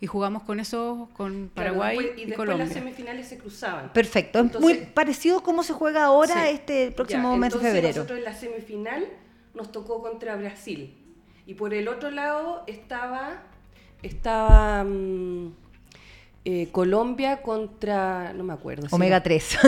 Y 0.00 0.06
jugamos 0.06 0.44
con 0.44 0.60
esos, 0.60 1.10
con 1.10 1.50
Claro, 1.52 1.74
Paraguay 1.74 1.96
después- 1.98 2.18
y 2.18 2.22
y, 2.22 2.24
después 2.24 2.36
Colombia. 2.38 2.64
las 2.64 2.72
semifinales 2.74 3.28
se 3.28 3.36
cruzaban. 3.36 3.92
Perfecto. 3.92 4.38
Es 4.38 4.44
Entonces- 4.46 4.62
muy 4.78 4.86
parecido 4.94 5.42
cómo 5.42 5.62
se 5.62 5.74
juega 5.74 6.04
ahora 6.06 6.46
Sí. 6.46 6.54
este 6.54 6.90
próximo 6.90 7.32
Ya, 7.32 7.36
mes 7.36 7.52
de 7.52 7.58
febrero. 7.60 7.88
Nosotros 7.88 8.18
en 8.18 8.24
la 8.24 8.32
semifinal 8.34 9.04
nos 9.54 9.70
tocó 9.72 10.00
contra 10.00 10.34
Brasil. 10.36 10.94
Y 11.48 11.54
por 11.54 11.72
el 11.72 11.88
otro 11.88 12.10
lado 12.10 12.62
estaba, 12.66 13.42
estaba 14.02 14.84
mm, 14.84 15.46
eh, 16.44 16.68
Colombia 16.72 17.40
contra, 17.40 18.34
no 18.34 18.44
me 18.44 18.52
acuerdo. 18.52 18.86
Omega 18.90 19.16
era- 19.16 19.22
3. 19.22 19.58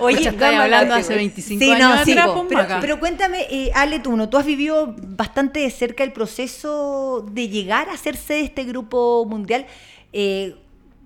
Oye, 0.00 0.28
estáis 0.28 0.58
hablando 0.58 0.94
hace 0.94 1.14
25 1.14 1.64
sí, 1.64 1.70
años 1.70 1.98
no, 1.98 2.04
sí, 2.04 2.12
atrás, 2.12 2.26
po, 2.28 2.46
pero, 2.82 3.00
cuéntame, 3.00 3.46
eh, 3.50 3.70
Ale, 3.74 4.00
tú, 4.00 4.14
¿no? 4.14 4.28
tú 4.28 4.36
has 4.36 4.44
vivido 4.44 4.94
bastante 4.98 5.60
de 5.60 5.70
cerca 5.70 6.04
el 6.04 6.12
proceso 6.12 7.26
de 7.32 7.48
llegar 7.48 7.88
a 7.88 7.94
hacerse 7.94 8.34
de 8.34 8.40
este 8.42 8.64
grupo 8.64 9.24
mundial. 9.26 9.64
Eh, 10.12 10.56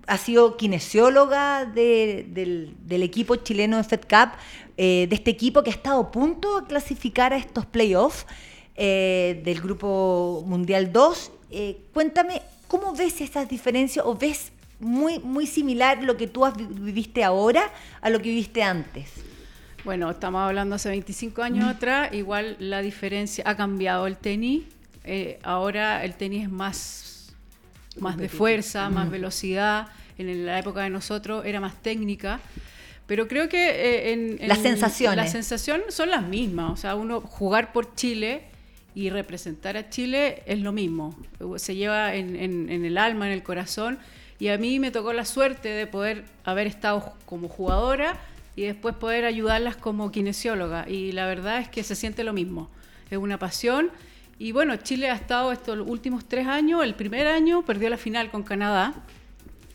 has 0.05 0.19
sido 0.19 0.57
kinesióloga 0.57 1.63
de- 1.63 2.25
del, 2.29 2.75
del 2.85 3.03
equipo 3.03 3.37
chileno 3.37 3.77
de 3.77 3.85
Fed 3.85 4.01
Cup, 4.01 4.31
eh, 4.75 5.07
de 5.09 5.15
este 5.15 5.31
equipo 5.31 5.63
que 5.63 5.69
ha 5.69 5.73
estado 5.73 6.01
a 6.01 6.11
punto 6.11 6.59
de 6.59 6.67
clasificar 6.67 7.31
a 7.31 7.37
estos 7.37 7.65
playoffs 7.65 8.25
eh, 8.77 9.41
del 9.43 9.59
grupo 9.61 10.43
mundial 10.47 10.91
2. 10.93 11.31
Eh, 11.51 11.77
cuéntame, 11.93 12.41
¿cómo 12.67 12.95
ves 12.95 13.19
esas 13.21 13.49
diferencias 13.49 14.05
o 14.05 14.15
ves 14.15 14.51
muy, 14.79 15.19
muy 15.19 15.47
similar 15.47 16.03
lo 16.03 16.15
que 16.17 16.27
tú 16.27 16.45
has 16.45 16.55
vi- 16.55 16.67
viviste 16.69 17.23
ahora 17.23 17.71
a 18.01 18.09
lo 18.09 18.19
que 18.19 18.29
viviste 18.29 18.61
antes? 18.63 19.09
Bueno, 19.83 20.09
estamos 20.11 20.41
hablando 20.41 20.75
hace 20.75 20.89
25 20.89 21.41
años 21.41 21.65
atrás, 21.65 22.13
igual 22.13 22.55
la 22.59 22.81
diferencia 22.81 23.43
ha 23.47 23.55
cambiado 23.55 24.05
el 24.07 24.17
tenis. 24.17 24.63
eh, 25.09 25.39
ahora 25.43 26.03
el 26.03 26.15
tenis 26.15 26.43
es 26.43 26.49
más, 26.51 27.33
más 27.99 28.17
de 28.17 28.27
fuerza, 28.27 28.89
más 28.89 29.09
velocidad. 29.09 29.87
En 30.17 30.45
la 30.45 30.59
época 30.59 30.81
de 30.81 30.89
nosotros 30.89 31.45
era 31.45 31.61
más 31.61 31.81
técnica. 31.81 32.41
Pero 33.05 33.27
creo 33.29 33.47
que 33.47 33.69
eh, 33.69 34.11
en, 34.11 34.37
en- 34.41 34.49
Las 34.49 34.57
sensaciones. 34.59 35.15
Las 35.15 35.31
sensaciones 35.31 35.93
son 35.93 36.09
las 36.09 36.23
mismas. 36.23 36.71
O 36.73 36.75
sea, 36.75 36.95
uno 36.95 37.21
jugar 37.21 37.71
por 37.71 37.95
Chile 37.95 38.41
y 38.97 39.11
representar 39.11 39.77
a 39.77 39.91
Chile 39.91 40.41
es 40.47 40.59
lo 40.59 40.71
mismo. 40.71 41.15
Se 41.57 41.75
lleva 41.75 42.15
en, 42.15 42.35
el 42.83 42.97
alma, 42.97 43.27
en 43.27 43.31
el 43.31 43.43
corazón. 43.43 43.99
Y 44.39 44.47
a 44.47 44.57
mí 44.57 44.79
me 44.79 44.89
tocó 44.89 45.13
la 45.13 45.23
suerte 45.23 45.69
de 45.69 45.85
poder 45.85 46.25
haber 46.43 46.65
estado 46.65 47.13
como 47.27 47.47
jugadora 47.47 48.17
y 48.55 48.63
después 48.63 48.95
poder 48.95 49.25
ayudarlas 49.25 49.77
como 49.77 50.11
kinesióloga. 50.11 50.89
Y 50.89 51.11
la 51.11 51.27
verdad 51.27 51.59
es 51.59 51.69
que 51.69 51.83
se 51.83 51.93
siente 51.93 52.23
lo 52.23 52.33
mismo. 52.33 52.71
Es 53.11 53.19
una 53.19 53.37
pasión. 53.37 53.91
Y 54.39 54.51
bueno, 54.51 54.75
Chile 54.77 55.11
ha 55.11 55.15
estado 55.15 55.51
estos 55.51 55.77
últimos 55.87 56.27
tres 56.27 56.47
años. 56.47 56.83
El 56.83 56.95
primer 56.95 57.27
año 57.27 57.63
perdió 57.63 57.91
la 57.91 57.97
final 57.97 58.31
con 58.31 58.41
Canadá, 58.41 58.95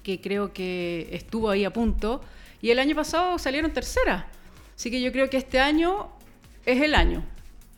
que 0.02 0.20
creo 0.20 0.52
que 0.52 1.10
estuvo 1.12 1.48
ahí 1.48 1.64
a 1.64 1.72
punto. 1.72 2.22
Y 2.60 2.70
el 2.70 2.80
año 2.80 2.96
pasado 2.96 3.38
salieron 3.38 3.72
tercera. 3.72 4.26
Así 4.74 4.90
que 4.90 5.00
yo 5.00 5.12
creo 5.12 5.30
que 5.30 5.36
este 5.36 5.60
año 5.60 6.08
es 6.66 6.82
el 6.82 6.96
año. 6.96 7.24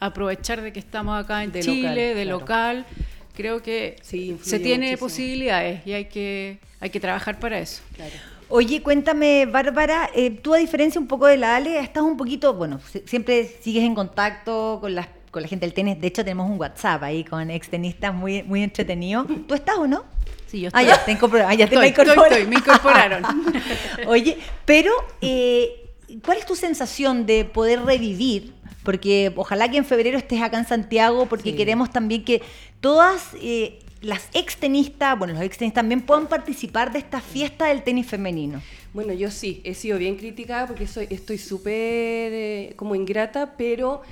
Aprovechar 0.00 0.60
de 0.62 0.72
que 0.72 0.78
estamos 0.80 1.18
acá 1.22 1.44
en 1.44 1.52
De 1.52 1.60
Chile, 1.60 1.82
local, 1.82 1.94
de 1.96 2.22
claro. 2.24 2.38
local. 2.40 2.86
Creo 3.34 3.62
que 3.62 3.96
Sí, 4.02 4.36
se 4.42 4.58
tiene 4.60 4.86
muchísimo. 4.86 5.06
posibilidades 5.08 5.86
y 5.86 5.92
hay 5.92 6.04
que, 6.06 6.58
hay 6.80 6.90
que 6.90 7.00
trabajar 7.00 7.38
para 7.40 7.58
eso. 7.58 7.82
Claro. 7.96 8.12
Oye, 8.48 8.82
cuéntame, 8.82 9.46
Bárbara, 9.46 10.10
eh, 10.14 10.30
tú 10.30 10.54
a 10.54 10.58
diferencia 10.58 11.00
un 11.00 11.08
poco 11.08 11.26
de 11.26 11.36
la 11.38 11.56
Ale, 11.56 11.80
estás 11.80 12.02
un 12.04 12.16
poquito, 12.16 12.54
bueno, 12.54 12.78
si- 12.92 13.02
siempre 13.06 13.48
sigues 13.60 13.82
en 13.82 13.94
contacto 13.94 14.78
con, 14.80 14.94
las, 14.94 15.08
con 15.32 15.42
la 15.42 15.48
gente 15.48 15.66
del 15.66 15.72
tenis. 15.74 16.00
De 16.00 16.06
hecho, 16.06 16.22
tenemos 16.22 16.48
un 16.48 16.60
WhatsApp 16.60 17.02
ahí 17.02 17.24
con 17.24 17.50
extenistas 17.50 18.14
muy, 18.14 18.42
muy 18.44 18.62
entretenido. 18.62 19.24
¿Tú 19.24 19.54
estás 19.54 19.76
o 19.78 19.86
no? 19.88 20.04
Sí, 20.46 20.60
yo 20.60 20.70
Ah, 20.72 20.82
ya, 20.84 21.04
te, 21.04 21.10
incorpor- 21.18 21.44
ah, 21.48 21.54
ya 21.54 21.66
te 21.66 21.74
Estoy, 21.74 21.80
me 21.80 21.86
estoy, 21.88 22.24
estoy, 22.28 22.46
me 22.46 22.56
incorporaron. 22.56 23.24
Oye, 24.06 24.38
pero 24.64 24.92
eh, 25.20 25.90
¿cuál 26.24 26.38
es 26.38 26.46
tu 26.46 26.54
sensación 26.54 27.26
de 27.26 27.44
poder 27.46 27.82
revivir? 27.82 28.53
Porque 28.84 29.32
ojalá 29.34 29.70
que 29.70 29.78
en 29.78 29.84
febrero 29.84 30.18
estés 30.18 30.40
acá 30.42 30.58
en 30.58 30.66
Santiago, 30.66 31.26
porque 31.26 31.50
Sí. 31.50 31.56
queremos 31.56 31.90
también 31.90 32.22
que 32.24 32.42
todas 32.80 33.30
eh, 33.40 33.80
las 34.02 34.28
extenistas, 34.34 35.18
bueno, 35.18 35.34
los 35.34 35.42
extenistas 35.42 35.80
también 35.82 36.02
puedan 36.02 36.26
participar 36.28 36.92
de 36.92 36.98
esta 36.98 37.20
fiesta 37.20 37.66
del 37.66 37.82
tenis 37.82 38.06
femenino? 38.06 38.60
Bueno, 38.92 39.12
yo 39.12 39.30
sí, 39.30 39.60
he 39.64 39.74
sido 39.74 39.98
bien 39.98 40.16
criticada 40.16 40.66
porque 40.66 40.86
soy, 40.86 41.06
estoy 41.10 41.38
súper 41.38 41.72
eh, 41.72 42.72
como 42.76 42.94
ingrata, 42.94 43.54
pero 43.56 44.02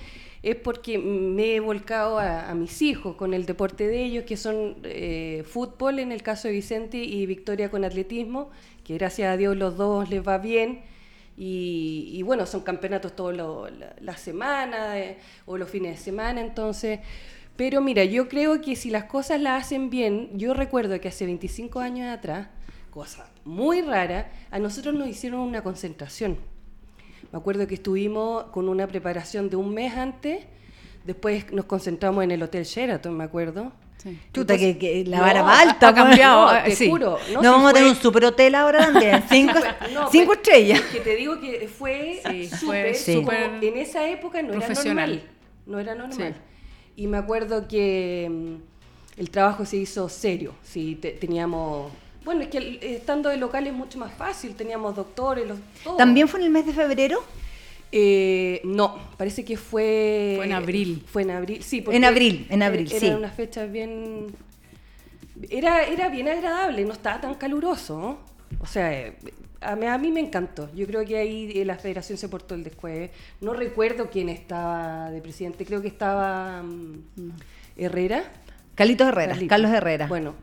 es 0.43 0.57
porque 0.57 0.99
me 0.99 1.55
he 1.55 1.61
volcado 1.61 2.19
a, 2.19 2.51
a 2.51 2.55
mis 2.55 2.83
hijos 2.83 3.15
con 3.15 3.33
el 3.35 3.45
deporte 3.47 3.87
de 3.87 4.03
ellos, 4.03 4.25
que 4.25 4.37
son 4.37 4.77
eh, 4.83 5.45
fútbol 5.47 5.99
en 6.01 6.11
el 6.11 6.23
caso 6.23 6.49
de 6.49 6.55
Vicente 6.55 6.97
y 6.99 7.27
Victoria 7.27 7.71
con 7.71 7.85
atletismo, 7.85 8.51
que 8.85 8.95
gracias 8.95 9.33
a 9.33 9.37
Dios 9.37 9.57
los 9.57 9.77
dos 9.77 10.09
les 10.11 10.27
va 10.27 10.39
bien. 10.39 10.81
Y, 11.37 12.23
bueno, 12.23 12.47
son 12.47 12.61
campeonatos 12.61 13.17
todas 13.17 13.37
las 13.37 14.01
la 14.01 14.17
semanas 14.17 14.97
eh, 14.97 15.19
o 15.47 15.57
los 15.57 15.69
fines 15.69 15.99
de 15.99 16.03
semana, 16.03 16.41
entonces... 16.41 17.01
Pero 17.55 17.83
mira, 17.83 18.03
yo 18.05 18.29
creo 18.29 18.63
que 18.63 18.77
si 18.77 18.91
las 18.91 19.05
cosas 19.05 19.39
las 19.39 19.65
hacen 19.65 19.91
bien, 19.91 20.31
yo 20.39 20.55
recuerdo 20.55 20.99
que 21.01 21.09
hace 21.09 21.27
25 21.27 21.81
años 21.81 22.11
atrás, 22.11 22.49
cosa 22.91 23.29
muy 23.45 23.83
rara, 23.83 24.31
a 24.51 24.59
nosotros 24.59 24.95
nos 24.95 25.09
hicieron 25.09 25.41
una 25.41 25.63
concentración. 25.63 26.39
Me 27.31 27.39
acuerdo 27.39 27.67
que 27.67 27.75
estuvimos 27.75 28.45
con 28.45 28.69
una 28.69 28.87
preparación 28.87 29.51
de 29.51 29.57
un 29.57 29.73
mes 29.75 29.95
antes, 29.95 30.45
después 31.05 31.53
nos 31.53 31.67
concentramos 31.67 32.25
en 32.25 32.31
el 32.31 32.43
Hotel 32.43 32.65
Sheraton, 32.65 33.17
me 33.17 33.25
acuerdo. 33.25 33.73
Sí. 34.03 34.19
Chuta, 34.33 34.57
que, 34.59 34.77
que, 34.79 35.05
la 35.05 35.19
No, 35.19 35.23
vara 35.23 35.43
va 35.43 35.61
alta, 35.61 35.89
ha 35.89 35.95
cambiado. 35.95 36.43
No, 36.47 36.49
Ah, 36.49 36.65
te 36.65 36.75
sí. 36.75 36.89
juro. 36.91 37.19
No, 37.33 37.41
si 37.41 37.47
vamos 37.47 37.71
a 37.71 37.75
tener 37.75 37.89
un 37.89 37.95
super 37.97 38.25
hotel 38.25 38.55
ahora 38.57 38.81
también. 38.93 39.23
Cinco, 39.31 39.55
No, 39.93 40.33
estrellas. 40.33 40.81
Que 40.93 41.01
te 41.01 41.15
digo 41.15 41.39
que 41.41 41.69
fue 41.69 42.21
Sí, 42.29 42.49
súper, 42.49 42.97
en 43.63 43.77
esa 43.77 44.09
época 44.09 44.43
no 44.43 44.55
era 44.55 44.69
normal. 44.69 45.23
No 45.67 45.79
era 45.79 45.95
normal. 45.95 46.35
Sí. 46.35 46.41
Y 46.97 47.07
me 47.07 47.17
acuerdo 47.19 47.69
que 47.69 48.29
mm, 48.29 49.21
el 49.21 49.31
trabajo 49.31 49.65
se 49.65 49.77
hizo 49.77 50.09
serio. 50.09 50.55
Sí, 50.63 50.97
te- 51.01 51.13
teníamos. 51.13 51.93
Bueno, 52.25 52.43
es 52.43 52.49
que 52.49 52.79
estando 52.83 53.29
de 53.29 53.37
local 53.37 53.67
es 53.67 53.73
mucho 53.73 53.99
más 53.99 54.13
fácil. 54.13 54.55
Teníamos 54.57 54.97
doctores, 54.97 55.47
los, 55.47 55.59
todo. 55.85 55.97
¿También 55.97 56.27
fue 56.29 56.41
en 56.41 56.47
el 56.47 56.53
mes 56.53 56.67
de 56.67 56.73
febrero? 56.73 57.23
Eh, 57.95 58.63
no, 58.65 58.99
parece 59.19 59.45
que 59.45 59.59
fue. 59.59 60.35
Fue 60.37 60.47
en 60.47 60.53
abril. 60.53 61.05
Fue 61.07 61.23
en 61.23 61.31
abril, 61.31 61.63
sí. 61.63 61.83
porque 61.83 61.99
En 61.99 62.05
abril, 62.05 62.47
en 62.49 62.63
abril, 62.63 62.89
era 62.91 63.01
sí. 63.01 63.09
unas 63.11 63.35
fechas 63.35 63.71
bien. 63.71 64.29
Era, 65.51 65.85
era 65.85 66.09
bien 66.09 66.29
agradable, 66.29 66.85
no 66.85 66.93
estaba 66.93 67.21
tan 67.21 67.35
caluroso. 67.35 67.99
¿no? 67.99 68.19
O 68.61 68.67
sea, 68.67 68.93
eh, 68.93 69.15
a 69.61 69.77
mí, 69.77 69.87
a 69.87 69.99
mí 69.99 70.11
me 70.11 70.21
encantó. 70.21 70.71
Yo 70.75 70.87
creo 70.87 71.05
que 71.05 71.19
ahí 71.19 71.53
eh, 71.55 71.65
la 71.67 71.77
federación 71.77 72.17
se 72.17 72.29
portó 72.29 72.55
el 72.55 72.65
después. 72.65 73.11
No 73.43 73.53
recuerdo 73.53 74.09
quién 74.11 74.31
estaba 74.31 75.11
de 75.11 75.21
presidente, 75.21 75.67
creo 75.67 75.83
que 75.83 75.89
estaba 75.89 76.63
mm, 76.63 77.31
Herrera. 77.77 78.25
Carlitos 78.75 79.07
Herrera, 79.09 79.33
Carlitos. 79.33 79.49
Carlos 79.51 79.71
Herrera. 79.71 80.07
Bueno, 80.07 80.35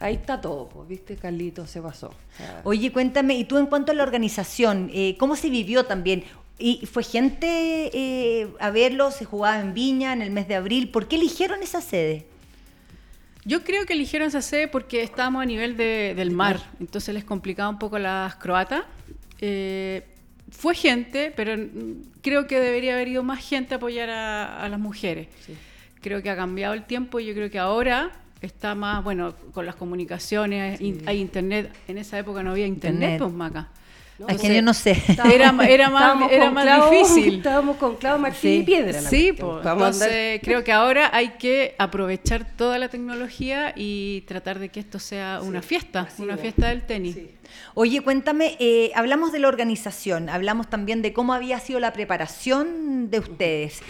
ahí 0.00 0.14
está 0.16 0.40
todo, 0.40 0.68
pues, 0.68 0.88
¿viste? 0.88 1.16
Carlitos 1.16 1.70
se 1.70 1.80
pasó. 1.80 2.08
O 2.08 2.36
sea, 2.36 2.60
Oye, 2.64 2.92
cuéntame, 2.92 3.34
y 3.34 3.44
tú 3.44 3.56
en 3.56 3.66
cuanto 3.66 3.92
a 3.92 3.94
la 3.94 4.02
organización, 4.02 4.90
eh, 4.92 5.16
¿cómo 5.18 5.36
se 5.36 5.48
vivió 5.48 5.84
también? 5.84 6.24
¿Y 6.60 6.84
fue 6.86 7.02
gente 7.02 7.90
eh, 7.92 8.48
a 8.60 8.70
verlo? 8.70 9.10
¿Se 9.10 9.24
jugaba 9.24 9.60
en 9.60 9.72
Viña 9.74 10.12
en 10.12 10.20
el 10.22 10.30
mes 10.30 10.46
de 10.46 10.54
abril? 10.56 10.90
¿Por 10.90 11.08
qué 11.08 11.16
eligieron 11.16 11.62
esa 11.62 11.80
sede? 11.80 12.26
Yo 13.44 13.64
creo 13.64 13.86
que 13.86 13.94
eligieron 13.94 14.28
esa 14.28 14.42
sede 14.42 14.68
porque 14.68 15.02
estábamos 15.02 15.42
a 15.42 15.46
nivel 15.46 15.76
de- 15.76 16.12
del 16.14 16.30
mar, 16.30 16.60
entonces 16.78 17.14
les 17.14 17.24
complicaba 17.24 17.70
un 17.70 17.78
poco 17.78 17.98
las 17.98 18.34
croatas. 18.36 18.82
Eh, 19.40 20.02
fue 20.50 20.74
gente, 20.74 21.32
pero 21.34 21.56
creo 22.20 22.46
que 22.46 22.60
debería 22.60 22.94
haber 22.94 23.08
ido 23.08 23.22
más 23.22 23.38
gente 23.42 23.72
a 23.74 23.76
apoyar 23.78 24.10
a, 24.10 24.62
a 24.62 24.68
las 24.68 24.78
mujeres. 24.78 25.28
Creo 26.02 26.22
que 26.22 26.28
ha 26.28 26.36
cambiado 26.36 26.74
el 26.74 26.84
tiempo 26.84 27.18
y 27.20 27.26
yo 27.26 27.34
creo 27.34 27.50
que 27.50 27.58
ahora 27.58 28.10
está 28.42 28.74
más, 28.74 29.02
bueno, 29.02 29.34
con 29.54 29.64
las 29.64 29.76
comunicaciones, 29.76 30.80
in- 30.80 31.02
hay 31.06 31.20
internet. 31.20 31.72
En 31.88 31.96
esa 31.98 32.18
época 32.18 32.42
no 32.42 32.50
había 32.50 32.66
internet, 32.66 33.12
Internet. 33.12 33.18
pues, 33.22 33.32
Maca. 33.32 33.68
No, 34.20 34.28
es 34.28 34.34
no 34.36 34.40
que 34.40 34.46
sé. 34.48 34.54
yo 34.54 34.62
no 34.62 34.74
sé. 34.74 34.90
Estábamos- 34.92 35.34
Era, 35.34 35.74
era 35.74 35.90
más, 35.90 36.30
era 36.30 36.44
con 36.46 36.54
más 36.54 36.64
clavo- 36.64 36.90
difícil. 36.90 37.34
Estábamos 37.38 37.76
con 37.76 37.96
clavo, 37.96 38.18
martillo 38.18 38.54
Sí. 38.54 38.60
y 38.60 38.62
piedra. 38.64 39.00
Sí, 39.00 39.32
pues, 39.32 39.66
entonces 39.66 40.40
creo 40.44 40.62
que 40.62 40.72
ahora 40.72 41.10
hay 41.12 41.30
que 41.38 41.74
aprovechar 41.78 42.46
toda 42.56 42.78
la 42.78 42.88
tecnología 42.88 43.72
y 43.76 44.20
tratar 44.28 44.58
de 44.58 44.68
que 44.68 44.80
esto 44.80 44.98
sea 44.98 45.40
una 45.42 45.62
fiesta, 45.62 46.08
una 46.18 46.36
fiesta 46.36 46.68
del 46.68 46.82
tenis. 46.86 47.14
Sí. 47.16 47.30
Oye, 47.74 48.00
cuéntame, 48.02 48.56
eh, 48.60 48.92
hablamos 48.94 49.32
de 49.32 49.40
la 49.40 49.48
organización, 49.48 50.28
hablamos 50.28 50.70
también 50.70 51.02
de 51.02 51.12
cómo 51.12 51.32
había 51.34 51.58
sido 51.58 51.80
la 51.80 51.92
preparación 51.92 53.10
de 53.10 53.18
ustedes. 53.18 53.80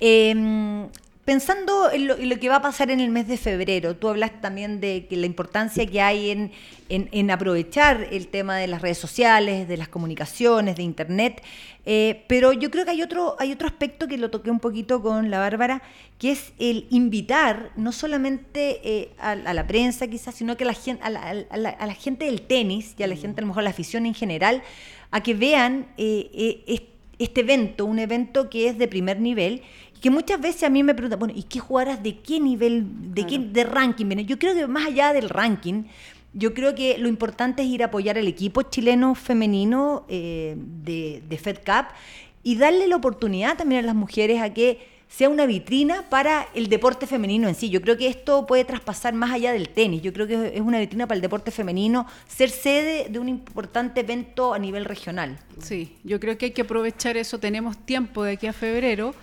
Eh, 0.00 0.86
pensando 1.28 1.90
en 1.92 2.06
lo, 2.06 2.16
en 2.16 2.30
lo 2.30 2.38
que 2.40 2.48
va 2.48 2.56
a 2.56 2.62
pasar 2.62 2.90
en 2.90 3.00
el 3.00 3.10
mes 3.10 3.28
de 3.28 3.36
febrero, 3.36 3.94
tú 3.94 4.08
hablaste 4.08 4.38
también 4.40 4.80
de 4.80 5.06
que 5.10 5.16
la 5.18 5.26
importancia 5.26 5.84
que 5.84 6.00
hay 6.00 6.30
en, 6.30 6.52
en- 6.88 7.10
en 7.12 7.30
aprovechar 7.30 8.06
el 8.10 8.28
tema 8.28 8.56
de 8.56 8.66
las 8.66 8.80
redes 8.80 8.96
sociales, 8.96 9.68
de 9.68 9.76
las 9.76 9.88
comunicaciones, 9.88 10.76
de 10.76 10.84
Internet, 10.84 11.42
eh, 11.84 12.24
pero 12.28 12.54
yo 12.54 12.70
creo 12.70 12.86
que 12.86 12.92
hay 12.92 13.02
otro, 13.02 13.36
hay 13.38 13.52
otro 13.52 13.68
aspecto 13.68 14.08
que 14.08 14.16
lo 14.16 14.30
toqué 14.30 14.50
un 14.50 14.58
poquito 14.58 15.02
con 15.02 15.28
la 15.30 15.38
Bárbara, 15.38 15.82
que 16.18 16.30
es 16.30 16.54
el 16.58 16.86
invitar 16.88 17.72
no 17.76 17.92
solamente 17.92 18.80
eh, 18.82 19.10
a, 19.18 19.32
a 19.32 19.52
la 19.52 19.66
prensa 19.66 20.06
quizás, 20.06 20.34
sino 20.34 20.56
que 20.56 20.64
a 20.64 20.68
la, 20.68 20.72
gen- 20.72 20.98
a, 21.02 21.10
la, 21.10 21.20
a 21.50 21.56
la- 21.58 21.68
a 21.68 21.86
la 21.86 21.94
gente 21.94 22.24
del 22.24 22.40
tenis 22.40 22.94
y 22.96 23.02
a 23.02 23.06
la 23.06 23.16
gente, 23.16 23.40
a 23.40 23.42
lo 23.42 23.48
mejor 23.48 23.64
la 23.64 23.70
afición 23.70 24.06
en 24.06 24.14
general, 24.14 24.62
a 25.10 25.22
que 25.22 25.34
vean 25.34 25.88
eh, 25.98 26.62
es- 26.66 26.82
este 27.18 27.40
evento, 27.40 27.84
un 27.84 27.98
evento 27.98 28.48
que 28.48 28.68
es 28.68 28.78
de 28.78 28.86
primer 28.86 29.18
nivel, 29.20 29.62
que 29.98 30.10
muchas 30.10 30.40
veces 30.40 30.64
a 30.64 30.70
mí 30.70 30.82
me 30.82 30.94
preguntan, 30.94 31.18
bueno, 31.18 31.34
¿y 31.36 31.42
qué 31.44 31.60
jugadoras 31.60 32.02
de 32.02 32.18
qué 32.18 32.40
nivel, 32.40 33.14
de 33.14 33.26
qué 33.26 33.38
de 33.38 33.64
ranking 33.64 34.06
vienen? 34.06 34.26
Yo 34.26 34.38
creo 34.38 34.54
que 34.54 34.66
más 34.66 34.86
allá 34.86 35.12
del 35.12 35.28
ranking, 35.28 35.84
yo 36.32 36.54
creo 36.54 36.74
que 36.74 36.98
lo 36.98 37.08
importante 37.08 37.62
es 37.62 37.68
ir 37.68 37.82
a 37.82 37.86
apoyar 37.86 38.18
al 38.18 38.28
equipo 38.28 38.62
chileno 38.62 39.14
femenino 39.14 40.04
eh, 40.08 40.56
de, 40.56 41.22
de 41.28 41.38
Fed 41.38 41.58
Cup 41.58 41.86
y 42.42 42.56
darle 42.56 42.86
la 42.86 42.96
oportunidad 42.96 43.56
también 43.56 43.84
a 43.84 43.86
las 43.86 43.94
mujeres 43.94 44.40
a 44.40 44.52
que 44.52 44.98
sea 45.08 45.28
una 45.28 45.46
vitrina 45.46 46.04
para 46.10 46.48
el 46.54 46.68
deporte 46.68 47.06
femenino 47.06 47.48
en 47.48 47.54
sí. 47.54 47.70
Yo 47.70 47.80
creo 47.80 47.96
que 47.96 48.08
esto 48.08 48.46
puede 48.46 48.64
traspasar 48.64 49.14
más 49.14 49.32
allá 49.32 49.52
del 49.52 49.70
tenis. 49.70 50.02
Yo 50.02 50.12
creo 50.12 50.26
que 50.26 50.52
es 50.54 50.60
una 50.60 50.78
vitrina 50.78 51.06
para 51.06 51.16
el 51.16 51.22
deporte 51.22 51.50
femenino, 51.50 52.06
ser 52.26 52.50
sede 52.50 53.08
de 53.08 53.18
un 53.18 53.28
importante 53.28 54.00
evento 54.00 54.52
a 54.52 54.58
nivel 54.58 54.84
regional. 54.84 55.38
Sí, 55.60 55.96
yo 56.04 56.20
creo 56.20 56.36
que 56.36 56.46
hay 56.46 56.52
que 56.52 56.62
aprovechar 56.62 57.16
eso. 57.16 57.38
Tenemos 57.40 57.78
tiempo 57.78 58.22
de 58.22 58.32
aquí 58.32 58.46
a 58.46 58.52
febrero 58.52 59.14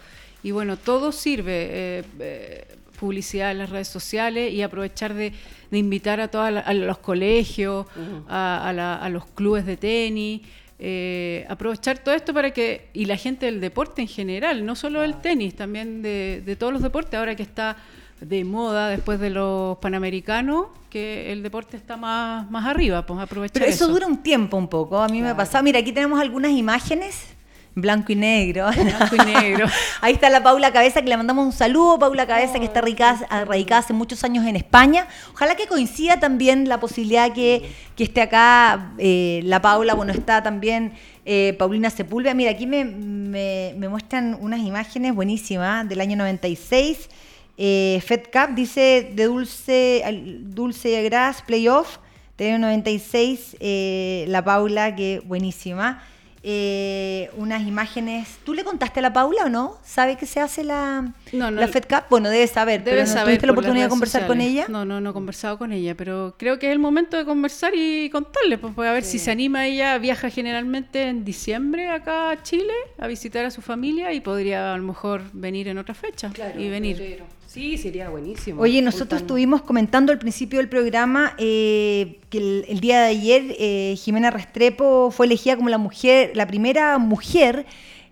y 0.48 0.52
bueno, 0.52 0.78
todo 0.78 1.12
sirve. 1.12 1.68
eh, 1.72 2.04
eh, 2.20 2.68
publicidad 3.00 3.52
en 3.52 3.58
las 3.58 3.70
redes 3.72 3.89
sociales 3.89 4.54
y 4.54 4.62
aprovechar 4.62 5.14
de, 5.14 5.34
de 5.70 5.78
invitar 5.78 6.22
a 6.22 6.30
todos 6.30 6.50
los 6.74 6.98
colegios, 7.00 7.86
a, 8.30 8.70
a 8.70 8.72
la- 8.72 8.96
a 8.96 9.10
los 9.10 9.26
clubes 9.26 9.66
de 9.66 9.76
tenis. 9.76 10.41
eh, 10.80 11.46
aprovechar 11.50 12.00
todo 12.00 12.16
esto 12.16 12.34
para 12.34 12.52
que, 12.52 12.88
y 12.93 13.04
la 13.06 13.18
gente 13.18 13.46
del 13.48 13.60
deporte 13.60 14.02
en 14.02 14.08
general, 14.08 14.66
no 14.66 14.76
solo 14.76 15.02
del 15.02 15.16
tenis, 15.22 15.56
también 15.56 16.02
de, 16.02 16.41
de 16.46 16.56
todos 16.56 16.72
los 16.74 16.82
deportes, 16.82 17.18
ahora 17.20 17.36
que 17.36 17.43
está 17.43 17.76
de 18.22 18.43
moda 18.46 18.88
después 18.89 19.20
de 19.20 19.30
los 19.30 19.78
panamericanos, 19.80 20.68
que 20.89 21.32
el 21.34 21.43
deporte 21.43 21.76
está 21.76 21.98
más, 21.98 22.50
más 22.50 22.66
arriba, 22.66 23.06
pues 23.06 23.20
aprovechar 23.20 23.62
Pero 23.62 23.66
eso, 23.74 23.88
dura 23.89 24.08
un 24.08 24.24
tiempo 24.24 24.56
un 24.58 24.70
poco. 24.70 24.98
A 25.02 25.08
mí 25.10 25.22
me 25.22 25.30
ha 25.30 25.36
pasado. 25.38 25.64
Mira, 25.66 25.80
aquí 25.80 25.91
tenemos 25.91 26.20
algunas 26.20 26.52
imágenes. 26.52 27.34
Blanco 27.78 28.13
y 28.13 28.15
negro. 28.15 28.69
Blanco 28.71 29.15
y 29.15 29.26
negro. 29.26 29.67
Ahí 30.01 30.13
está 30.13 30.30
la 30.30 30.41
Paula 30.41 30.71
Cabeza, 30.71 31.01
que 31.01 31.09
le 31.09 31.17
mandamos 31.17 31.45
un 31.45 31.51
saludo. 31.51 31.99
Paula 31.99 32.26
Cabeza, 32.26 32.57
que 32.59 32.65
está 32.65 32.80
radicada, 32.82 33.28
radicada 33.45 33.80
hace 33.82 33.91
muchos 33.91 34.23
años 34.23 34.45
en 34.45 34.55
España. 34.55 35.07
Ojalá 35.34 35.55
que 35.55 35.67
coincida 35.67 36.19
también 36.19 36.69
la 36.69 36.80
posibilidad 36.80 37.34
que, 37.34 37.69
que 37.97 38.05
esté 38.05 38.21
acá 38.21 38.93
eh, 38.97 39.41
la 39.43 39.61
Paula. 39.61 39.93
Bueno, 39.93 40.13
está 40.13 40.41
también 40.41 40.93
eh, 41.26 41.53
Paulina 41.59 41.89
Sepúlveda. 41.89 42.34
Mira, 42.34 42.51
aquí 42.51 42.65
me, 42.65 42.86
me- 42.86 43.73
me 43.78 43.89
muestran 43.89 44.38
unas 44.39 44.61
imágenes 44.61 45.13
buenísimas 45.13 45.88
del 45.89 45.99
año 45.99 46.15
96. 46.15 47.09
Eh, 47.57 48.01
Fed 48.05 48.23
Cup 48.32 48.55
dice 48.55 49.11
de 49.13 49.26
Dulce, 49.26 50.03
Dulce 50.43 51.03
Gras, 51.03 51.41
Playoff. 51.41 51.97
Año 52.39 52.59
96, 52.59 53.55
eh, 53.61 54.26
la 54.28 54.43
Paula, 54.43 54.93
que 54.95 55.21
buenísima. 55.26 56.03
Eh, 56.48 57.32
unas 57.38 57.64
imágenes. 57.64 58.38
¿Tú 58.43 58.54
le 58.54 58.64
contaste 58.64 59.00
a 59.00 59.02
la 59.02 59.12
Paula 59.12 59.46
o 59.46 59.50
no? 59.50 59.78
¿Sabe 59.84 60.16
que 60.16 60.28
se 60.28 60.39
hace 60.39 60.64
la, 60.64 61.12
No, 61.34 61.50
no. 61.50 61.60
la 61.60 61.68
Fed 61.68 61.86
Cup? 61.89 62.04
Bueno, 62.12 62.30
debe 62.30 62.46
saber. 62.46 62.84
Debe 62.84 62.98
pero 62.98 63.08
¿no 63.08 63.12
saber 63.14 63.26
¿Tuviste 63.26 63.48
la 63.48 63.54
oportunidad 63.54 63.86
de 63.86 63.89
conversar 63.89 64.28
con 64.28 64.41
ella? 64.41 64.68
No, 64.70 64.86
no, 64.86 65.02
no 65.02 65.10
he 65.10 65.14
conversado 65.14 65.58
con 65.58 65.72
ella, 65.72 65.96
pero 65.96 66.36
creo 66.38 66.60
que 66.60 66.68
es 66.68 66.72
el 66.72 66.78
momento 66.78 67.18
de 67.18 67.26
conversar 67.26 67.74
y 67.76 68.12
contarle, 68.12 68.60
pues, 68.60 68.74
pues, 68.76 68.88
a 68.88 68.93
ver 68.93 69.04
si 69.04 69.18
se 69.18 69.32
anima 69.32 69.66
ella. 69.66 69.98
Viaja 69.98 70.30
generalmente 70.30 71.08
en 71.08 71.26
diciembre 71.26 71.89
acá 71.89 72.30
a 72.30 72.43
Chile 72.43 72.74
a 73.00 73.08
visitar 73.08 73.43
a 73.43 73.50
su 73.50 73.64
familia 73.64 74.14
y 74.14 74.22
podría 74.22 74.76
a 74.76 74.78
lo 74.78 74.84
mejor 74.84 75.24
venir 75.34 75.68
en 75.68 75.80
otra 75.80 75.96
fecha 75.96 76.30
Claro, 76.30 76.62
y 76.62 76.70
venir. 76.70 76.98
febrero. 76.98 77.26
Sí, 77.56 77.78
sería 77.78 78.10
buenísimo. 78.10 78.62
Oye, 78.62 78.82
nosotros 78.82 79.22
estuvimos 79.22 79.62
comentando 79.62 80.12
al 80.12 80.20
principio 80.20 80.60
del 80.60 80.68
programa 80.68 81.36
eh, 81.38 82.20
que 82.30 82.38
el, 82.38 82.66
el 82.68 82.82
día 82.82 82.99
de 82.99 83.08
ayer 83.08 83.56
eh, 83.58 83.95
Jimena 83.97 84.30
Restrepo 84.30 85.10
fue 85.10 85.26
elegida 85.26 85.56
como 85.56 85.70
la 85.70 85.78
mujer, 85.78 86.32
la 86.36 86.47
primera 86.47 86.97
mujer 86.97 87.66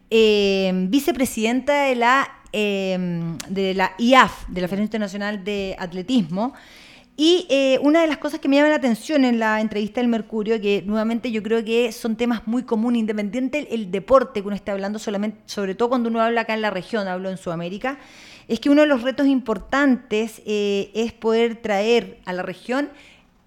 eh, 0.09 0.71
vicepresidenta 0.87 1.87
de 1.87 1.95
la 1.95 2.29
eh, 2.53 3.35
de 3.49 3.73
la 3.73 3.91
IAF, 3.97 4.47
de 4.47 4.61
la 4.61 4.67
Federación 4.69 4.83
Internacional 4.83 5.43
de 5.43 5.75
Atletismo. 5.77 6.53
Y 7.17 7.45
eh, 7.49 7.79
una 7.81 7.99
de 7.99 8.07
las 8.07 8.19
cosas 8.19 8.39
que 8.39 8.47
me 8.47 8.55
llama 8.55 8.69
la 8.69 8.75
atención 8.75 9.25
en 9.25 9.39
la 9.39 9.59
entrevista 9.59 9.99
del 9.99 10.07
Mercurio, 10.07 10.61
que 10.61 10.83
nuevamente 10.85 11.31
yo 11.31 11.43
creo 11.43 11.65
que 11.65 11.91
son 11.91 12.15
temas 12.15 12.47
muy 12.47 12.63
comunes, 12.63 13.01
independiente 13.01 13.59
el, 13.59 13.67
el 13.81 13.91
deporte 13.91 14.41
que 14.41 14.47
uno 14.47 14.55
está 14.55 14.71
hablando, 14.71 14.99
solamente, 14.99 15.39
sobre 15.47 15.75
todo 15.75 15.89
cuando 15.89 16.07
uno 16.07 16.21
habla 16.21 16.41
acá 16.41 16.53
en 16.53 16.61
la 16.61 16.69
región, 16.69 17.09
hablo 17.09 17.29
en 17.29 17.37
Sudamérica, 17.37 17.99
es 18.47 18.59
que 18.59 18.69
uno 18.69 18.81
de 18.81 18.87
los 18.87 19.01
retos 19.01 19.27
importantes 19.27 20.41
eh, 20.45 20.91
es 20.93 21.13
poder 21.13 21.55
traer 21.61 22.19
a 22.25 22.33
la 22.33 22.43
región 22.43 22.89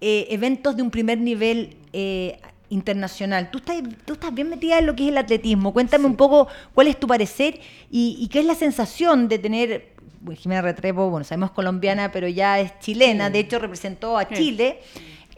eh, 0.01 0.27
eventos 0.29 0.75
de 0.75 0.81
un 0.83 0.91
primer 0.91 1.17
nivel 1.19 1.75
eh, 1.93 2.39
internacional. 2.69 3.49
Tú 3.51 3.59
estás, 3.59 3.77
tú 4.05 4.13
estás 4.13 4.33
bien 4.33 4.49
metida 4.49 4.77
en 4.79 4.85
lo 4.85 4.95
que 4.95 5.03
es 5.03 5.09
el 5.09 5.17
atletismo. 5.17 5.73
Cuéntame 5.73 6.05
un 6.05 6.15
poco 6.15 6.47
cuál 6.73 6.87
es 6.87 6.99
tu 6.99 7.07
parecer 7.07 7.59
y, 7.89 8.17
y 8.19 8.27
qué 8.27 8.39
es 8.39 8.45
la 8.45 8.55
sensación 8.55 9.27
de 9.27 9.39
tener 9.39 9.95
bueno, 10.19 10.39
Jimena 10.41 10.61
Retrepo, 10.61 11.09
bueno, 11.09 11.23
sabemos 11.23 11.51
colombiana, 11.51 12.11
pero 12.11 12.27
ya 12.27 12.59
es 12.59 12.77
chilena, 12.79 13.29
de 13.29 13.39
hecho 13.39 13.59
representó 13.59 14.17
a. 14.17 14.23
Chile, 14.37 14.79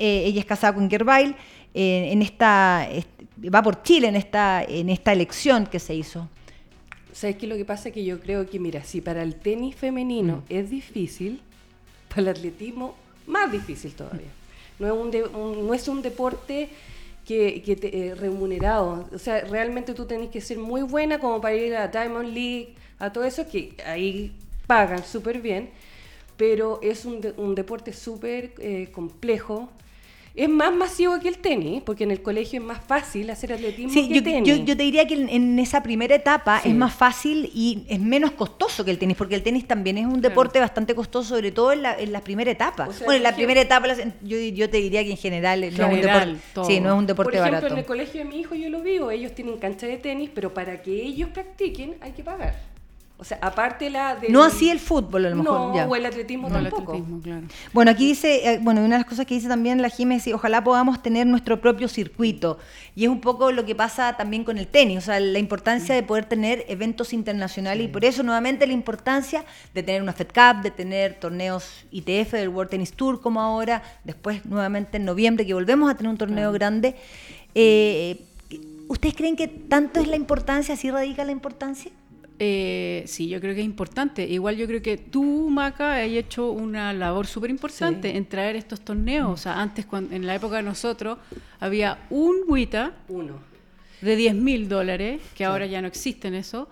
Eh, 0.01 0.23
ella 0.27 0.39
es 0.39 0.45
casada 0.45 0.73
con 0.73 0.89
Gervail, 0.89 1.35
eh, 1.73 2.09
en 2.13 2.21
esta, 2.21 2.87
est- 2.89 3.09
va 3.53 3.61
por 3.61 3.83
Chile 3.83 4.07
en 4.07 4.15
esta, 4.15 4.63
en 4.63 4.87
esta 4.89 5.11
elección 5.11 5.65
que 5.67 5.77
se 5.79 5.93
hizo. 5.93 6.29
¿Sabes 7.13 7.37
qué? 7.37 7.47
Lo 7.47 7.55
que 7.57 7.65
pasa 7.65 7.89
es 7.89 7.93
que 7.95 8.03
yo 8.05 8.19
creo 8.19 8.49
que, 8.49 8.59
mira, 8.59 8.83
si 8.83 9.01
para 9.01 9.23
el 9.23 9.35
tenis 9.35 9.75
femenino 9.75 10.43
es 10.49 10.69
difícil, 10.69 11.41
para 12.09 12.21
el 12.21 12.27
atletismo 12.29 12.95
más 13.27 13.51
difícil 13.51 13.93
todavía. 13.93 14.27
No 14.79 14.87
es 14.87 14.93
un, 14.93 15.11
de- 15.11 15.23
un- 15.23 15.67
no 15.67 15.73
es 15.73 15.87
un 15.87 16.01
deporte 16.01 16.69
que, 17.25 17.61
que 17.63 17.75
te- 17.75 18.07
eh, 18.07 18.15
remunerado. 18.15 19.07
O 19.13 19.19
sea, 19.19 19.41
realmente 19.41 19.93
tú 19.93 20.05
tenés 20.05 20.29
que 20.29 20.41
ser 20.41 20.57
muy 20.57 20.81
buena 20.81 21.19
como 21.19 21.41
para 21.41 21.55
ir 21.55 21.75
a 21.75 21.87
Diamond 21.87 22.33
League, 22.33 22.75
a 22.99 23.11
todo 23.11 23.23
eso, 23.23 23.47
que 23.47 23.75
ahí 23.85 24.31
pagan 24.67 25.03
súper 25.03 25.41
bien, 25.41 25.69
pero 26.37 26.79
es 26.81 27.05
un, 27.05 27.21
de- 27.21 27.33
un 27.37 27.55
deporte 27.55 27.91
súper 27.93 28.53
eh, 28.59 28.89
complejo. 28.91 29.69
Es 30.35 30.47
más 30.47 30.73
masivo 30.73 31.19
que 31.19 31.27
el 31.27 31.39
tenis, 31.39 31.81
porque 31.85 32.03
en 32.03 32.11
el 32.11 32.21
colegio 32.21 32.59
es 32.59 32.65
más 32.65 32.79
fácil 32.83 33.29
hacer 33.29 33.51
atletismo 33.53 33.91
Sí, 33.91 34.07
que 34.07 34.15
yo, 34.15 34.23
tenis. 34.23 34.47
yo- 34.47 34.63
yo 34.63 34.77
te 34.77 34.83
diría 34.83 35.05
que 35.07 35.15
en, 35.15 35.27
en 35.29 35.59
esa 35.59 35.83
primera 35.83 36.15
etapa 36.15 36.61
Sí. 36.61 36.69
es 36.69 36.75
más 36.75 36.93
fácil 36.93 37.49
y 37.53 37.83
es 37.89 37.99
menos 37.99 38.31
costoso 38.31 38.85
que 38.85 38.91
el 38.91 38.97
tenis, 38.99 39.17
porque 39.17 39.35
el 39.35 39.43
tenis 39.43 39.65
también 39.67 39.97
es 39.97 40.05
un 40.05 40.21
deporte 40.21 40.59
bastante 40.59 40.95
costoso, 40.95 41.29
sobre 41.35 41.51
todo 41.51 41.73
en 41.73 41.81
la, 41.81 41.99
en 41.99 42.11
la 42.11 42.21
primera 42.21 42.51
etapa. 42.51 42.87
O 42.87 42.93
sea, 42.93 43.05
bueno, 43.05 43.17
en 43.17 43.23
la 43.23 43.35
primera 43.35 43.59
etapa 43.59 43.87
yo, 44.21 44.37
yo 44.37 44.69
te 44.69 44.77
diría 44.77 45.03
que 45.03 45.11
en 45.11 45.17
general, 45.17 45.61
no 45.61 45.67
es 45.67 45.79
un 45.93 46.01
deporte, 46.01 46.35
todo. 46.53 46.65
sí, 46.65 46.79
no 46.79 46.89
es 46.89 46.95
un 46.99 47.07
Por 47.07 47.27
ejemplo, 47.33 47.41
barato. 47.41 47.67
en 47.73 47.77
el 47.79 47.85
colegio 47.85 48.19
de 48.23 48.25
mi 48.25 48.39
hijo 48.39 48.55
yo 48.55 48.69
lo 48.69 48.81
vivo, 48.81 49.11
ellos 49.11 49.33
tienen 49.33 49.57
cancha 49.57 49.87
de 49.87 49.97
tenis, 49.97 50.29
pero 50.33 50.53
para 50.53 50.81
que 50.81 50.91
ellos 50.91 51.29
practiquen 51.33 51.95
hay 52.01 52.11
que 52.11 52.23
pagar. 52.23 52.68
O 53.21 53.25
sea, 53.25 53.37
aparte 53.41 53.89
la 53.89 54.15
de... 54.15 54.29
No 54.29 54.41
así 54.43 54.69
el 54.69 54.79
fútbol, 54.79 55.25
a 55.25 55.29
lo 55.31 55.35
mejor. 55.35 55.59
No, 55.59 55.75
ya. 55.75 55.85
o 55.85 55.93
el 55.93 56.05
atletismo 56.05 56.47
No, 56.47 56.57
el 56.57 56.69
tampoco. 56.69 56.93
atletismo, 56.93 57.21
claro. 57.21 57.47
Bueno, 57.73 57.91
aquí 57.91 58.07
dice, 58.07 58.53
eh, 58.53 58.59
bueno, 58.61 58.79
una 58.79 58.95
de 58.95 58.99
las 59.01 59.05
cosas 59.09 59.25
que 59.25 59.33
dice 59.33 59.49
también 59.49 59.81
la 59.81 59.89
Jiménez, 59.89 60.23
sí, 60.23 60.31
ojalá 60.31 60.63
podamos 60.63 61.03
tener 61.03 61.27
nuestro 61.27 61.59
propio 61.59 61.89
circuito. 61.89 62.59
Y 62.95 63.03
es 63.03 63.09
un 63.09 63.19
poco 63.19 63.51
lo 63.51 63.65
que 63.65 63.75
pasa 63.75 64.15
también 64.15 64.45
con 64.45 64.57
el 64.57 64.67
tenis, 64.67 64.99
o 64.99 65.01
sea, 65.01 65.19
la 65.19 65.37
importancia 65.37 65.93
de 65.93 66.01
poder 66.01 66.25
tener 66.25 66.63
eventos 66.69 67.11
internacionales 67.11 67.83
y 67.83 67.87
por 67.89 68.05
eso 68.05 68.23
nuevamente 68.23 68.65
la 68.65 68.71
importancia 68.71 69.43
de 69.73 69.83
tener 69.83 70.01
una 70.01 70.13
Fed 70.13 70.27
Cup, 70.27 70.63
de 70.63 70.71
tener 70.71 71.15
torneos 71.15 71.85
ITF 71.91 72.31
del 72.31 72.47
World 72.47 72.69
Tennis 72.71 72.93
Tour 72.93 73.19
como 73.19 73.41
ahora, 73.41 73.83
después 74.05 74.45
nuevamente 74.45 74.95
en 74.95 75.03
noviembre 75.03 75.45
que 75.45 75.53
volvemos 75.53 75.91
a 75.91 75.95
tener 75.95 76.09
un 76.09 76.17
torneo 76.17 76.53
grande. 76.53 76.95
Eh, 77.53 78.21
¿Ustedes 78.87 79.13
creen 79.13 79.35
que 79.35 79.49
tanto 79.49 79.99
es 79.99 80.07
la 80.07 80.15
importancia, 80.15 80.73
así 80.75 80.89
radica 80.89 81.25
la 81.25 81.33
importancia? 81.33 81.91
Eh, 82.41 83.03
sí, 83.05 83.27
yo 83.27 83.41
creo 83.41 83.53
que 83.53 83.59
es 83.59 83.65
importante. 83.65 84.25
Igual 84.25 84.55
yo 84.55 84.65
creo 84.65 84.81
que 84.81 84.95
tú, 84.97 85.49
Maca, 85.49 85.97
has 85.97 86.07
hecho 86.07 86.51
una 86.51 86.93
labor 86.93 87.27
súper 87.27 87.49
importante 87.49 88.11
Sí. 88.11 88.17
en 88.17 88.25
traer 88.25 88.55
estos 88.55 88.79
torneos. 88.79 89.29
O 89.29 89.37
sea, 89.37 89.59
antes, 89.59 89.85
cuando, 89.85 90.15
en 90.15 90.25
la 90.25 90.35
época 90.35 90.55
de 90.57 90.63
nosotros, 90.63 91.17
había 91.59 91.99
un 92.09 92.37
WITA 92.47 92.93
Uno. 93.09 93.39
de 94.01 94.15
10 94.15 94.35
mil 94.35 94.69
dólares, 94.69 95.21
que 95.35 95.43
ahora 95.43 95.65
ya 95.65 95.81
no 95.81 95.87
existen 95.89 96.33
eso. 96.33 96.69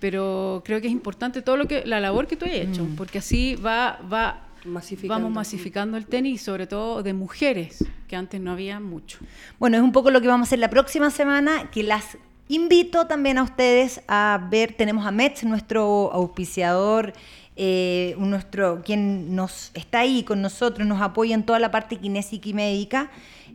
Pero 0.00 0.62
creo 0.64 0.80
que 0.80 0.86
es 0.88 0.92
importante 0.92 1.42
todo 1.42 1.56
lo 1.56 1.68
que 1.68 1.84
la 1.84 2.00
labor 2.00 2.26
que 2.26 2.34
tú 2.36 2.46
has 2.46 2.52
hecho, 2.52 2.86
porque 2.96 3.18
así 3.18 3.54
va, 3.56 4.00
va 4.12 4.46
Masificando. 4.64 5.14
vamos 5.14 5.32
masificando 5.34 5.96
el 5.98 6.06
tenis, 6.06 6.40
sobre 6.42 6.66
todo 6.66 7.02
de 7.02 7.12
mujeres, 7.12 7.84
que 8.08 8.16
antes 8.16 8.40
no 8.40 8.50
había 8.52 8.80
mucho. 8.80 9.18
Bueno, 9.58 9.76
es 9.76 9.82
un 9.82 9.92
poco 9.92 10.10
lo 10.10 10.20
que 10.22 10.26
vamos 10.28 10.46
a 10.46 10.48
hacer 10.48 10.58
la 10.58 10.70
próxima 10.70 11.10
semana, 11.10 11.70
que 11.70 11.82
las 11.82 12.16
invito 12.50 13.06
también 13.06 13.38
a 13.38 13.42
ustedes 13.42 14.02
a 14.08 14.46
ver, 14.50 14.74
tenemos 14.74 15.06
a 15.06 15.10
Metz, 15.10 15.44
nuestro 15.44 16.12
auspiciador, 16.12 17.12
eh, 17.56 18.14
nuestro, 18.18 18.82
quien 18.82 19.34
nos 19.34 19.70
está 19.74 20.00
ahí 20.00 20.22
con 20.24 20.42
nosotros, 20.42 20.86
nos 20.86 21.00
apoya 21.00 21.34
en 21.34 21.44
toda 21.44 21.58
la 21.58 21.70
parte 21.70 21.96
kinésica 21.96 22.48
y 22.48 22.54
médica. 22.54 23.10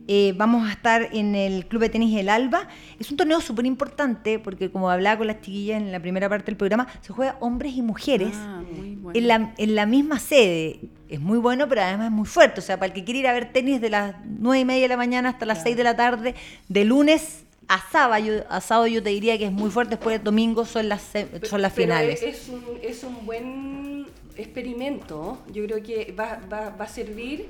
Eh, 0.08 0.34
vamos 0.36 0.68
a 0.68 0.70
estar 0.72 1.08
en 1.12 1.34
el 1.34 1.66
Club 1.66 1.82
de 1.82 1.88
Tenis 1.88 2.16
El 2.16 2.28
Alba. 2.28 2.68
Es 3.00 3.10
un 3.10 3.16
torneo 3.16 3.40
súper 3.40 3.66
importante 3.66 4.38
porque, 4.38 4.70
como 4.70 4.88
hablaba 4.88 5.18
con 5.18 5.26
las 5.26 5.40
chiquillas 5.40 5.82
en 5.82 5.90
la 5.90 5.98
primera 5.98 6.28
parte 6.28 6.46
del 6.46 6.56
programa, 6.56 6.86
se 7.00 7.12
juega 7.12 7.36
hombres 7.40 7.74
y 7.74 7.82
mujeres 7.82 8.30
Ah, 8.36 8.62
bueno. 8.70 9.10
en, 9.14 9.26
la, 9.26 9.52
en 9.58 9.74
la 9.74 9.84
misma 9.86 10.20
sede. 10.20 10.78
Es 11.08 11.18
muy 11.20 11.38
bueno, 11.38 11.68
pero 11.68 11.82
además 11.82 12.06
es 12.06 12.12
muy 12.12 12.26
fuerte. 12.26 12.60
O 12.60 12.62
sea, 12.62 12.76
para 12.78 12.86
el 12.88 12.92
que 12.92 13.02
quiere 13.02 13.18
ir 13.20 13.26
a 13.26 13.32
ver 13.32 13.52
tenis 13.52 13.80
de 13.80 13.90
las 13.90 14.14
nueve 14.24 14.60
y 14.60 14.64
media 14.64 14.82
de 14.82 14.88
la 14.88 14.96
mañana 14.96 15.30
hasta 15.30 15.44
las 15.44 15.62
6 15.64 15.76
de 15.76 15.82
la 15.84 15.96
tarde, 15.96 16.36
de 16.68 16.84
lunes 16.84 17.45
a 17.68 17.90
sábado, 17.90 18.24
yo, 18.24 18.34
a 18.48 18.60
sábado 18.60 18.86
yo 18.86 19.02
te 19.02 19.10
diría 19.10 19.36
que 19.38 19.46
es 19.46 19.52
muy 19.52 19.70
fuerte. 19.70 19.96
Después 19.96 20.18
de 20.18 20.24
domingo 20.24 20.64
son 20.64 20.88
las, 20.88 21.02
son 21.42 21.62
las 21.62 21.72
pero 21.72 21.86
finales. 21.86 22.22
Es, 22.22 22.42
es 22.42 22.48
un, 22.48 22.64
es 22.82 23.04
un 23.04 23.26
buen 23.26 24.06
experimento. 24.36 25.38
Yo 25.52 25.64
creo 25.64 25.82
que 25.82 26.12
va, 26.12 26.40
va, 26.50 26.70
va 26.70 26.84
a 26.84 26.88
servir 26.88 27.48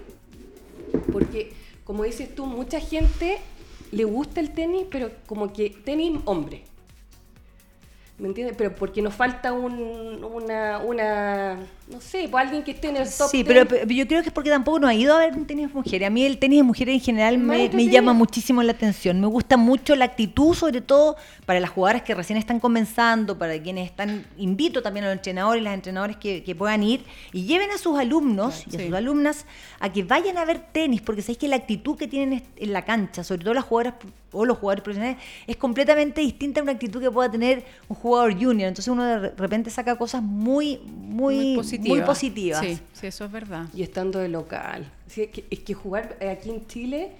porque, 1.13 1.53
como 1.85 2.05
dices 2.05 2.35
tú, 2.35 2.47
mucha 2.47 2.81
gente 2.81 3.39
le 3.93 4.05
gusta 4.05 4.41
el 4.41 4.53
tenis, 4.53 4.87
pero 4.91 5.11
como 5.27 5.53
que 5.53 5.71
tenis 5.71 6.19
hombre. 6.25 6.65
¿Me 8.19 8.29
entiendes? 8.29 8.57
Pero 8.57 8.75
porque 8.75 9.03
nos 9.03 9.15
falta 9.15 9.53
un, 9.53 10.25
una, 10.25 10.79
una, 10.79 11.59
no 11.89 12.01
sé, 12.01 12.27
pues 12.29 12.45
alguien 12.45 12.65
que 12.65 12.73
esté 12.73 12.89
en 12.89 12.97
el 12.97 13.05
top 13.05 13.31
Sí, 13.31 13.45
10. 13.45 13.47
pero, 13.47 13.69
pero 13.69 13.91
yo 13.91 14.09
creo 14.09 14.21
que 14.23 14.29
es 14.29 14.33
porque 14.33 14.51
tampoco 14.51 14.81
no 14.81 14.89
ha 14.89 14.95
ido 14.95 15.15
a 15.15 15.19
ver 15.19 15.37
un 15.37 15.47
tenis 15.47 15.69
de 15.69 15.75
mujeres. 15.75 16.07
A 16.09 16.11
mí 16.11 16.25
el 16.25 16.39
tenis 16.39 16.59
de 16.59 16.63
mujeres 16.65 16.95
en 16.95 17.01
general 17.01 17.39
me, 17.39 17.69
llama 17.89 18.13
muchísimo 18.13 18.61
la 18.65 18.73
atención. 18.73 19.21
Me 19.21 19.29
gusta 19.29 19.57
mucho 19.57 19.95
la 19.95 20.07
actitud, 20.07 20.53
sobre 20.55 20.81
todo 20.81 21.17
para 21.45 21.61
las 21.61 21.71
jugadoras 21.71 22.03
que 22.03 22.13
recién 22.15 22.39
están 22.39 22.59
comenzando, 22.59 23.39
para 23.39 23.61
quienes 23.63 23.89
están... 23.89 24.27
Invito 24.37 24.83
también 24.83 25.05
a 25.05 25.09
los 25.09 25.17
entrenadores 25.17 25.61
y 25.61 25.65
las 25.65 25.75
entrenadoras 25.75 26.17
que, 26.17 26.43
que 26.43 26.55
puedan 26.57 26.83
ir 26.83 27.05
y 27.33 27.45
lleven 27.45 27.71
a 27.71 27.79
sus 27.79 27.97
alumnos 27.97 28.65
y 28.67 28.75
a 28.75 28.79
sí. 28.81 28.87
sus 28.87 28.95
alumnas 28.95 29.47
a 29.79 29.93
que 29.93 30.03
vayan 30.03 30.39
a 30.39 30.45
ver 30.45 30.59
tenis, 30.73 31.03
porque 31.03 31.23
sabéis 31.23 31.39
que 31.39 31.49
la 31.49 31.57
actitud 31.57 31.97
que 31.97 32.09
tienen 32.09 32.43
en 32.57 32.73
la 32.73 32.85
cancha, 32.85 33.23
sobre 33.23 33.45
todo 33.45 33.55
las 33.55 33.65
jugadoras 33.65 33.95
o 34.33 34.45
los 34.45 34.59
jugadores 34.59 34.83
profesionales, 34.83 35.23
es 35.47 35.57
completamente 35.57 36.21
distinta 36.21 36.61
a 36.61 36.63
una 36.63 36.73
actitud 36.73 37.01
que 37.01 37.11
pueda 37.11 37.31
tener 37.31 37.65
un 37.89 37.97
jugador 37.97 38.33
junior. 38.33 38.69
Entonces 38.69 38.89
uno 38.89 39.05
de 39.05 39.31
repente 39.31 39.71
saca 39.71 39.97
cosas 39.97 40.23
muy, 40.23 40.79
muy, 40.79 41.55
muy 41.55 41.76
positivas. 42.05 42.61
Sí, 42.65 42.79
sí, 42.93 43.07
eso 43.07 43.25
es 43.25 43.33
verdad. 43.33 43.67
Y 43.75 43.83
estando 43.83 44.19
de 44.19 44.29
local. 44.29 44.91
Sí, 45.07 45.23
es, 45.23 45.29
que, 45.31 45.45
es 45.51 45.59
que 45.61 45.75
jugar 45.75 46.17
aquí 46.31 46.51
en 46.51 46.67
Chile, 46.67 47.13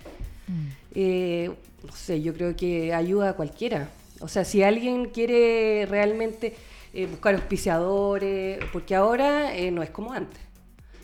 Mm. 0.49 0.69
eh, 0.95 1.51
no 1.85 1.93
sé, 1.93 2.23
yo 2.23 2.33
creo 2.33 2.55
que 2.55 2.95
ayuda 2.95 3.31
a 3.31 3.33
cualquiera. 3.33 3.89
O 4.21 4.29
sea, 4.29 4.45
si 4.45 4.63
alguien 4.63 5.07
quiere 5.07 5.87
realmente 5.91 6.55
eh, 6.95 7.07
buscar 7.07 7.35
auspiciadores, 7.35 8.59
porque 8.73 8.95
ahora 8.95 9.55
eh, 9.57 9.71
no 9.71 9.83
es 9.83 9.91
como 9.91 10.13
antes. 10.13 10.41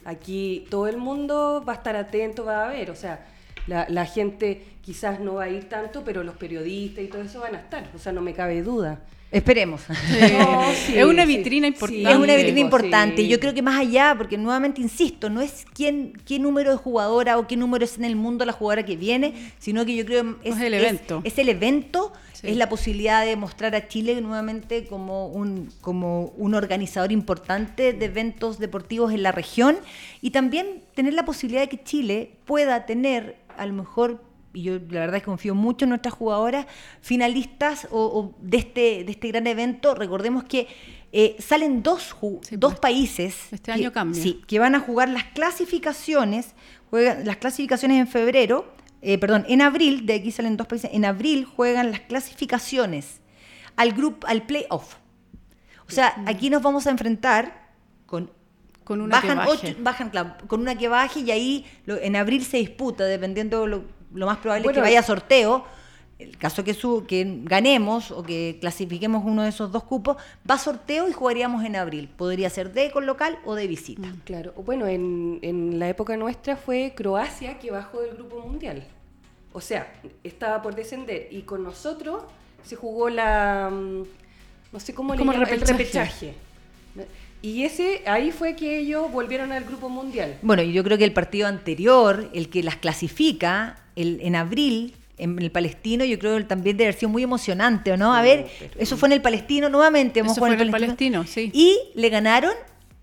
Aquí 0.05 0.67
todo 0.71 0.87
el 0.89 0.97
mundo 0.97 1.65
va 1.67 1.73
a 1.75 1.77
estar 1.77 1.97
atento, 1.97 2.45
va 2.45 2.67
a 2.67 2.69
ver. 2.69 2.91
O 2.91 2.95
sea, 2.97 3.27
la, 3.67 3.87
la 3.89 4.07
gente 4.07 4.65
quizás 4.81 5.21
no 5.21 5.35
va 5.35 5.45
a 5.45 5.49
ir 5.49 5.69
tanto, 5.69 6.03
pero 6.05 6.23
los 6.25 6.37
periodistas 6.37 7.05
y 7.05 7.09
todo 7.09 7.23
eso 7.23 7.41
van 7.41 7.55
a 7.55 7.59
estar. 7.59 7.91
O 7.95 7.99
sea, 7.99 8.13
no 8.13 8.21
me 8.21 8.33
cabe 8.35 8.63
duda. 8.63 9.01
Esperemos. 9.33 9.81
No, 10.33 10.63
sí, 10.87 10.97
es 10.99 11.05
una 11.05 11.25
vitrina 11.25 11.67
Sí, 11.67 11.73
importante. 11.73 12.11
Es 12.11 12.17
una 12.17 12.37
vitrina 12.37 12.61
importante. 12.61 13.23
Y 13.23 13.29
Yo 13.29 13.41
creo 13.41 13.55
que 13.55 13.63
más 13.63 13.81
allá, 13.81 14.15
porque 14.17 14.37
nuevamente 14.37 14.81
insisto, 14.81 15.31
no 15.31 15.41
es 15.41 15.65
quién, 15.75 16.13
qué 16.27 16.39
número 16.39 16.71
de 16.71 16.77
jugadora 16.77 17.39
o 17.39 17.47
qué 17.47 17.57
número 17.57 17.85
es 17.85 17.97
en 17.97 18.05
el 18.05 18.15
mundo 18.15 18.45
la 18.45 18.53
jugadora 18.53 18.85
que 18.85 18.97
viene, 18.97 19.35
sino 19.59 19.85
que 19.87 19.97
yo 19.97 20.05
creo 20.05 20.37
es, 20.45 20.55
Es 20.57 20.61
el 20.63 20.75
evento. 20.75 21.21
Es, 21.25 21.39
el 21.39 21.49
evento, 21.49 22.13
Sí. 22.35 22.49
es 22.49 22.57
la 22.57 22.69
posibilidad 22.69 23.25
de 23.25 23.37
mostrar 23.37 23.75
a 23.75 23.89
Chile 23.89 24.21
nuevamente 24.21 24.87
como 24.87 25.29
un, 25.29 25.71
como 25.81 26.33
un 26.37 26.55
organizador 26.55 27.13
importante 27.13 27.93
de 27.93 28.05
eventos 28.05 28.59
deportivos 28.59 29.13
en 29.13 29.23
la 29.23 29.33
región 29.33 29.77
y 30.21 30.31
también 30.31 30.83
tener 30.95 31.15
la 31.15 31.25
posibilidad 31.25 31.63
de 31.63 31.69
que 31.69 31.83
Chile 31.83 32.31
pueda 32.45 32.85
tener 32.85 33.37
a 33.57 33.65
lo 33.67 33.73
mejor 33.75 34.21
y 34.55 34.63
yo 34.65 34.75
la 34.75 35.01
verdad 35.01 35.17
es 35.17 35.23
que 35.23 35.27
confío 35.27 35.55
mucho 35.55 35.85
en 35.85 35.91
nuestras 35.91 36.15
jugadoras 36.15 36.67
finalistas 37.01 37.89
o, 37.91 38.01
o 38.05 38.35
de, 38.41 38.59
este, 38.59 39.05
de 39.05 39.13
este 39.13 39.29
gran 39.29 39.47
evento. 39.47 39.95
Recordemos 39.95 40.45
que 40.45 40.67
eh, 41.13 41.37
salen 41.39 41.83
dos, 41.83 42.15
Sí, 42.43 42.57
dos 42.57 42.73
pues, 42.73 42.81
países 42.81 43.37
este 43.53 43.67
que, 43.67 43.73
año 43.73 43.93
cambia. 43.93 44.23
sí, 44.23 44.43
que 44.47 44.59
van 44.59 44.75
a 44.75 44.81
jugar 44.81 45.09
las 45.09 45.25
clasificaciones, 45.25 46.55
juegan 46.91 47.25
las 47.27 47.37
clasificaciones 47.39 47.99
en 47.99 48.07
febrero, 48.07 48.73
eh, 49.03 49.19
perdón, 49.19 49.45
en 49.49 49.63
abril, 49.63 50.07
de 50.07 50.15
aquí 50.15 50.31
salen 50.31 50.57
dos 50.57 50.67
países, 50.67 50.91
en 50.93 51.05
abril 51.05 51.45
juegan 51.45 51.91
las 51.91 52.01
clasificaciones 52.01 53.21
al 53.77 53.93
grupo, 53.93 54.27
al 54.27 54.43
playoff. 54.47 54.97
O 55.89 55.91
sea, 55.91 56.15
aquí 56.27 56.49
nos 56.51 56.63
vamos 56.63 56.87
a 56.87 56.91
enfrentar 56.91 57.71
con 58.07 58.31
Con 58.85 59.01
una 59.01 59.21
que 59.21 59.35
baje. 59.35 59.51
ocho, 59.51 59.77
bajan 59.81 60.11
claro, 60.11 60.35
con 60.47 60.61
una 60.61 60.77
que 60.77 60.89
baje 60.89 61.21
y 61.21 61.31
ahí 61.31 61.67
lo- 61.85 61.99
en 61.99 62.17
abril 62.17 62.45
se 62.45 62.59
disputa, 62.59 63.05
dependiendo 63.05 63.67
lo, 63.67 63.85
lo 64.15 64.27
más 64.27 64.39
probable 64.39 64.67
es 64.69 64.73
que 64.75 64.81
vaya 64.81 65.01
a 65.01 65.03
sorteo. 65.03 65.65
El 66.19 66.39
caso 66.39 66.63
que, 66.63 66.73
su, 66.73 67.05
que 67.09 67.41
ganemos 67.43 68.13
o 68.13 68.23
que 68.23 68.59
clasifiquemos 68.61 69.25
uno 69.25 69.43
de 69.43 69.49
esos 69.49 69.73
dos 69.73 69.83
cupos, 69.83 70.17
va 70.49 70.55
a 70.55 70.59
sorteo 70.59 71.09
y 71.09 71.13
jugaríamos 71.13 71.65
en 71.65 71.75
abril. 71.75 72.09
Podría 72.17 72.49
ser 72.49 72.73
de 72.73 72.93
con 72.93 73.07
local 73.07 73.39
o 73.45 73.57
de 73.57 73.67
visita. 73.67 74.07
Claro, 74.25 74.53
bueno, 74.65 74.87
en, 74.87 75.41
en 75.43 75.81
la 75.81 75.89
época 75.89 76.17
nuestra 76.17 76.57
fue 76.57 76.93
Croacia 76.97 77.59
que 77.59 77.73
bajó 77.73 78.01
del 78.03 78.15
grupo 78.15 78.39
mundial. 78.39 78.87
O 79.53 79.61
sea, 79.61 79.93
estaba 80.23 80.63
por 80.63 80.77
descender 80.77 81.27
y 81.33 81.43
con 81.43 81.65
nosotros 81.65 82.23
se 82.63 82.77
jugó 82.77 83.09
la. 83.11 83.69
mm, 83.73 84.03
No 84.73 84.79
sé 84.79 84.95
cómo 84.95 85.15
le 85.15 85.19
Como 85.19 85.33
llaman, 85.33 85.49
repechaje. 85.49 85.73
el 85.73 85.79
repechaje. 85.79 86.35
Y 87.43 87.65
ese, 87.65 88.03
ahí 88.07 88.31
fue 88.31 88.55
que 88.55 88.79
ellos 88.79 89.11
volvieron 89.11 89.51
al 89.53 89.65
grupo 89.65 89.89
mundial. 89.89 90.39
Bueno, 90.43 90.63
y 90.63 90.73
yo 90.73 90.85
creo 90.85 90.97
que 90.97 91.05
el 91.05 91.13
partido 91.13 91.49
anterior, 91.49 92.31
el 92.33 92.49
que 92.49 92.63
las 92.63 92.77
clasifica, 92.77 93.79
el, 93.97 94.21
en 94.23 94.37
abril, 94.37 94.95
en 95.19 95.39
el 95.41 95.51
Palestino, 95.51 96.05
yo 96.05 96.19
creo 96.19 96.37
que 96.39 96.45
también 96.45 96.77
debe 96.77 96.89
haber 96.89 96.99
sido 97.01 97.11
muy 97.11 97.23
emocionante, 97.23 97.93
¿o 97.93 97.97
no? 97.97 98.13
A 98.15 98.19
No, 98.19 98.23
ver, 98.23 98.47
pero- 98.59 98.75
eso 98.79 98.97
fue 98.97 99.09
en 99.09 99.13
el 99.15 99.23
Palestino 99.23 99.69
nuevamente. 99.69 100.21
Eso 100.21 100.35
fue 100.37 100.55
en 100.55 100.61
el 100.61 100.71
Palestino, 100.71 101.25
sí. 101.27 101.51
Y 101.53 101.79
le 101.95 102.09
ganaron 102.09 102.53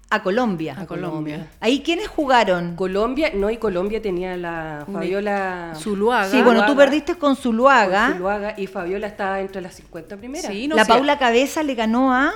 a 0.09 0.23
Colombia. 0.23 0.75
A 0.79 0.85
Colombia. 0.87 1.47
Ahí, 1.59 1.81
¿quiénes 1.81 2.07
jugaron? 2.07 2.75
Colombia, 2.75 3.31
no, 3.35 3.49
y 3.49 3.57
Colombia 3.57 4.01
tenía 4.01 4.35
la 4.37 4.85
Fabiola. 4.91 5.73
Zuluaga. 5.77 6.29
Sí, 6.31 6.41
bueno, 6.41 6.61
tú 6.61 6.67
Zuluaga, 6.71 6.85
perdiste 6.85 7.15
con 7.15 7.35
Zuluaga. 7.35 8.05
con 8.07 8.13
Zuluaga, 8.15 8.53
y 8.57 8.67
Fabiola 8.67 9.07
estaba 9.07 9.39
entre 9.41 9.61
las 9.61 9.75
50 9.75 10.17
primeras. 10.17 10.51
Sí, 10.51 10.67
no 10.67 10.75
la. 10.77 10.85
Paula 10.85 11.19
Cabeza 11.19 11.61
le 11.61 11.75
ganó 11.75 12.13
a... 12.13 12.31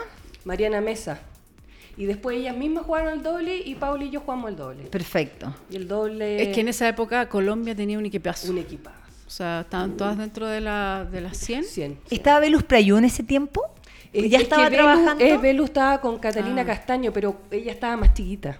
Mariana 0.45 0.81
Mesa. 0.81 1.19
Y 1.95 2.05
después 2.05 2.37
ellas 2.37 2.55
mismas 2.57 2.85
jugaron 2.85 3.13
el 3.13 3.21
doble 3.23 3.57
y 3.57 3.75
Paula 3.75 4.03
y 4.05 4.09
yo 4.09 4.19
jugamos 4.21 4.49
el 4.49 4.55
doble. 4.55 4.83
Perfecto. 4.85 5.53
Y 5.69 5.75
el 5.75 5.87
doble. 5.87 6.41
Es 6.41 6.55
que 6.55 6.61
en 6.61 6.67
esa 6.69 6.87
época 6.89 7.29
Colombia 7.29 7.75
tenía 7.75 7.97
un 7.99 8.05
equipazo. 8.05 8.49
Un 8.51 8.57
equipazo. 8.57 8.97
O 9.27 9.29
sea, 9.29 9.61
estaban 9.61 9.95
todas 9.97 10.17
dentro 10.17 10.47
de, 10.47 10.61
la, 10.61 11.07
de 11.11 11.21
las 11.21 11.37
100. 11.37 11.63
100. 11.63 11.99
¿Estaba 12.09 12.39
Velus 12.39 12.63
Prayú 12.63 12.97
en 12.97 13.05
ese 13.05 13.23
tiempo? 13.23 13.61
Eh, 14.11 14.29
¿Ya 14.29 14.37
es 14.37 14.43
estaba 14.43 14.69
que 14.69 14.75
trabajando? 14.75 15.23
eh, 15.23 15.37
Belu 15.37 15.63
estaba 15.65 15.99
con 16.01 16.19
Catalina 16.19 16.61
Ah. 16.61 16.65
Castaño, 16.65 17.11
pero 17.11 17.35
ella 17.51 17.71
estaba 17.71 17.97
más 17.97 18.13
chiquita. 18.13 18.59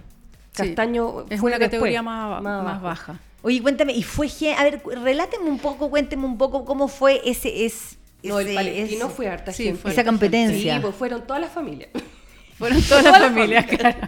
Sí. 0.52 0.62
Castaño 0.62 1.26
es 1.30 1.38
fue 1.40 1.50
una 1.50 1.58
después, 1.58 1.70
categoría 1.70 2.02
más, 2.02 2.42
más, 2.42 2.60
abajo. 2.62 2.82
baja. 2.84 3.20
Oye, 3.42 3.60
cuéntame, 3.62 3.92
y 3.92 4.02
fue... 4.02 4.28
A 4.58 4.64
ver, 4.64 4.82
reláteme 5.02 5.48
un 5.50 5.58
poco, 5.58 5.90
cuénteme 5.90 6.24
un 6.24 6.38
poco 6.38 6.64
cómo 6.64 6.88
fue 6.88 7.20
ese... 7.24 7.66
es- 7.66 7.96
No, 8.22 8.40
el 8.40 8.46
ese- 8.48 8.54
palestino 8.56 9.06
ese- 9.06 9.14
fue 9.14 9.28
harta 9.28 9.52
sí, 9.52 9.64
gente. 9.64 9.80
fue 9.80 9.90
esa 9.92 10.00
harta 10.00 10.10
competencia. 10.10 10.74
Sí, 10.76 10.80
pues 10.80 10.94
fueron 10.94 11.24
todas 11.26 11.40
las 11.42 11.52
familias. 11.52 11.90
Fueron 12.68 12.82
todas 12.82 13.04
las 13.04 13.18
familias, 13.18 13.66
claro. 13.66 13.98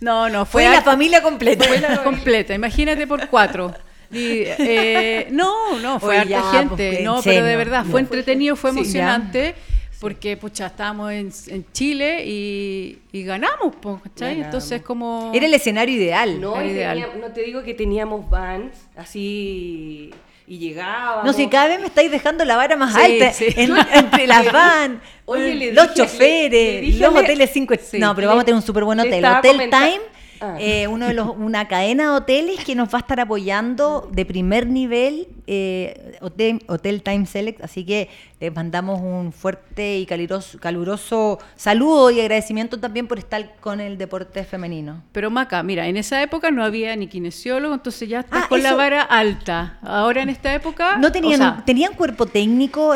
No, 0.00 0.28
no, 0.28 0.46
Fue 0.46 0.64
fue, 0.64 0.72
la 0.74 0.82
familia 0.82 1.22
completa. 1.22 1.64
Fue 1.68 1.80
la 1.80 2.02
completa, 2.04 2.54
imagínate 2.54 3.06
por 3.06 3.28
cuatro. 3.28 3.74
Y, 4.12 4.42
eh, 4.46 5.26
no, 5.32 5.78
no, 5.80 5.98
fue 5.98 6.20
Oye, 6.20 6.34
harta 6.36 6.52
ya, 6.52 6.58
gente. 6.60 6.90
pues, 6.92 7.02
no, 7.02 7.20
pero 7.24 7.44
de 7.44 7.56
verdad, 7.56 7.84
fue 7.84 8.00
entretenido, 8.00 8.54
fue 8.54 8.70
Sí, 8.72 8.78
emocionante. 8.78 9.54
Porque, 9.98 10.36
pucha, 10.36 10.66
estábamos 10.66 11.10
en, 11.10 11.32
en 11.48 11.64
Chile 11.72 12.22
y, 12.26 12.98
y 13.12 13.22
ganamos, 13.24 13.74
¿cachai? 14.02 14.42
Entonces, 14.42 14.82
como... 14.82 15.32
Era 15.34 15.46
el 15.46 15.54
escenario 15.54 15.96
ideal. 15.96 16.38
No, 16.38 16.62
ideal. 16.62 17.00
tenía- 17.00 17.16
no 17.26 17.32
te 17.32 17.42
digo 17.42 17.62
que 17.62 17.72
teníamos 17.72 18.28
vans 18.28 18.76
así 18.94 20.10
y 20.46 20.58
llegábamos. 20.58 21.24
No 21.24 21.32
sé, 21.32 21.48
cada 21.48 21.68
vez 21.68 21.80
me 21.80 21.86
estáis 21.86 22.10
dejando 22.10 22.44
la 22.44 22.56
vara 22.56 22.76
más 22.76 22.94
Sí, 22.94 23.00
alta. 23.00 23.32
sí. 23.32 23.46
En- 23.56 23.74
entre 23.92 24.26
las 24.26 24.52
van, 24.52 25.00
Oye, 25.24 25.54
le 25.54 25.72
los 25.72 25.88
dije- 25.88 25.96
le- 26.00 26.06
choferes, 26.08 26.50
le 26.74 26.80
dije 26.82 26.98
los 27.00 27.12
Le- 27.14 27.20
hoteles 27.20 27.50
5 27.52 27.74
Sí, 27.82 27.98
No, 27.98 28.14
pero 28.14 28.22
le- 28.22 28.28
vamos 28.28 28.42
a 28.42 28.44
tener 28.44 28.56
un 28.56 28.62
súper 28.66 28.84
buen 28.84 28.98
le 28.98 29.04
hotel. 29.08 29.24
Hotel 29.24 29.70
Time, 29.70 30.00
Ah. 30.40 30.56
eh, 30.60 30.86
uno 30.88 31.06
de 31.06 31.14
los, 31.14 31.28
una 31.36 31.66
cadena 31.68 32.04
de 32.04 32.08
hoteles 32.16 32.64
que 32.64 32.74
nos 32.74 32.88
va 32.92 32.98
a 32.98 33.00
estar 33.00 33.20
apoyando 33.20 34.08
de 34.12 34.24
primer 34.24 34.66
nivel, 34.66 35.28
eh, 35.46 36.16
Hotel, 36.20 36.62
Hotel 36.68 37.02
Time 37.02 37.26
Select. 37.26 37.62
Así 37.62 37.84
que 37.84 38.08
les 38.40 38.54
mandamos 38.54 39.00
un 39.00 39.32
fuerte 39.32 39.98
y 39.98 40.06
caluroso, 40.06 40.58
caluroso 40.58 41.38
saludo 41.54 42.10
y 42.10 42.20
agradecimiento 42.20 42.78
también 42.78 43.06
por 43.06 43.18
estar 43.18 43.56
con 43.60 43.80
el 43.80 43.96
deporte 43.98 44.44
femenino. 44.44 45.02
Pero 45.12 45.30
Maca, 45.30 45.62
mira, 45.62 45.86
en 45.86 45.96
esa 45.96 46.20
época 46.22 46.50
no 46.50 46.62
había 46.64 46.94
ni 46.96 47.06
kinesiólogo, 47.06 47.74
entonces 47.74 48.08
ya 48.08 48.20
estás 48.20 48.44
Ah, 48.44 48.48
con 48.48 48.62
la 48.62 48.74
vara 48.74 49.02
alta. 49.02 49.78
Ahora 49.82 50.22
en 50.22 50.28
esta 50.28 50.52
época... 50.52 50.96
No 50.98 51.10
tenían, 51.12 51.40
o 51.40 51.44
sea, 51.44 51.62
tenían 51.64 51.94
cuerpo 51.94 52.26
técnico, 52.26 52.94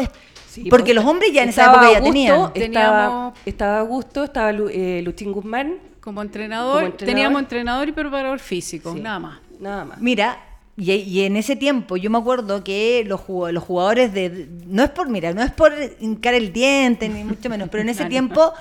Sí, 0.49 0.64
porque 0.68 0.86
pues, 0.86 0.97
los 0.97 1.05
hombres 1.05 1.32
ya 1.32 1.45
en 1.45 1.51
esa 1.51 1.61
estaba 1.66 1.76
época 1.76 1.93
ya 1.93 1.99
Augusto, 1.99 2.12
tenían. 2.53 2.72
Estaba, 2.72 3.07
Teníamos- 3.07 3.34
estaba 3.47 3.78
Augusto, 3.78 4.24
estaba 4.24 4.53
Lu- 4.53 4.68
eh, 4.68 5.01
Luchín 5.05 5.30
Guzmán, 5.32 5.74
como 6.01 6.22
entrenador, 6.22 6.74
Como 6.76 6.86
entrenador. 6.86 7.14
teníamos 7.14 7.42
entrenador 7.42 7.88
y 7.88 7.92
preparador 7.92 8.38
físico, 8.38 8.92
Sí, 8.94 9.01
nada 9.01 9.18
más. 9.18 9.38
Nada 9.59 9.84
más. 9.84 10.01
Mira, 10.01 10.38
y, 10.76 10.92
y 10.92 11.22
en 11.24 11.36
ese 11.36 11.57
tiempo 11.57 11.96
yo 11.98 12.09
me 12.11 12.16
acuerdo 12.18 12.64
que 12.64 13.05
los, 13.07 13.20
los 13.53 13.62
jugadores 13.62 14.12
de... 14.14 14.48
No 14.66 14.82
es 14.82 14.90
por, 14.90 15.09
mira, 15.11 15.32
no 15.34 15.42
es 15.42 15.51
por 15.53 15.72
hincar 16.01 16.32
el 16.34 16.53
diente, 16.53 17.09
ni 17.09 17.22
mucho 17.24 17.51
menos, 17.51 17.68
pero 17.70 17.82
en 17.82 17.90
ese 17.90 17.98
Claro. 17.98 18.11
tiempo, 18.11 18.53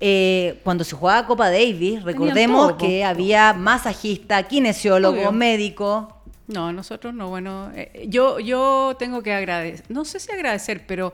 eh, 0.00 0.58
cuando 0.64 0.84
se 0.84 0.96
jugaba 0.96 1.26
Copa 1.26 1.50
Davis, 1.50 2.02
recordemos 2.02 2.68
todo, 2.68 2.78
que 2.78 3.04
había 3.04 3.52
masajista, 3.52 4.42
kinesiólogo, 4.44 5.18
Obvio. 5.18 5.32
médico. 5.32 6.12
No, 6.48 6.72
nosotros 6.72 7.12
no, 7.12 7.28
bueno, 7.28 7.70
eh, 7.74 8.06
yo, 8.08 8.38
yo 8.38 8.94
tengo 8.98 9.22
que 9.22 9.32
agradecer, 9.34 9.84
no 9.88 10.04
sé 10.04 10.20
si 10.20 10.30
agradecer, 10.32 10.86
pero 10.86 11.12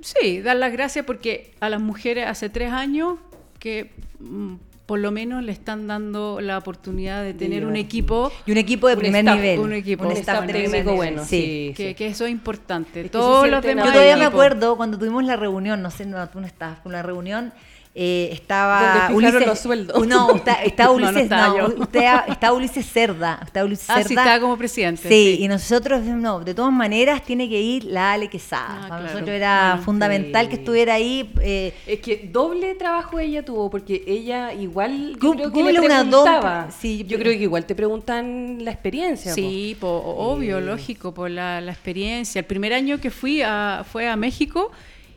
sí, 0.00 0.40
dar 0.42 0.56
las 0.56 0.72
gracias 0.72 1.04
porque 1.04 1.52
a 1.60 1.68
las 1.68 1.80
mujeres 1.80 2.26
hace 2.28 2.48
tres 2.48 2.70
años 2.72 3.18
que 3.58 3.90
mm, 4.20 4.54
por 4.86 4.98
lo 4.98 5.10
menos 5.10 5.42
le 5.42 5.52
están 5.52 5.86
dando 5.86 6.40
la 6.40 6.58
oportunidad 6.58 7.22
de 7.22 7.32
tener 7.32 7.64
un 7.64 7.74
equipo 7.76 8.30
Y 8.46 8.52
un 8.52 8.58
equipo 8.58 8.86
de 8.88 8.94
Un 8.94 9.00
primer 9.00 9.20
staff, 9.24 9.36
nivel. 9.36 9.58
un 9.60 9.72
equipo. 9.72 10.04
Un 10.04 10.12
staff 10.12 10.22
staff 10.36 10.46
de 10.46 10.52
primer 10.52 10.84
bueno, 10.84 11.24
Sí. 11.24 11.68
sí. 11.68 11.74
que, 11.74 11.94
que 11.94 12.06
eso 12.08 12.26
es 12.26 12.30
importante. 12.30 13.00
Es 13.00 13.04
que 13.04 13.10
Todos 13.10 13.48
los 13.48 13.62
demás 13.62 13.86
Yo 13.86 13.92
todavía 13.92 14.16
me 14.16 14.26
acuerdo 14.26 14.76
cuando 14.76 14.98
tuvimos 14.98 15.24
la 15.24 15.36
reunión, 15.36 15.80
no 15.80 15.90
sé, 15.90 16.04
no, 16.04 16.28
tú 16.28 16.40
no 16.40 16.46
estabas 16.46 16.80
con 16.80 16.92
la 16.92 17.02
reunión, 17.02 17.52
eh, 17.96 18.30
estaba 18.32 19.08
Donde 19.08 19.26
fijaron 19.28 19.46
los 19.48 19.58
sueldos. 19.60 20.06
No, 20.06 20.34
está- 20.34 20.58
No, 20.78 20.84
no 20.98 21.08
Ulises, 21.08 21.30
no, 21.30 21.66
usted- 21.78 22.10
estaba 22.28 22.52
Ulises 22.52 22.86
Cerda, 22.92 23.40
estaba 23.44 23.66
Ulises 23.66 23.88
Ah, 23.88 24.02
sí, 24.02 24.08
Cerda. 24.08 24.22
estaba 24.22 24.40
como 24.40 24.56
presidente. 24.58 25.02
Sí, 25.08 25.36
sí. 25.38 25.44
y 25.44 25.48
nosotros, 25.48 26.02
no, 26.02 26.40
de 26.40 26.54
todas 26.54 26.72
maneras 26.72 27.22
tiene 27.22 27.48
que 27.48 27.60
ir 27.60 27.84
la 27.84 28.12
Ale 28.14 28.28
Quesada. 28.28 28.66
Ah, 28.68 28.74
Para 28.80 28.86
claro. 28.88 29.02
nosotros 29.04 29.28
era 29.30 29.80
fundamental 29.84 30.44
sí. 30.46 30.48
que 30.50 30.54
estuviera 30.56 30.94
ahí. 30.94 31.32
eh, 31.40 31.72
Es 31.86 32.00
que 32.00 32.28
doble 32.32 32.74
trabajo 32.74 33.20
ella 33.20 33.44
tuvo, 33.44 33.70
porque 33.70 34.02
ella 34.06 34.52
igual 34.52 35.16
yo 35.22 35.32
creo 35.32 35.52
que 35.52 35.62
le 35.62 35.78
una 35.80 36.00
preguntaba. 36.04 36.64
doble- 36.66 36.72
sí, 36.80 37.04
yo 37.06 37.16
creo 37.18 37.32
que 37.32 37.42
igual 37.44 37.64
te 37.64 37.74
preguntan 37.76 38.64
la 38.64 38.72
experiencia. 38.72 39.32
Sí, 39.32 39.76
po, 39.78 39.88
obvio, 39.88 40.58
Eh. 40.58 40.62
lógico, 40.62 41.14
por 41.14 41.30
la, 41.30 41.60
la 41.60 41.70
experiencia. 41.72 42.40
El 42.40 42.44
primer 42.46 42.72
año 42.72 42.98
que 43.00 43.10
fui 43.10 43.40
a, 43.42 43.84
fue 43.90 44.08
a 44.08 44.16
México 44.16 44.72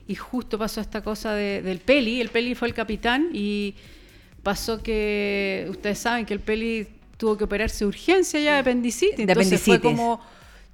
y 0.07 0.15
justo 0.15 0.57
pasó 0.57 0.79
esta 0.81 1.01
cosa 1.01 1.33
de- 1.33 1.61
del 1.61 1.79
Peli. 1.79 2.21
El 2.21 2.29
Peli 2.29 2.55
fue 2.55 2.67
el 2.67 2.73
capitán 2.73 3.29
y 3.33 3.75
pasó 4.43 4.81
que 4.81 5.67
ustedes 5.69 5.99
saben 5.99 6.25
que 6.25 6.33
el 6.33 6.39
Peli 6.39 6.87
tuvo 7.17 7.35
que 7.37 7.43
operarse 7.43 7.79
de 7.83 7.89
urgencia 7.89 8.39
ya 8.39 8.53
de 8.53 8.59
apendicitis. 8.59 9.17
De 9.17 9.23
Entonces 9.23 9.61
fue 9.61 9.75
apendicitis. 9.75 9.81
como, 9.99 10.21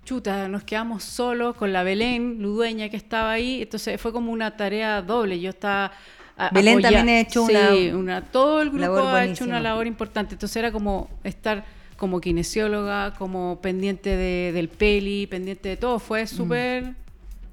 chuta, 0.06 0.48
nos 0.48 0.64
quedamos 0.64 1.04
solos 1.04 1.56
con 1.56 1.72
la 1.74 1.84
Belén, 1.84 2.38
Ludueña 2.42 2.90
que 2.90 2.98
estaba 2.98 3.32
ahí. 3.32 3.62
Entonces 3.62 4.00
fue 4.00 4.12
como 4.12 4.32
una 4.32 4.56
tarea 4.58 5.02
doble. 5.02 5.40
Yo 5.40 5.50
estaba... 5.50 5.92
a- 6.38 6.50
Belén 6.52 6.82
también 6.82 7.10
ha 7.10 7.20
hecho 7.22 7.46
Sí, 7.48 7.54
una 7.92 7.98
una- 7.98 8.22
todo 8.22 8.62
el 8.62 8.70
grupo 8.72 9.00
ha 9.08 9.26
hecho 9.26 9.44
una 9.46 9.60
labor 9.60 9.88
importante. 9.88 10.36
Entonces 10.36 10.56
era 10.58 10.72
como 10.72 11.10
estar 11.24 11.64
como 11.98 12.20
kinesióloga, 12.20 13.14
como 13.18 13.60
pendiente 13.62 14.10
de, 14.18 14.52
del 14.52 14.68
peli, 14.68 15.26
pendiente 15.28 15.70
de 15.70 15.78
todo. 15.78 16.00
Fue 16.00 16.28
súper 16.28 16.96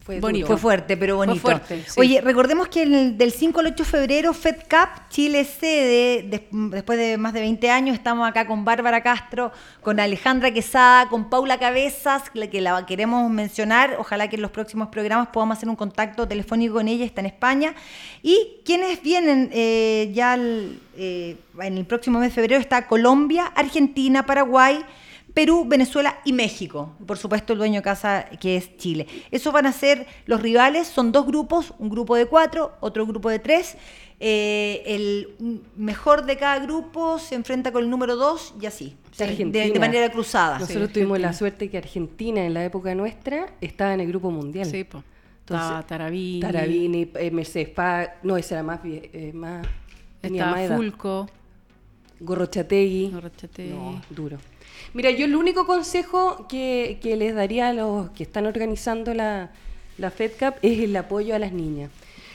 Fue 0.02 0.18
bonito. 0.18 0.46
Fue 0.46 0.56
fuerte, 0.56 0.96
pero 0.96 1.16
Fue 1.18 1.26
bonito. 1.26 1.42
fuerte, 1.42 1.84
sí. 1.86 2.00
Oye, 2.00 2.20
recordemos 2.22 2.68
que 2.68 2.82
el, 2.82 3.18
del 3.18 3.32
5 3.32 3.60
al 3.60 3.66
8 3.66 3.84
de 3.84 3.90
febrero, 3.90 4.32
Fed 4.32 4.56
Cup, 4.68 4.88
Chile 5.10 5.44
sede, 5.44 6.22
des- 6.22 6.42
después 6.50 6.98
de 6.98 7.18
más 7.18 7.34
de 7.34 7.40
20 7.40 7.70
años, 7.70 7.94
estamos 7.96 8.26
acá 8.26 8.46
con 8.46 8.64
Bárbara 8.64 9.02
Castro, 9.02 9.52
con 9.82 10.00
Alejandra 10.00 10.50
Quesada, 10.52 11.08
con 11.10 11.28
Paula 11.28 11.58
Cabezas, 11.58 12.24
la 12.32 12.46
que 12.48 12.62
la 12.62 12.86
queremos 12.86 13.30
mencionar. 13.30 13.96
Ojalá 13.98 14.28
que 14.28 14.36
en 14.36 14.42
los 14.42 14.50
próximos 14.50 14.88
programas 14.88 15.28
podamos 15.28 15.58
hacer 15.58 15.68
un 15.68 15.76
contacto 15.76 16.26
telefónico 16.26 16.74
con 16.74 16.88
ella, 16.88 17.04
está 17.04 17.20
en 17.20 17.26
España. 17.26 17.74
Y 18.22 18.62
quienes 18.64 19.02
vienen 19.02 19.50
eh, 19.52 20.10
ya 20.14 20.32
al- 20.32 20.78
eh, 20.96 21.36
en 21.60 21.76
el 21.76 21.84
próximo 21.84 22.18
mes 22.20 22.30
de 22.30 22.34
febrero 22.34 22.58
está 22.60 22.86
Colombia, 22.86 23.52
Argentina, 23.54 24.24
Paraguay. 24.24 24.82
Perú, 25.34 25.64
Venezuela 25.66 26.18
y 26.24 26.32
México. 26.32 26.92
Por 27.06 27.18
supuesto, 27.18 27.52
el 27.52 27.58
dueño 27.58 27.76
de 27.76 27.82
casa 27.82 28.26
que 28.40 28.56
es 28.56 28.76
Chile. 28.76 29.06
Esos 29.30 29.52
van 29.52 29.66
a 29.66 29.72
ser 29.72 30.06
los 30.26 30.40
rivales, 30.42 30.86
son 30.88 31.12
dos 31.12 31.26
grupos, 31.26 31.72
un 31.78 31.88
grupo 31.88 32.16
de 32.16 32.26
cuatro, 32.26 32.72
otro 32.80 33.06
grupo 33.06 33.30
de 33.30 33.38
tres. 33.38 33.76
Eh, 34.22 34.82
el 34.86 35.60
mejor 35.76 36.26
de 36.26 36.36
cada 36.36 36.58
grupo 36.58 37.18
se 37.18 37.34
enfrenta 37.36 37.72
con 37.72 37.82
el 37.84 37.88
número 37.88 38.16
dos 38.16 38.54
y 38.60 38.66
así, 38.66 38.96
Sí, 39.12 39.24
de, 39.24 39.30
Argentina. 39.30 39.64
de 39.72 39.78
manera 39.80 40.10
cruzada. 40.12 40.58
Nosotros 40.58 40.88
Sí, 40.88 40.92
tuvimos 40.94 41.18
la 41.18 41.32
suerte 41.32 41.70
que 41.70 41.78
Argentina 41.78 42.44
en 42.44 42.52
la 42.52 42.62
época 42.64 42.94
nuestra 42.94 43.46
estaba 43.62 43.94
en 43.94 44.00
el 44.00 44.08
grupo 44.08 44.30
mundial. 44.30 44.66
Sí, 44.66 44.84
po. 44.84 45.02
Entonces, 45.40 45.66
Estaba 45.66 45.86
Tarabini, 45.86 46.40
Tarabini, 46.40 47.10
eh, 47.14 47.30
Mercedes 47.30 47.70
Paz, 47.70 48.08
no, 48.22 48.36
esa 48.36 48.56
era 48.56 48.62
más, 48.62 48.80
eh, 48.84 49.32
más 49.34 49.66
tenía 50.20 50.44
más 50.46 50.60
estaba 50.60 50.64
edad. 50.64 50.76
Fulco. 50.76 51.28
Gorrochategui. 52.20 53.10
Gorrochategui. 53.10 53.70
No, 53.70 54.00
duro. 54.10 54.38
Mira, 54.94 55.10
yo 55.10 55.24
el 55.24 55.36
único 55.36 55.66
consejo 55.66 56.46
que, 56.48 56.98
que 57.02 57.16
les 57.16 57.34
daría 57.34 57.68
a 57.68 57.72
los 57.72 58.10
que 58.10 58.22
están 58.22 58.46
organizando 58.46 59.14
la, 59.14 59.50
la 59.98 60.10
FedCap 60.10 60.58
es 60.62 60.78
el 60.80 60.96
apoyo 60.96 61.34
a 61.34 61.38
las 61.38 61.52
niñas. 61.52 61.90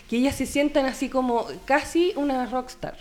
Que 0.09 0.17
ellas 0.17 0.35
se 0.35 0.45
sientan 0.45 0.85
así 0.85 1.09
como 1.09 1.45
casi 1.65 2.13
una 2.15 2.45
rockstar. 2.45 2.97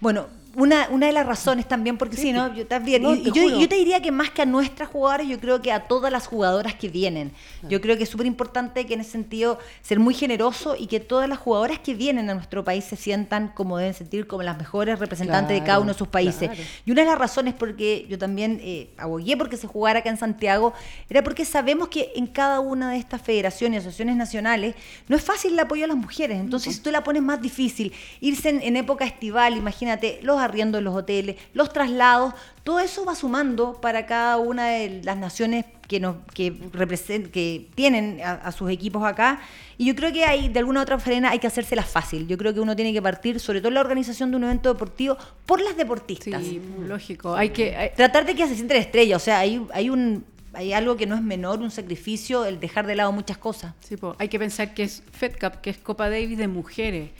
Bueno, 0.00 0.26
una, 0.54 0.88
una 0.90 1.06
de 1.06 1.12
las 1.12 1.26
razones 1.26 1.66
también, 1.66 1.96
porque 1.96 2.16
sí, 2.16 2.32
¿no? 2.32 2.54
Yo 2.54 2.66
también. 2.66 3.02
No, 3.02 3.14
y, 3.14 3.22
te 3.22 3.30
yo, 3.32 3.68
te 3.68 3.76
diría 3.76 4.02
que 4.02 4.12
más 4.12 4.30
que 4.30 4.42
a 4.42 4.46
nuestras 4.46 4.88
jugadoras, 4.88 5.26
yo 5.26 5.38
creo 5.40 5.62
que 5.62 5.72
a 5.72 5.86
todas 5.86 6.12
las 6.12 6.26
jugadoras 6.26 6.74
que 6.74 6.88
vienen. 6.88 7.32
Yo 7.68 7.80
creo 7.80 7.96
que 7.96 8.02
es 8.02 8.08
súper 8.08 8.26
importante 8.26 8.84
que 8.86 8.94
en 8.94 9.00
ese 9.00 9.12
sentido 9.12 9.58
ser 9.82 9.98
muy 9.98 10.14
generoso 10.14 10.76
y 10.78 10.86
que 10.86 11.00
todas 11.00 11.28
las 11.28 11.38
jugadoras 11.38 11.78
que 11.78 11.94
vienen 11.94 12.28
a 12.28 12.34
nuestro 12.34 12.64
país 12.64 12.84
se 12.84 12.96
sientan 12.96 13.52
como 13.54 13.78
deben 13.78 13.94
sentir, 13.94 14.26
como 14.26 14.42
las 14.42 14.58
mejores 14.58 14.98
representantes 14.98 15.58
de 15.58 15.64
cada 15.64 15.78
uno 15.78 15.92
de 15.92 15.98
sus 15.98 16.08
países. 16.08 16.50
claro. 16.50 16.62
Y 16.84 16.90
una 16.90 17.02
de 17.02 17.08
las 17.08 17.18
razones 17.18 17.54
por 17.54 17.76
que 17.76 18.06
yo 18.08 18.18
también 18.18 18.60
eh, 18.62 18.90
abogué 18.98 19.36
porque 19.36 19.56
se 19.56 19.66
jugara 19.66 20.00
acá 20.00 20.10
en 20.10 20.18
Santiago 20.18 20.74
era 21.08 21.22
porque 21.22 21.44
sabemos 21.44 21.88
que 21.88 22.12
en 22.16 22.26
cada 22.26 22.60
una 22.60 22.90
de 22.90 22.98
estas 22.98 23.22
federaciones 23.22 23.76
y 23.76 23.78
asociaciones 23.78 24.16
nacionales 24.16 24.74
no 25.08 25.16
es 25.16 25.22
fácil 25.22 25.52
el 25.52 25.58
apoyo 25.60 25.84
a 25.84 25.88
las 25.88 25.96
mujeres. 25.96 26.38
Entonces, 26.38 26.74
si 26.74 26.82
tú 26.82 26.90
la 26.90 27.02
pones 27.04 27.22
más 27.22 27.40
difícil, 27.40 27.92
irse 28.20 28.50
en, 28.50 28.62
en 28.62 28.76
época 28.76 29.04
estival, 29.04 29.56
imagínate, 29.56 30.18
los 30.22 30.41
arriendos 30.42 30.80
de 30.80 30.82
los 30.84 30.94
hoteles, 30.94 31.36
los 31.54 31.72
traslados, 31.72 32.34
todo 32.64 32.80
eso 32.80 33.04
va 33.04 33.14
sumando 33.14 33.80
para 33.80 34.04
cada 34.06 34.36
una 34.38 34.68
de 34.68 35.00
las 35.02 35.16
naciones 35.16 35.64
que 35.88 35.98
nos 36.00 36.16
que 36.34 36.52
represent- 36.72 37.30
que 37.30 37.68
tienen 37.74 38.20
a, 38.24 38.32
a 38.32 38.52
sus 38.52 38.70
equipos 38.70 39.04
acá 39.04 39.40
y 39.78 39.84
yo 39.86 39.94
creo 39.94 40.12
que 40.12 40.24
hay 40.24 40.48
de 40.48 40.58
alguna 40.60 40.80
u 40.80 40.82
otra 40.84 40.96
manera 40.96 41.30
hay 41.30 41.38
que 41.38 41.46
hacérsela 41.48 41.82
fácil 41.82 42.26
yo 42.26 42.38
creo 42.38 42.54
que 42.54 42.60
uno 42.60 42.74
tiene 42.76 42.92
que 42.92 43.02
partir 43.02 43.40
sobre 43.40 43.60
todo 43.60 43.68
en 43.68 43.74
la 43.74 43.80
organización 43.80 44.30
de 44.30 44.36
un 44.38 44.44
evento 44.44 44.72
deportivo 44.72 45.16
por 45.44 45.60
las 45.60 45.76
deportistas 45.76 46.42
Sí, 46.42 46.60
lógico. 46.86 47.34
Hay 47.34 47.50
que. 47.50 47.76
hay- 47.76 47.90
tratar 47.94 48.24
de 48.24 48.34
que 48.34 48.46
se 48.46 48.54
sienten 48.54 48.78
estrella. 48.78 49.16
O 49.16 49.18
sea, 49.18 49.38
hay, 49.40 49.66
hay 49.74 49.90
un 49.90 50.24
hay 50.54 50.72
algo 50.74 50.96
que 50.96 51.06
no 51.06 51.14
es 51.14 51.22
menor, 51.22 51.60
un 51.60 51.70
sacrificio, 51.70 52.44
el 52.44 52.60
dejar 52.60 52.86
de 52.86 52.94
lado 52.94 53.10
muchas 53.12 53.38
cosas. 53.38 53.72
Sí, 53.80 53.96
po, 53.96 54.14
hay 54.18 54.28
que 54.28 54.38
pensar 54.38 54.74
que 54.74 54.82
es 54.84 55.02
Fed 55.12 55.32
Cup, 55.40 55.60
que 55.62 55.70
es 55.70 55.78
Copa 55.78 56.10
Davis 56.10 56.36
de 56.36 56.46
mujeres, 56.48 57.10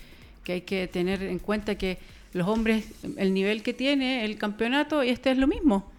que 0.45 0.53
hay 0.55 0.61
que 0.63 0.87
tener 0.87 1.23
en 1.23 1.39
cuenta 1.39 1.75
que 1.77 1.99
los 2.33 2.49
hombres, 2.49 2.85
el 3.17 3.35
nivel 3.35 3.63
que 3.63 3.73
tiene 3.73 4.25
el 4.25 4.39
campeonato, 4.39 5.03
y 5.05 5.11
este 5.11 5.31
es 5.31 5.39
lo 5.39 5.47
mismo. 5.47 5.91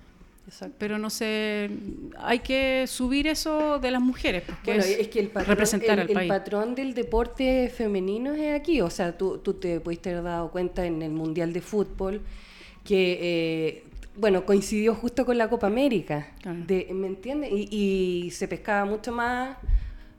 Pero 0.78 0.98
no 0.98 1.10
sé, 1.10 1.70
hay 2.18 2.40
que 2.40 2.86
subir 2.86 3.28
eso 3.28 3.80
de 3.80 3.92
las 3.92 4.02
mujeres, 4.02 4.44
porque 4.46 4.72
Bueno, 4.72 4.84
es, 4.84 5.00
es, 5.00 5.08
que 5.08 5.22
el 5.22 5.30
patrón, 5.30 5.50
representar 5.50 5.92
el, 5.94 6.00
al 6.02 6.10
el 6.10 6.14
país. 6.14 6.30
patrón 6.30 6.76
del 6.76 6.94
deporte 6.94 7.72
femenino 7.76 8.34
es 8.34 8.54
aquí. 8.60 8.82
O 8.82 8.90
sea, 8.90 9.18
tú, 9.18 9.38
tú 9.38 9.54
te 9.54 9.80
pudiste 9.80 10.12
haber 10.12 10.24
dado 10.24 10.52
cuenta 10.52 10.86
en 10.86 11.02
el 11.02 11.12
Mundial 11.12 11.54
de 11.54 11.62
Fútbol 11.62 12.22
que, 12.84 13.20
eh, 13.22 13.84
bueno, 14.18 14.46
coincidió 14.46 14.94
justo 14.96 15.26
con 15.26 15.38
la 15.38 15.50
Copa 15.50 15.68
América. 15.68 16.28
Claro. 16.42 16.60
De, 16.68 16.90
¿Me 16.94 17.08
entiendes? 17.08 17.50
Y, 17.52 18.26
y 18.26 18.32
se 18.32 18.48
pescaba 18.48 18.84
mucho 18.86 19.14
más, 19.14 19.58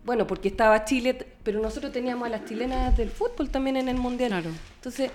bueno, 0.05 0.27
porque 0.27 0.49
estaba 0.49 0.85
Chile, 0.87 1.17
pero 1.43 1.61
nosotros 1.61 1.93
teníamos 1.93 2.27
a 2.27 2.31
las 2.31 2.45
chilenas 2.47 2.97
del 2.97 3.11
fútbol 3.11 3.51
también 3.51 3.77
en 3.77 3.89
el 3.91 3.97
Mundial. 3.99 4.31
Claro. 4.31 4.51
Entonces, 4.77 5.11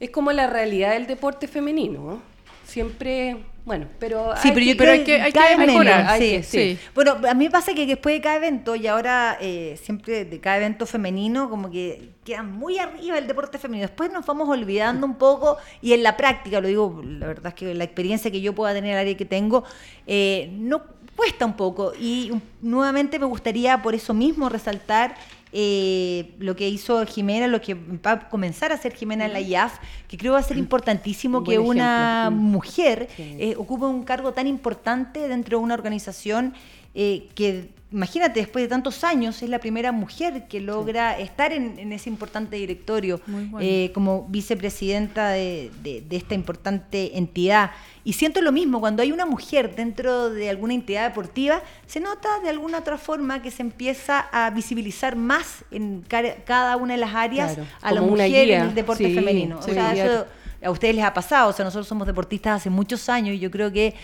es 0.00 0.10
como 0.10 0.32
la 0.32 0.46
realidad 0.48 0.92
del 0.94 1.06
deporte 1.06 1.46
femenino. 1.46 2.00
¿no? 2.00 2.30
Siempre, 2.64 3.36
bueno, 3.64 3.86
pero... 3.98 4.32
Sí, 4.40 4.50
pero 4.54 4.64
yo 4.64 4.76
pero 4.76 4.92
hay 4.92 5.02
que- 5.04 5.20
hay 5.20 5.32
que 5.32 5.56
mejorar, 5.56 5.98
menos, 5.98 6.12
hay 6.12 6.20
sí. 6.20 6.30
que- 6.30 6.42
sí. 6.76 6.78
Bueno, 6.94 7.16
a 7.28 7.34
mí 7.34 7.44
me 7.46 7.50
pasa 7.50 7.74
que 7.74 7.84
después 7.84 8.14
de 8.14 8.20
cada 8.20 8.36
evento, 8.36 8.76
y 8.76 8.86
ahora 8.86 9.36
eh, 9.40 9.76
siempre 9.82 10.24
de 10.24 10.38
cada 10.40 10.58
evento 10.58 10.86
femenino, 10.86 11.50
como 11.50 11.68
que 11.70 12.10
queda 12.24 12.44
muy 12.44 12.78
arriba 12.78 13.18
el 13.18 13.26
deporte 13.26 13.58
femenino. 13.58 13.88
Después 13.88 14.12
nos 14.12 14.24
vamos 14.24 14.48
olvidando 14.48 15.04
un 15.04 15.16
poco, 15.16 15.58
y 15.82 15.92
en 15.94 16.04
la 16.04 16.16
práctica, 16.16 16.60
lo 16.60 16.68
digo, 16.68 17.02
la 17.04 17.26
verdad 17.26 17.48
es 17.48 17.54
que 17.54 17.74
la 17.74 17.82
experiencia 17.84 18.30
que 18.30 18.40
yo 18.40 18.54
pueda 18.54 18.72
tener, 18.72 18.92
el 18.92 18.98
área 19.00 19.16
que 19.16 19.24
tengo, 19.24 19.64
eh, 20.06 20.48
no 20.52 20.82
cuesta 21.16 21.44
un 21.44 21.54
poco. 21.56 21.92
Y 21.98 22.30
nuevamente 22.62 23.18
me 23.18 23.26
gustaría 23.26 23.82
por 23.82 23.96
eso 23.96 24.14
mismo 24.14 24.48
resaltar 24.48 25.16
eh, 25.52 26.34
lo 26.38 26.54
que 26.56 26.68
hizo 26.68 27.04
Jimena, 27.06 27.46
lo 27.48 27.60
que 27.60 27.74
va 27.74 28.12
a 28.12 28.28
comenzar 28.28 28.70
a 28.72 28.76
hacer 28.76 28.94
Jimena 28.94 29.26
en 29.26 29.32
la 29.32 29.40
IAF, 29.40 29.78
que 30.08 30.16
creo 30.16 30.32
va 30.34 30.38
a 30.38 30.42
ser 30.42 30.58
importantísimo 30.58 31.38
Un 31.38 31.44
que 31.44 31.58
una 31.58 32.26
ejemplo. 32.28 32.42
Mujer 32.42 33.08
Sí. 33.16 33.36
eh, 33.38 33.54
ocupe 33.56 33.84
un 33.86 34.04
cargo 34.04 34.32
tan 34.32 34.46
importante 34.46 35.26
dentro 35.28 35.58
de 35.58 35.64
una 35.64 35.74
organización 35.74 36.54
eh, 36.94 37.28
que, 37.34 37.70
imagínate, 37.92 38.40
después 38.40 38.64
de 38.64 38.68
tantos 38.68 39.02
años, 39.04 39.42
es 39.42 39.48
la 39.50 39.58
primera 39.58 39.90
mujer 39.92 40.46
que 40.48 40.60
logra 40.60 41.18
estar 41.18 41.52
en, 41.52 41.78
en 41.78 41.92
ese 41.92 42.08
importante 42.08 42.56
directorio 42.56 43.20
bueno. 43.26 43.58
eh, 43.60 43.90
como 43.94 44.26
vicepresidenta 44.28 45.30
de, 45.30 45.70
de- 45.82 46.00
de 46.02 46.16
esta 46.16 46.34
importante 46.34 47.18
entidad. 47.18 47.70
Y 48.04 48.14
siento 48.14 48.40
lo 48.40 48.52
mismo, 48.52 48.80
cuando 48.80 49.02
hay 49.02 49.12
una 49.12 49.26
mujer 49.26 49.74
dentro 49.74 50.30
de 50.30 50.48
alguna 50.50 50.74
entidad 50.74 51.08
deportiva, 51.08 51.62
se 51.86 52.00
nota 52.00 52.28
de 52.42 52.48
alguna 52.50 52.78
otra 52.78 52.96
forma 52.96 53.42
que 53.42 53.50
se 53.50 53.62
empieza 53.62 54.20
a 54.32 54.50
visibilizar 54.50 55.16
más 55.16 55.64
en 55.70 56.02
ca- 56.08 56.36
cada 56.44 56.76
una 56.76 56.94
de 56.94 57.00
las 57.00 57.14
áreas 57.14 57.54
Claro, 57.54 57.68
a 57.82 57.92
la 57.92 58.00
como 58.00 58.12
una 58.12 58.24
mujer 58.24 58.46
guía. 58.46 58.62
en 58.62 58.68
el 58.68 58.74
deporte 58.74 59.04
Sí, 59.06 59.14
femenino. 59.14 59.58
O 59.58 59.62
sea, 59.62 59.92
eso 59.94 60.26
a 60.62 60.70
ustedes 60.70 60.94
les 60.94 61.04
ha 61.04 61.14
pasado, 61.14 61.48
o 61.50 61.52
sea, 61.54 61.64
nosotros 61.64 61.86
somos 61.88 62.06
deportistas 62.06 62.60
hace 62.60 62.68
muchos 62.70 63.08
años 63.08 63.34
y 63.34 63.38
yo 63.38 63.50
creo 63.50 63.72
que 63.72 63.94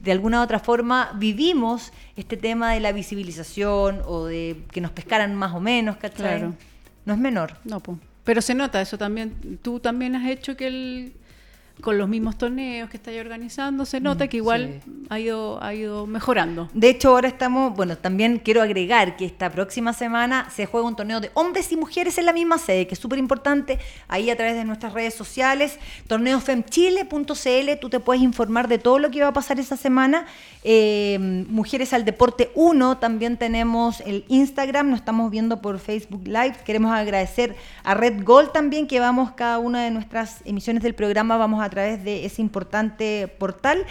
de 0.00 0.12
alguna 0.12 0.40
u 0.40 0.42
otra 0.42 0.58
forma 0.58 1.12
vivimos 1.16 1.92
este 2.16 2.36
tema 2.36 2.72
de 2.72 2.80
la 2.80 2.92
visibilización 2.92 4.02
o 4.06 4.26
de 4.26 4.64
que 4.70 4.80
nos 4.80 4.90
pescaran 4.90 5.34
más 5.34 5.54
o 5.54 5.60
menos, 5.60 5.96
¿cachai? 5.96 6.38
Claro. 6.38 6.54
No 7.04 7.14
es 7.14 7.18
menor. 7.18 7.54
No, 7.64 7.80
po. 7.80 7.98
pero 8.24 8.42
se 8.42 8.54
nota 8.54 8.80
eso 8.80 8.98
también. 8.98 9.58
Tú 9.62 9.80
también 9.80 10.16
has 10.16 10.28
hecho 10.28 10.56
que 10.56 10.66
el 10.66 11.12
con 11.80 11.98
los 11.98 12.08
mismos 12.08 12.38
torneos 12.38 12.88
que 12.88 12.96
estáis 12.96 13.20
organizando, 13.20 13.84
se 13.84 14.00
nota 14.00 14.28
que 14.28 14.38
igual 14.38 14.80
sí. 14.82 15.06
ha 15.10 15.20
ido 15.20 15.62
ha 15.62 15.74
ido 15.74 16.06
mejorando. 16.06 16.70
De 16.72 16.88
hecho, 16.88 17.10
ahora 17.10 17.28
estamos, 17.28 17.76
bueno, 17.76 17.96
también 17.96 18.40
quiero 18.42 18.62
agregar 18.62 19.16
que 19.16 19.26
esta 19.26 19.50
próxima 19.50 19.92
semana 19.92 20.48
se 20.50 20.66
juega 20.66 20.86
un 20.86 20.96
torneo 20.96 21.20
de 21.20 21.30
hombres 21.34 21.70
y 21.72 21.76
mujeres 21.76 22.18
en 22.18 22.26
la 22.26 22.32
misma 22.32 22.58
sede, 22.58 22.86
que 22.86 22.94
es 22.94 23.00
súper 23.00 23.18
importante, 23.18 23.78
ahí 24.08 24.30
a 24.30 24.36
través 24.36 24.54
de 24.54 24.64
nuestras 24.64 24.94
redes 24.94 25.14
sociales, 25.14 25.78
torneofemchile.cl, 26.06 27.78
tú 27.80 27.90
te 27.90 28.00
puedes 28.00 28.22
informar 28.22 28.68
de 28.68 28.78
todo 28.78 28.98
lo 28.98 29.10
que 29.10 29.22
va 29.22 29.28
a 29.28 29.32
pasar 29.32 29.60
esa 29.60 29.76
semana. 29.76 30.26
Eh, 30.64 31.44
Mujeres 31.48 31.92
al 31.92 32.04
Deporte 32.04 32.50
1, 32.54 32.98
también 32.98 33.36
tenemos 33.36 34.00
el 34.00 34.24
Instagram, 34.28 34.90
nos 34.90 35.00
estamos 35.00 35.30
viendo 35.30 35.60
por 35.60 35.78
Facebook 35.78 36.26
Live. 36.26 36.56
Queremos 36.64 36.92
agradecer 36.92 37.54
a 37.84 37.94
Red 37.94 38.24
Gold 38.24 38.52
también, 38.52 38.86
que 38.86 38.98
vamos 38.98 39.32
cada 39.32 39.58
una 39.58 39.84
de 39.84 39.90
nuestras 39.90 40.40
emisiones 40.44 40.82
del 40.82 40.94
programa, 40.94 41.36
vamos 41.36 41.62
a 41.62 41.65
través 41.70 42.02
de 42.04 42.24
ese 42.26 42.42
importante 42.42 43.28
portal. 43.28 43.84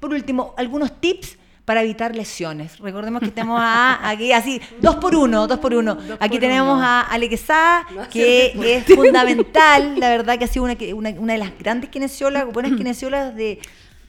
Por 0.00 0.10
último, 0.12 0.54
algunos 0.56 1.00
tips 1.00 1.38
para 1.64 1.82
evitar 1.82 2.14
lesiones. 2.16 2.78
Recordemos 2.80 3.20
que 3.22 3.30
tenemos 3.30 3.60
a, 3.62 4.08
aquí 4.08 4.32
así, 4.32 4.60
dos 4.80 4.96
por 4.96 5.14
uno, 5.14 5.46
dos 5.46 5.58
por 5.60 5.72
uno. 5.74 5.94
Dos 5.94 6.18
Aquí 6.20 6.36
por 6.36 6.40
tenemos 6.40 6.74
uno. 6.76 6.84
a 6.84 7.02
Ale 7.02 7.28
Quesada, 7.28 7.86
No 7.94 8.00
hace 8.02 8.10
que 8.10 8.76
es 8.76 8.84
fundamental, 8.86 9.94
la 10.00 10.08
verdad 10.10 10.38
que 10.38 10.44
ha 10.44 10.48
sido 10.48 10.64
una, 10.64 10.74
que- 10.74 10.92
una, 10.92 11.10
una 11.10 11.34
de 11.34 11.38
las 11.38 11.56
grandes 11.58 11.88
kinesiólogas, 11.90 12.52
buenas 12.52 12.72
kinesiólogas 12.72 13.34
de 13.36 13.58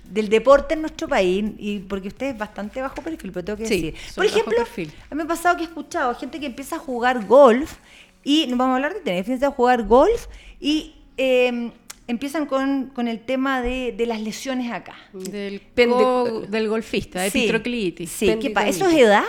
del 0.03 0.27
deporte 0.29 0.73
en 0.73 0.81
nuestro 0.81 1.07
país 1.07 1.45
y 1.57 1.79
porque 1.79 2.09
usted 2.09 2.27
es 2.31 2.37
bastante 2.37 2.81
bajo 2.81 3.01
perfil, 3.01 3.31
pero 3.31 3.45
tengo 3.45 3.57
que 3.57 3.65
Sí, 3.67 3.91
decir. 3.91 4.13
Por 4.15 4.25
ejemplo, 4.25 4.57
a 4.61 4.65
mí 4.77 5.17
me 5.17 5.23
ha 5.23 5.27
pasado 5.27 5.55
que 5.55 5.63
he 5.63 5.65
escuchado 5.65 6.13
gente 6.15 6.39
que 6.39 6.45
empieza 6.47 6.75
a 6.75 6.79
jugar 6.79 7.25
golf 7.25 7.75
y 8.23 8.45
no 8.47 8.57
vamos 8.57 8.73
a 8.73 8.75
hablar 8.75 8.93
de 8.95 8.99
tenis, 8.99 9.19
empieza 9.21 9.47
a 9.47 9.51
jugar 9.51 9.83
golf 9.83 10.27
y 10.59 10.93
eh, 11.17 11.71
empiezan 12.07 12.45
con, 12.45 12.87
con 12.93 13.07
el 13.07 13.19
tema 13.21 13.61
de, 13.61 13.93
de 13.97 14.05
las 14.05 14.21
lesiones 14.21 14.71
acá. 14.71 14.95
Del, 15.13 15.61
Pende- 15.75 16.03
co- 16.03 16.41
del 16.47 16.67
golfista, 16.67 17.29
Sí, 17.29 17.39
epitroclitis. 17.39 18.09
Sí, 18.11 18.35
¿qué 18.41 18.49
pasa? 18.49 18.67
¿Eso 18.69 18.87
es 18.87 18.95
edad? 18.97 19.23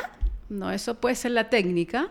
No, 0.48 0.70
eso 0.72 1.00
puede 1.00 1.14
ser 1.14 1.30
la 1.32 1.48
técnica, 1.50 2.10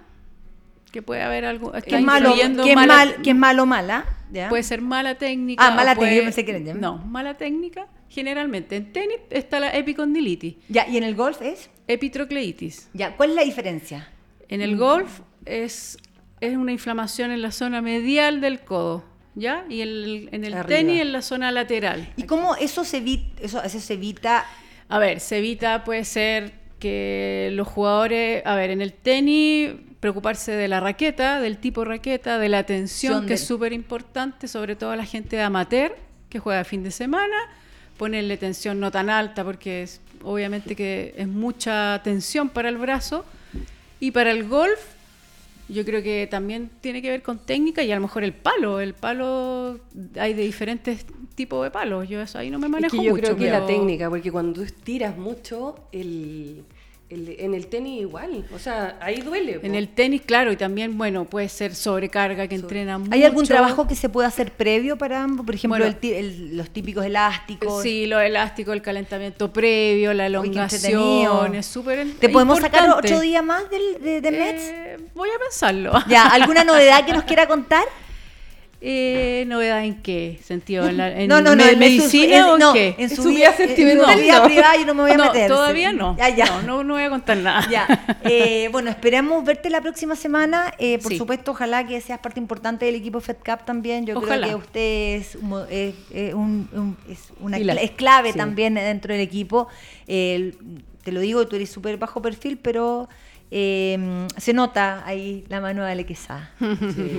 que 0.92 1.02
puede 1.02 1.22
haber 1.24 1.46
algo. 1.46 1.72
¿Qué 1.72 1.78
está 1.80 1.98
es 2.00 2.04
malo, 2.04 2.36
mala- 2.76 2.86
mal, 2.88 3.16
qué 3.24 3.30
es 3.32 3.36
malo 3.36 3.64
o 3.64 3.66
mala? 3.66 4.06
¿ya? 4.32 4.50
Puede 4.50 4.64
ser 4.64 4.82
mala 4.82 5.16
técnica. 5.18 5.66
Ah, 5.66 5.72
mala 5.76 5.96
puede- 5.96 6.10
técnica, 6.12 6.26
pensé 6.26 6.46
que 6.46 6.56
era. 6.70 6.74
No, 6.80 6.98
mala 6.98 7.36
técnica. 7.38 7.88
Generalmente 8.10 8.76
en 8.76 8.94
tenis 8.94 9.18
está 9.32 9.60
la 9.60 9.72
epicondilitis, 9.76 10.56
Ya, 10.70 10.88
¿y 10.88 10.98
en 10.98 11.04
el 11.04 11.16
golf 11.16 11.42
es? 11.42 11.70
epitrocleitis. 11.88 12.90
Ya, 12.94 13.16
¿cuál 13.18 13.32
es 13.32 13.36
la 13.36 13.44
diferencia? 13.44 14.08
En 14.50 14.60
Mm. 14.60 14.64
el 14.64 14.78
golf 14.78 15.22
es, 15.46 15.98
es 16.40 16.56
una 16.56 16.72
inflamación 16.72 17.32
en 17.32 17.42
la 17.42 17.52
zona 17.52 17.82
medial 17.82 18.40
del 18.40 18.60
codo, 18.62 19.04
¿ya? 19.36 19.66
Y 19.70 19.82
el- 19.82 20.30
en 20.32 20.44
el 20.46 20.54
Arriba. 20.54 20.68
tenis 20.80 21.02
en 21.02 21.12
la 21.12 21.22
zona 21.22 21.52
lateral. 21.52 22.08
¿Y 22.18 22.24
cómo 22.24 22.56
eso 22.56 22.84
se 22.84 22.98
evita, 22.98 23.42
eso, 23.42 23.64
eso 23.64 23.80
se 23.80 23.94
evita? 23.94 24.46
A 24.90 25.00
ver, 25.00 25.20
se 25.20 25.38
evita, 25.40 25.84
puede 25.84 26.06
ser 26.06 26.52
que 26.80 27.50
los 27.54 27.68
jugadores, 27.68 28.46
a 28.46 28.56
ver, 28.56 28.70
en 28.70 28.82
el 28.82 28.94
tenis, 28.94 29.72
preocuparse 30.00 30.52
de 30.52 30.68
la 30.68 30.80
raqueta, 30.82 31.40
del 31.40 31.58
tipo 31.58 31.86
raqueta, 31.86 32.38
de 32.38 32.50
la 32.50 32.64
tensión, 32.66 33.14
Son 33.14 33.26
que 33.26 33.36
es 33.36 33.40
del- 33.40 33.48
súper 33.48 33.72
importante, 33.74 34.48
sobre 34.50 34.76
todo 34.76 34.92
a 34.92 34.96
la 34.98 35.06
gente 35.06 35.38
de 35.38 35.42
amateur 35.44 35.96
que 36.30 36.40
juega 36.40 36.64
fin 36.66 36.84
de 36.84 36.92
semana, 36.92 37.36
ponerle 37.98 38.36
tensión 38.38 38.80
no 38.82 38.92
tan 38.92 39.10
alta 39.10 39.44
porque 39.46 39.84
es, 39.84 40.02
obviamente 40.24 40.76
que 40.76 41.14
es 41.16 41.28
mucha 41.28 42.02
tensión 42.04 42.50
para 42.50 42.68
el 42.70 42.78
brazo. 42.78 43.24
Y 44.02 44.12
para 44.12 44.32
el 44.32 44.44
golf, 44.50 44.80
Yo 45.70 45.86
creo 45.86 46.04
que 46.04 46.28
también 46.30 46.70
tiene 46.82 47.02
que 47.02 47.10
ver 47.10 47.22
con 47.22 47.40
técnica 47.40 47.84
y 47.84 47.92
a 47.92 47.96
lo 47.96 48.02
mejor 48.02 48.24
el 48.24 48.34
palo. 48.34 48.80
El 48.80 48.94
palo, 48.94 49.80
hay 50.20 50.34
de 50.34 50.44
diferentes 50.44 51.06
tipos 51.36 51.64
de 51.64 51.72
palos. 51.72 52.08
Yo 52.10 52.22
eso 52.22 52.38
ahí 52.38 52.50
no 52.50 52.60
me 52.60 52.68
Es 52.68 52.72
manejo 52.72 52.98
que 52.98 53.04
yo 53.04 53.12
mucho. 53.12 53.24
creo 53.24 53.38
que 53.38 53.46
la 53.46 53.66
pero- 53.66 53.68
técnica, 53.68 54.10
porque 54.10 54.32
cuando 54.32 54.54
tú 54.54 54.62
estiras 54.64 55.18
mucho, 55.18 55.76
el, 55.92 56.64
el- 57.14 57.36
en 57.40 57.54
el 57.54 57.68
tenis 57.68 58.02
igual. 58.02 58.46
O 58.54 58.60
sea, 58.60 58.98
ahí 59.02 59.22
duele. 59.22 59.60
po. 59.60 59.66
En 59.66 59.76
el 59.76 59.88
tenis, 59.90 60.22
claro, 60.22 60.52
y 60.52 60.58
también, 60.58 60.98
bueno, 60.98 61.26
puede 61.26 61.50
ser 61.50 61.76
sobrecarga, 61.76 62.48
que 62.48 62.56
entrena 62.56 62.98
mucho. 62.98 63.12
¿Hay 63.14 63.24
algún 63.24 63.46
trabajo 63.46 63.88
que 63.88 63.96
se 63.96 64.10
pueda 64.10 64.28
hacer 64.28 64.52
previo 64.52 64.98
para 64.98 65.22
ambos? 65.24 65.46
Por 65.46 65.56
ejemplo, 65.56 65.78
Bueno. 65.80 65.96
el 66.02 66.10
el- 66.14 66.58
los 66.58 66.70
típicos 66.70 67.06
elásticos. 67.06 67.82
Sí, 67.84 68.06
lo 68.06 68.20
elástico, 68.20 68.74
el 68.74 68.82
calentamiento 68.82 69.52
previo, 69.54 70.14
la 70.14 70.26
elongación, 70.28 71.56
es 71.56 71.66
súper 71.66 72.08
¿Te 72.20 72.30
podemos 72.30 72.60
sacar 72.60 72.82
importante. 72.86 73.14
ocho 73.14 73.22
días 73.22 73.44
más 73.44 73.70
del, 73.70 74.02
de, 74.02 74.22
de 74.22 74.32
Mets? 74.32 74.62
Eh, 74.64 74.98
voy 75.14 75.30
a 75.30 75.40
pensarlo. 75.40 75.92
Ya, 76.08 76.28
¿alguna 76.28 76.64
novedad 76.66 77.06
que 77.06 77.14
nos 77.14 77.24
quiera 77.24 77.48
contar? 77.48 77.84
Eh, 78.86 79.46
¿Novedad 79.48 79.86
en 79.86 80.02
qué 80.02 80.40
sentido? 80.44 80.86
¿En, 80.90 80.98
la, 80.98 81.08
en 81.18 81.30
no, 81.30 81.42
no, 81.42 81.56
no, 81.56 81.64
me- 81.64 81.70
en 81.70 81.74
su- 81.76 81.80
medicina 81.80 82.36
en- 82.38 82.44
o 82.44 82.58
no, 82.58 82.74
qué? 82.74 82.96
En 82.98 83.10
su, 83.10 83.24
vida, 83.24 83.54
sentimental. 83.56 84.10
En 84.10 84.16
su 84.18 84.22
vida 84.24 84.44
privada 84.44 84.76
yo 84.78 84.86
no 84.86 84.94
me 84.94 85.02
voy 85.04 85.12
a 85.12 85.18
No, 85.18 85.26
meter. 85.32 85.48
todavía 85.48 85.94
no. 85.94 86.18
Ya, 86.18 86.28
ya. 86.36 86.62
No, 86.64 86.84
no, 86.84 86.96
voy 86.96 87.04
a 87.04 87.10
contar 87.10 87.38
nada. 87.38 87.66
Ya, 87.72 88.18
eh, 88.26 88.68
bueno, 88.74 88.90
esperamos 88.90 89.46
verte 89.46 89.70
la 89.70 89.80
próxima 89.80 90.18
semana. 90.18 90.74
Eh, 90.80 91.00
por 91.00 91.14
Sí. 91.14 91.18
supuesto, 91.18 91.52
ojalá 91.52 91.88
que 91.88 92.02
seas 92.02 92.20
parte 92.20 92.42
importante 92.42 92.86
del 92.86 92.96
equipo 92.96 93.22
FedCap 93.22 93.64
también. 93.64 94.06
Yo 94.06 94.18
Ojalá. 94.18 94.48
creo 94.48 94.60
que 94.60 94.66
usted 94.66 95.16
es, 95.22 95.36
un 95.36 95.64
es, 95.70 95.96
es 96.14 96.34
un- 96.34 96.68
un- 96.74 96.98
es 97.10 97.20
una 97.40 97.58
es 97.58 97.92
clave 97.92 98.34
Sí. 98.34 98.38
también 98.38 98.74
dentro 98.74 99.14
del 99.14 99.22
equipo. 99.22 99.70
Eh, 100.08 100.52
te 101.04 101.12
lo 101.14 101.22
digo, 101.22 101.48
tú 101.48 101.56
eres 101.56 101.70
súper 101.70 101.96
bajo 101.98 102.22
perfil, 102.22 102.58
pero 102.62 103.08
eh, 103.56 104.28
se 104.36 104.52
nota 104.52 105.04
ahí 105.06 105.46
la 105.48 105.62
mano 105.62 105.84
de 105.84 105.92
Ale 105.92 106.08
Quesada. 106.08 106.50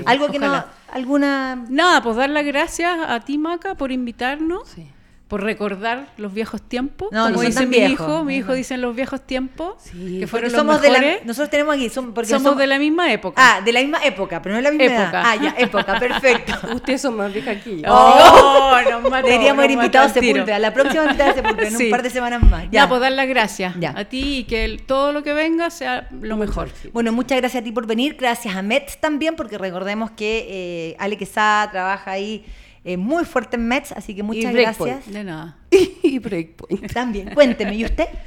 Algo 0.05 0.29
que 0.29 0.41
no, 0.41 0.65
alguna... 0.93 1.65
Nada, 1.69 2.03
pues 2.03 2.17
dar 2.17 2.29
las 2.29 2.45
gracias 2.45 2.99
a 3.07 3.21
ti, 3.21 3.39
Maca, 3.39 3.77
por 3.77 3.93
invitarnos, 3.93 4.69
Sí. 4.69 4.91
Por 5.35 5.43
recordar 5.43 6.07
los 6.17 6.33
viejos 6.33 6.63
tiempos. 6.63 7.09
No, 7.11 7.29
no 7.29 7.35
Como 7.35 7.39
son 7.39 7.47
dice 7.47 7.67
mi 7.67 7.77
viejos. 7.79 7.93
hijo, 8.09 8.23
mi 8.23 8.37
hijo 8.37 8.53
dice 8.53 8.75
en 8.75 8.83
los 8.83 8.95
viejos 8.95 9.21
tiempos, 9.27 9.75
Sí, 9.83 10.21
que 10.21 10.29
fueron 10.29 10.53
los 10.53 10.61
somos 10.61 10.81
de 10.81 10.91
la, 10.91 11.01
nosotros 11.25 11.51
tenemos 11.51 11.75
aquí, 11.75 11.91
porque 12.15 12.31
somos, 12.31 12.57
de 12.57 12.69
la 12.69 12.79
misma 12.79 13.13
época. 13.13 13.35
Ah, 13.45 13.61
de 13.61 13.73
la 13.73 13.81
misma 13.81 13.99
época, 14.05 14.41
pero 14.41 14.53
no 14.53 14.59
de 14.59 14.63
la 14.63 14.71
misma 14.71 14.85
edad. 14.85 15.03
Época. 15.03 15.23
Ah, 15.27 15.35
ya, 15.35 15.55
época, 15.59 15.99
perfecto. 15.99 16.53
Ustedes 16.73 17.01
son 17.01 17.17
más 17.17 17.33
viejas 17.33 17.57
que 17.65 17.81
yo. 17.81 17.93
Oh, 17.93 18.77
nos 18.93 19.11
mató, 19.11 19.27
Deberíamos 19.27 19.59
haber 19.59 19.71
invitado 19.73 20.07
a. 20.07 20.09
Sepúlveda. 20.11 20.59
La 20.61 20.73
próxima 20.73 21.03
invitada 21.03 21.31
a 21.33 21.35
Sepúlveda 21.35 21.67
en 21.67 21.77
Sí. 21.79 21.85
un 21.87 21.91
par 21.91 22.03
de 22.05 22.11
semanas 22.11 22.41
más. 22.45 22.67
Ya, 22.71 22.89
pues 22.89 23.01
dar 23.01 23.11
las 23.11 23.27
gracias 23.27 23.75
Ya. 23.81 23.93
a 23.97 24.05
ti 24.05 24.39
y 24.39 24.45
que 24.45 24.65
el- 24.65 24.83
todo 24.87 25.13
lo 25.13 25.25
que 25.25 25.33
venga 25.33 25.69
sea 25.71 26.07
lo 26.21 26.37
mejor. 26.37 26.69
Bueno, 26.93 27.11
muchas 27.11 27.39
gracias 27.41 27.61
a 27.61 27.65
ti 27.65 27.73
por 27.73 27.89
venir. 27.89 28.15
Gracias 28.17 28.55
a 28.55 28.63
Mets 28.63 28.99
también, 29.01 29.35
porque 29.35 29.59
recordemos 29.59 30.13
que 30.13 30.47
eh, 30.49 30.97
Ale 31.01 31.17
Quesada 31.19 31.73
trabaja 31.73 32.13
ahí 32.13 32.45
eh, 32.85 32.97
muy 32.97 33.25
fuerte 33.25 33.57
en 33.57 33.67
Mets, 33.67 33.93
así 33.93 34.15
que 34.15 34.23
muchas 34.23 34.53
gracias. 34.53 35.11
De 35.11 35.25
nada. 35.25 35.57
y 36.03 36.19
Breakpoint. 36.19 36.93
También, 36.93 37.31
cuénteme, 37.35 37.75
¿y 37.77 37.85
usted? 37.85 38.07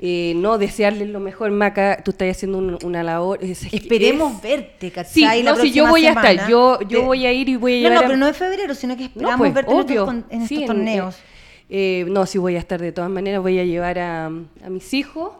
Eh, 0.00 0.34
no, 0.36 0.58
desearles 0.58 1.08
lo 1.08 1.18
mejor, 1.18 1.50
Maca. 1.50 2.00
Tú 2.04 2.12
estás 2.12 2.30
haciendo 2.30 2.58
un- 2.58 2.78
una 2.84 3.02
labor. 3.02 3.40
es- 3.42 3.64
es- 3.64 3.74
Esperemos 3.74 4.32
es- 4.36 4.42
verte, 4.42 4.92
¿cachai? 4.92 5.12
Sí, 5.12 5.42
la 5.42 5.54
no, 5.54 5.56
si 5.60 5.72
yo 5.72 5.88
voy 5.88 6.06
a 6.06 6.10
estar. 6.10 6.48
Yo, 6.48 6.78
yo 6.82 7.00
De- 7.00 7.04
voy 7.04 7.26
a 7.26 7.32
ir 7.32 7.48
y 7.48 7.56
voy 7.56 7.72
a 7.72 7.76
No, 7.78 7.80
llevar 7.88 7.94
no, 7.94 7.98
a- 7.98 8.06
pero 8.06 8.16
no 8.16 8.28
en 8.28 8.34
febrero, 8.34 8.74
sino 8.76 8.96
que 8.96 9.06
esperamos 9.06 9.32
No, 9.32 9.38
pues, 9.38 9.52
verte 9.54 9.72
en 9.72 9.80
estos, 9.80 10.14
en 10.30 10.46
Sí, 10.46 10.54
estos 10.54 10.66
torneos. 10.68 11.16
eh, 11.68 12.06
no, 12.10 12.26
sí 12.26 12.38
voy 12.38 12.54
a 12.54 12.60
estar 12.60 12.80
de 12.80 12.92
todas 12.92 13.10
maneras. 13.10 13.42
Voy 13.42 13.58
a 13.58 13.64
llevar 13.64 13.98
a, 13.98 14.26
a 14.26 14.70
mis 14.70 14.94
hijos. 14.94 15.32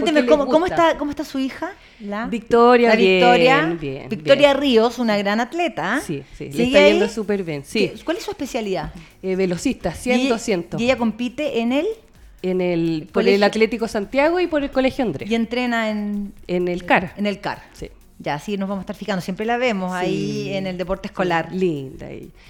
Cuénteme, 0.00 0.26
¿cómo, 0.26 0.66
está, 0.66 0.96
¿cómo 0.98 1.10
está 1.10 1.24
su 1.24 1.38
hija? 1.38 1.72
La 2.00 2.26
Victoria, 2.26 2.88
La 2.90 2.96
bien, 2.96 3.18
Victoria, 3.20 3.66
bien, 3.80 4.08
Victoria 4.08 4.48
bien. 4.54 4.60
Ríos, 4.60 4.98
una 4.98 5.16
gran 5.18 5.38
atleta. 5.40 6.00
Sí, 6.04 6.22
sí, 6.36 6.46
le 6.46 6.52
¿Sigue 6.52 6.64
está 6.64 6.88
yendo 6.88 7.08
súper 7.08 7.42
bien. 7.44 7.62
Sí, 7.64 7.92
¿Qué- 7.94 8.04
¿Cuál 8.04 8.16
es 8.16 8.22
su 8.24 8.30
especialidad? 8.30 8.92
eh, 9.22 9.36
velocista, 9.36 9.90
Y 9.90 9.94
100, 9.96 10.20
ella- 10.20 10.28
200. 10.30 10.80
Y 10.80 10.84
ella 10.84 10.96
compite 10.96 11.60
en 11.60 11.72
el 11.72 11.86
en 12.44 12.60
el, 12.60 13.08
por 13.12 13.28
el 13.28 13.40
Atlético 13.44 13.86
Santiago 13.86 14.40
y 14.40 14.48
por 14.48 14.64
el 14.64 14.70
Colegio 14.72 15.04
Andrés. 15.04 15.30
y 15.30 15.34
entrena 15.36 15.90
en, 15.90 16.32
en 16.48 16.66
el 16.66 16.84
CAR. 16.84 17.12
en 17.16 17.26
el 17.26 17.40
CAR. 17.40 17.62
Sí. 17.72 17.88
Ya, 18.18 18.38
sí, 18.40 18.56
nos 18.56 18.68
vamos 18.68 18.80
a 18.80 18.84
estar 18.84 18.96
fijando. 18.96 19.20
Siempre 19.20 19.46
la 19.46 19.58
vemos 19.58 19.92
ahí 19.92 20.48
en 20.52 20.66
el 20.66 20.76
deporte 20.78 21.06
escolar. 21.08 21.52
Linda. 21.52 22.06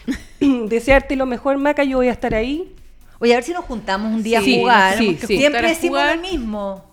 Desearte 0.40 1.16
lo 1.16 1.26
mejor, 1.26 1.58
Maca. 1.58 1.84
Yo 1.84 1.98
voy 1.98 2.08
a 2.08 2.12
estar 2.12 2.34
ahí. 2.34 2.74
Oye, 3.18 3.32
a 3.32 3.36
ver 3.36 3.44
si 3.44 3.52
nos 3.52 3.64
juntamos 3.64 4.12
un 4.12 4.22
día 4.22 4.40
Sí, 4.42 4.56
a 4.56 4.58
jugar. 4.60 4.98
sí. 4.98 5.16
Siempre 5.26 5.68
decimos 5.68 6.00
jugar. 6.00 6.16
lo 6.16 6.22
mismo. 6.22 6.84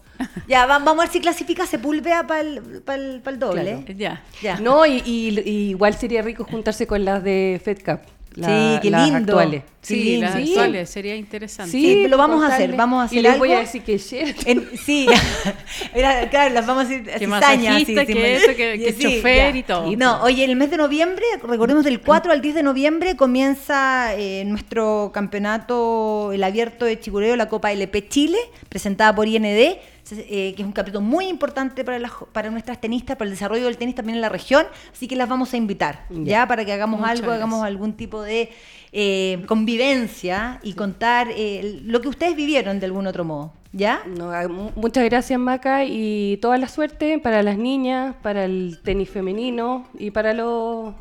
Ya, 0.48 0.66
va- 0.66 0.80
vamos 0.80 1.00
a 1.00 1.06
ver 1.06 1.10
si 1.14 1.20
clasifica 1.20 1.66
Sepúlveda 1.66 2.26
para 2.28 2.42
el, 2.42 2.62
para 2.84 3.02
el, 3.02 3.22
para 3.22 3.34
el 3.34 3.40
doble. 3.40 3.62
Claro. 3.64 3.84
Ya. 3.98 4.24
Ya. 4.42 4.60
No, 4.60 4.86
y, 4.86 5.02
y- 5.06 5.40
y 5.46 5.70
igual 5.70 5.94
sería 5.96 6.22
rico 6.22 6.44
juntarse 6.44 6.86
con 6.88 7.06
las 7.06 7.24
de 7.24 7.62
FedCap. 7.64 8.04
la- 8.36 8.48
Sí, 8.48 8.80
qué 8.84 8.92
las 8.92 9.04
lindo. 9.10 9.18
actuales. 9.34 9.64
Qué 9.64 9.88
Sí, 9.88 10.04
lindo. 10.04 10.28
las 10.28 10.36
Sí. 10.36 10.50
actuales, 10.52 10.90
sería 10.90 11.16
interesante. 11.16 11.72
Sí, 11.72 12.08
lo 12.08 12.16
vamos 12.18 12.44
a 12.44 12.54
hacer, 12.54 12.76
vamos 12.76 13.02
a 13.02 13.06
hacer 13.06 13.18
Y 13.18 13.22
les 13.24 13.40
voy 13.40 13.50
algo. 13.50 13.60
a 13.60 13.66
decir 13.66 13.82
que 13.82 13.94
En- 14.46 14.70
sí, 14.86 15.08
Era, 15.96 16.30
claro, 16.30 16.54
las 16.54 16.66
vamos 16.68 16.86
a 16.86 16.88
decir 16.90 17.04
Que 17.06 17.20
cizañas, 17.20 17.74
masajista, 17.74 18.02
sí, 18.02 18.08
que 18.08 18.14
sí, 18.14 18.20
eso, 18.20 18.56
que- 18.56 18.80
que 18.80 18.94
sí, 18.94 19.04
chofer 19.16 19.54
ya. 19.54 19.58
y 19.60 19.64
todo. 19.64 19.96
No, 19.98 20.22
oye, 20.22 20.46
el 20.46 20.56
mes 20.56 20.70
de 20.70 20.78
noviembre, 20.78 21.26
recordemos 21.44 21.84
del 21.84 22.02
4 22.02 22.32
al 22.32 22.42
10 22.42 22.56
de 22.56 22.64
noviembre 22.64 23.16
comienza 23.16 24.14
eh, 24.16 24.44
nuestro 24.46 25.12
campeonato, 25.14 26.32
el 26.32 26.44
abierto 26.44 26.86
de 26.86 27.00
Chicureo, 27.00 27.36
la 27.36 27.50
Copa 27.50 27.72
LP 27.72 28.08
Chile, 28.10 28.38
presentada 28.70 29.14
por 29.16 29.28
IND, 29.28 29.78
eh, 30.12 30.54
que 30.56 30.62
es 30.62 30.66
un 30.66 30.72
campeonato 30.72 31.02
muy 31.02 31.28
importante 31.28 31.84
para, 31.84 32.00
las- 32.00 32.12
para 32.32 32.50
nuestras 32.50 32.80
tenistas, 32.82 33.16
para 33.18 33.26
el 33.28 33.32
desarrollo 33.36 33.66
del 33.66 33.78
tenis 33.78 33.96
también 33.96 34.16
en 34.16 34.22
la 34.22 34.30
región, 34.30 34.66
así 34.92 35.08
que 35.08 35.16
las 35.16 35.28
vamos 35.30 35.54
a 35.54 35.58
invitar, 35.58 36.06
¿ya? 36.10 36.24
Ya. 36.42 36.48
Para 36.48 36.66
que 36.66 36.74
hagamos 36.74 37.00
Muchas 37.00 37.20
algo, 37.20 37.32
hagamos 37.32 37.64
algún 37.64 37.94
tipo 37.94 38.22
de 38.22 38.50
eh, 38.92 39.44
convivencia 39.48 40.60
y 40.64 40.74
contar 40.74 41.28
eh, 41.32 41.82
lo 41.86 42.02
que 42.02 42.08
ustedes 42.08 42.36
vivieron 42.36 42.80
de 42.80 42.86
algún 42.88 43.08
otro 43.08 43.24
modo, 43.24 43.54
¿ya? 43.72 44.02
No, 44.18 44.32
ah, 44.32 44.48
mu- 44.48 44.72
muchas 44.76 45.04
gracias, 45.06 45.40
Maca, 45.40 45.86
y 45.86 46.38
toda 46.42 46.58
la 46.58 46.68
suerte 46.68 47.20
para 47.20 47.44
las 47.44 47.58
niñas, 47.58 48.16
para 48.22 48.46
el 48.46 48.80
tenis 48.84 49.10
femenino 49.10 49.86
y 49.98 50.12
para 50.12 50.34
lo, 50.34 50.96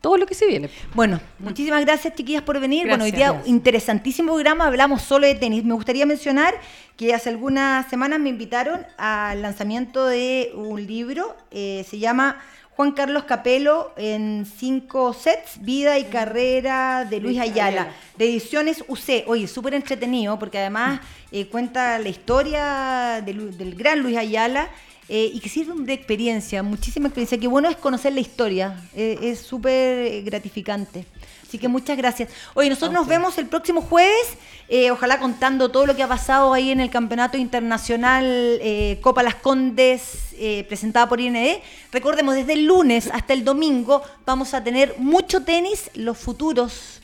todo 0.00 0.16
lo 0.16 0.26
que 0.26 0.34
se 0.34 0.46
viene. 0.46 0.70
Bueno, 0.94 1.20
muchísimas 1.38 1.84
gracias 1.84 2.14
chiquillas 2.14 2.42
por 2.42 2.60
venir. 2.60 2.86
bueno, 2.86 3.04
hoy 3.04 3.10
día 3.10 3.30
Gracias. 3.30 3.48
interesantísimo 3.48 4.32
programa, 4.32 4.66
hablamos 4.66 5.02
solo 5.02 5.26
de 5.26 5.34
tenis. 5.34 5.64
Me 5.64 5.74
gustaría 5.74 6.06
mencionar 6.06 6.54
que 6.96 7.14
hace 7.14 7.30
algunas 7.30 7.88
semanas 7.88 8.20
me 8.20 8.28
invitaron 8.28 8.86
al 8.96 9.42
lanzamiento 9.42 10.06
de 10.06 10.52
un 10.54 10.86
libro, 10.86 11.36
eh, 11.50 11.84
se 11.88 11.98
llama 11.98 12.38
Juan 12.78 12.92
Carlos 12.92 13.24
Capelo 13.24 13.92
en 13.96 14.46
cinco 14.46 15.12
sets, 15.12 15.60
Vida 15.62 15.98
y 15.98 16.04
Carrera 16.04 17.04
de 17.04 17.18
Luis 17.18 17.40
Ayala, 17.40 17.88
de 18.16 18.26
ediciones 18.26 18.84
UC. 18.86 19.24
Oye, 19.26 19.48
súper 19.48 19.74
entretenido 19.74 20.38
porque 20.38 20.58
además 20.58 21.00
eh, 21.32 21.46
cuenta 21.48 21.98
la 21.98 22.08
historia 22.08 23.20
del 23.24 23.74
gran 23.74 24.00
Luis 24.00 24.16
Ayala 24.16 24.68
eh, 25.08 25.30
y 25.32 25.40
que 25.40 25.48
sirve 25.48 25.72
de 25.84 25.92
experiencia, 25.92 26.62
muchísima 26.62 27.08
experiencia. 27.08 27.38
Qué 27.38 27.48
bueno 27.48 27.68
es 27.68 27.76
conocer 27.76 28.12
la 28.12 28.20
historia, 28.20 28.82
eh, 28.94 29.18
es 29.22 29.40
súper 29.40 30.22
gratificante. 30.22 31.06
Así 31.48 31.56
que 31.56 31.66
muchas 31.66 31.96
gracias. 31.96 32.28
Oye, 32.52 32.68
nosotros 32.68 32.92
nos 32.92 33.06
vemos 33.06 33.38
el 33.38 33.46
próximo 33.46 33.80
jueves, 33.80 34.36
eh, 34.68 34.90
ojalá 34.90 35.18
contando 35.18 35.70
todo 35.70 35.86
lo 35.86 35.96
que 35.96 36.02
ha 36.02 36.08
pasado 36.08 36.52
ahí 36.52 36.70
en 36.70 36.78
el 36.78 36.90
Campeonato 36.90 37.38
Internacional 37.38 38.26
eh, 38.26 38.98
Copa 39.00 39.22
Las 39.22 39.36
Condes, 39.36 40.34
eh, 40.36 40.66
presentada 40.68 41.08
por 41.08 41.22
IND. 41.22 41.62
Recordemos, 41.90 42.34
desde 42.34 42.52
el 42.52 42.66
lunes 42.66 43.08
hasta 43.14 43.32
el 43.32 43.44
domingo 43.44 44.02
vamos 44.26 44.52
a 44.52 44.62
tener 44.62 44.96
mucho 44.98 45.42
tenis, 45.42 45.90
los 45.94 46.18
futuros 46.18 47.00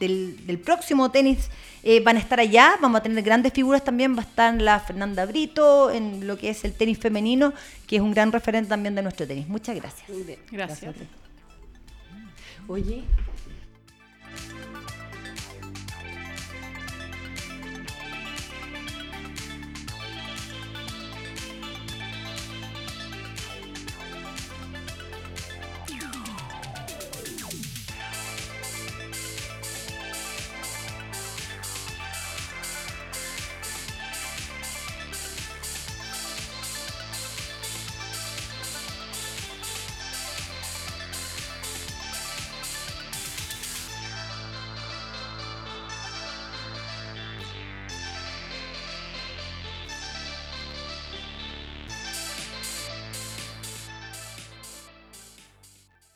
del 0.00 0.62
próximo 0.64 1.10
tenis 1.10 1.50
eh, 1.86 2.00
van 2.00 2.16
a 2.16 2.20
estar 2.20 2.40
allá, 2.40 2.78
vamos 2.80 2.98
a 2.98 3.02
tener 3.02 3.22
grandes 3.22 3.52
figuras 3.52 3.84
también, 3.84 4.16
va 4.16 4.20
a 4.20 4.24
estar 4.24 4.54
la 4.60 4.80
Fernanda 4.80 5.26
Brito 5.26 5.90
en 5.90 6.26
lo 6.26 6.38
que 6.38 6.48
es 6.48 6.64
el 6.64 6.72
tenis 6.72 6.98
femenino, 6.98 7.52
que 7.86 7.96
es 7.96 8.02
un 8.02 8.12
gran 8.12 8.32
referente 8.32 8.70
también 8.70 8.94
de 8.94 9.02
nuestro 9.02 9.26
tenis. 9.26 9.46
Muchas 9.48 9.76
gracias. 9.76 10.08
Gracias. 10.50 10.94
Oye, 12.66 13.04